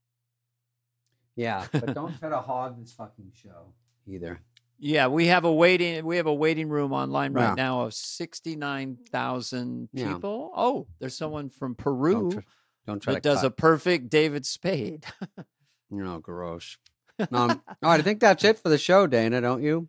Yeah, 1.37 1.67
but 1.73 1.95
don't 1.95 2.19
try 2.19 2.29
to 2.29 2.39
hog 2.41 2.79
this 2.81 2.93
fucking 2.93 3.33
show 3.35 3.73
either. 4.07 4.41
Yeah, 4.79 5.07
we 5.07 5.27
have 5.29 5.45
a 5.45 5.53
waiting 5.53 6.05
we 6.05 6.17
have 6.17 6.27
a 6.27 6.35
waiting 6.35 6.69
room 6.69 6.93
online 6.93 7.33
right 7.33 7.51
Yeah. 7.51 7.55
now 7.55 7.81
of 7.83 7.95
sixty 7.95 8.57
nine 8.57 8.99
thousand 9.11 9.89
Yeah. 9.93 10.13
people. 10.15 10.51
Oh, 10.57 10.89
there's 10.99 11.17
someone 11.17 11.49
from 11.51 11.75
Peru 11.75 12.13
Don't, 12.13 12.31
tr- 12.33 12.39
don't 12.87 13.01
try 13.01 13.15
that 13.15 13.23
to 13.23 13.29
does 13.29 13.39
cut. 13.43 13.47
a 13.47 13.51
perfect 13.51 14.11
David 14.11 14.45
Spade. 14.47 15.07
No, 15.91 16.19
gross. 16.21 16.79
Um, 17.31 17.31
all 17.61 17.91
right, 17.91 18.01
I 18.01 18.03
think 18.03 18.19
that's 18.21 18.43
it 18.45 18.59
for 18.59 18.71
the 18.71 18.79
show, 18.79 19.07
Dana. 19.07 19.41
Don't 19.43 19.63
you? 19.63 19.89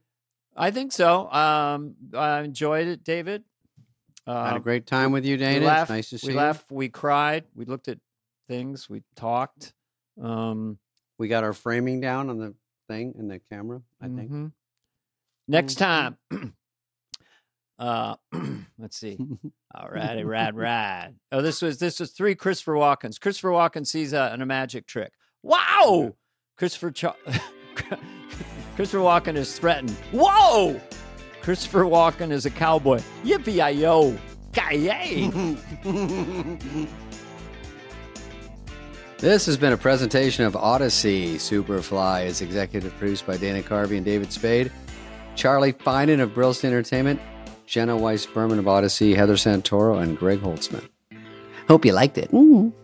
I 0.55 0.69
think 0.69 0.91
so. 0.91 1.31
Um, 1.31 1.95
I 2.13 2.41
enjoyed 2.41 2.87
it, 2.87 3.03
David. 3.05 3.43
Uh, 4.27 4.45
Had 4.47 4.57
a 4.57 4.59
great 4.59 4.85
time 4.85 5.11
with 5.13 5.25
you, 5.25 5.37
Dana. 5.37 5.65
laughed, 5.65 5.83
it's 5.83 5.89
nice 5.89 6.09
to 6.11 6.17
see 6.19 6.27
we 6.27 6.33
you. 6.33 6.39
laughed, 6.39 6.69
we 6.71 6.89
cried, 6.89 7.45
we 7.55 7.63
looked 7.65 7.87
at 7.87 7.97
things, 8.49 8.89
we 8.89 9.01
talked. 9.15 9.73
Um, 10.21 10.77
We 11.23 11.29
got 11.29 11.45
our 11.45 11.53
framing 11.53 12.01
down 12.01 12.29
on 12.29 12.37
the 12.37 12.53
thing 12.89 13.13
in 13.17 13.29
the 13.29 13.39
camera. 13.49 13.81
I 14.01 14.07
think. 14.09 14.29
mhm. 14.29 14.51
Next 15.47 15.75
Mhm. 15.75 15.79
time, 15.79 16.17
uh, 17.79 18.15
let's 18.77 18.97
see. 18.97 19.17
All 19.73 19.87
righty, 19.89 20.25
rad, 20.25 20.57
rad. 20.57 21.15
Oh, 21.31 21.41
this 21.41 21.61
was 21.61 21.79
this 21.79 22.01
was 22.01 22.11
three 22.11 22.35
Christopher 22.35 22.73
Walkens. 22.73 23.21
Christopher 23.21 23.51
Walken 23.51 23.87
sees 23.87 24.11
a, 24.11 24.35
a 24.37 24.45
magic 24.45 24.85
trick. 24.85 25.13
Wow! 25.43 26.13
Christopher 26.57 26.91
Cha- 26.91 27.15
Christopher 28.75 29.01
Walken 29.03 29.37
is 29.37 29.57
threatened. 29.57 29.91
Whoa! 30.11 30.77
Christopher 31.41 31.85
Walken 31.85 32.31
is 32.31 32.45
a 32.45 32.49
cowboy. 32.49 32.99
Yippee 33.23 33.79
yo! 33.79 34.17
This 39.23 39.45
has 39.45 39.55
been 39.55 39.71
a 39.71 39.77
presentation 39.77 40.43
of 40.43 40.51
Audacy. 40.51 41.35
Superfly 41.35 42.25
is 42.25 42.41
executive 42.41 42.93
produced 42.97 43.25
by 43.25 43.37
Dana 43.37 43.61
Carvey 43.61 43.95
and 43.95 44.03
David 44.03 44.33
Spade. 44.33 44.69
Charlie 45.37 45.71
Finan 45.71 46.19
of 46.19 46.31
Brillstein 46.31 46.65
Entertainment, 46.65 47.21
Jenna 47.65 47.95
Weiss 47.95 48.25
Berman 48.25 48.59
of 48.59 48.65
Audacy, 48.65 49.15
Heather 49.15 49.35
Santoro, 49.35 50.01
and 50.01 50.17
Greg 50.17 50.41
Holtzman. 50.41 50.89
Hope 51.69 51.85
you 51.85 51.93
liked 51.93 52.17
it. 52.17 52.31
Mm-hmm. 52.31 52.77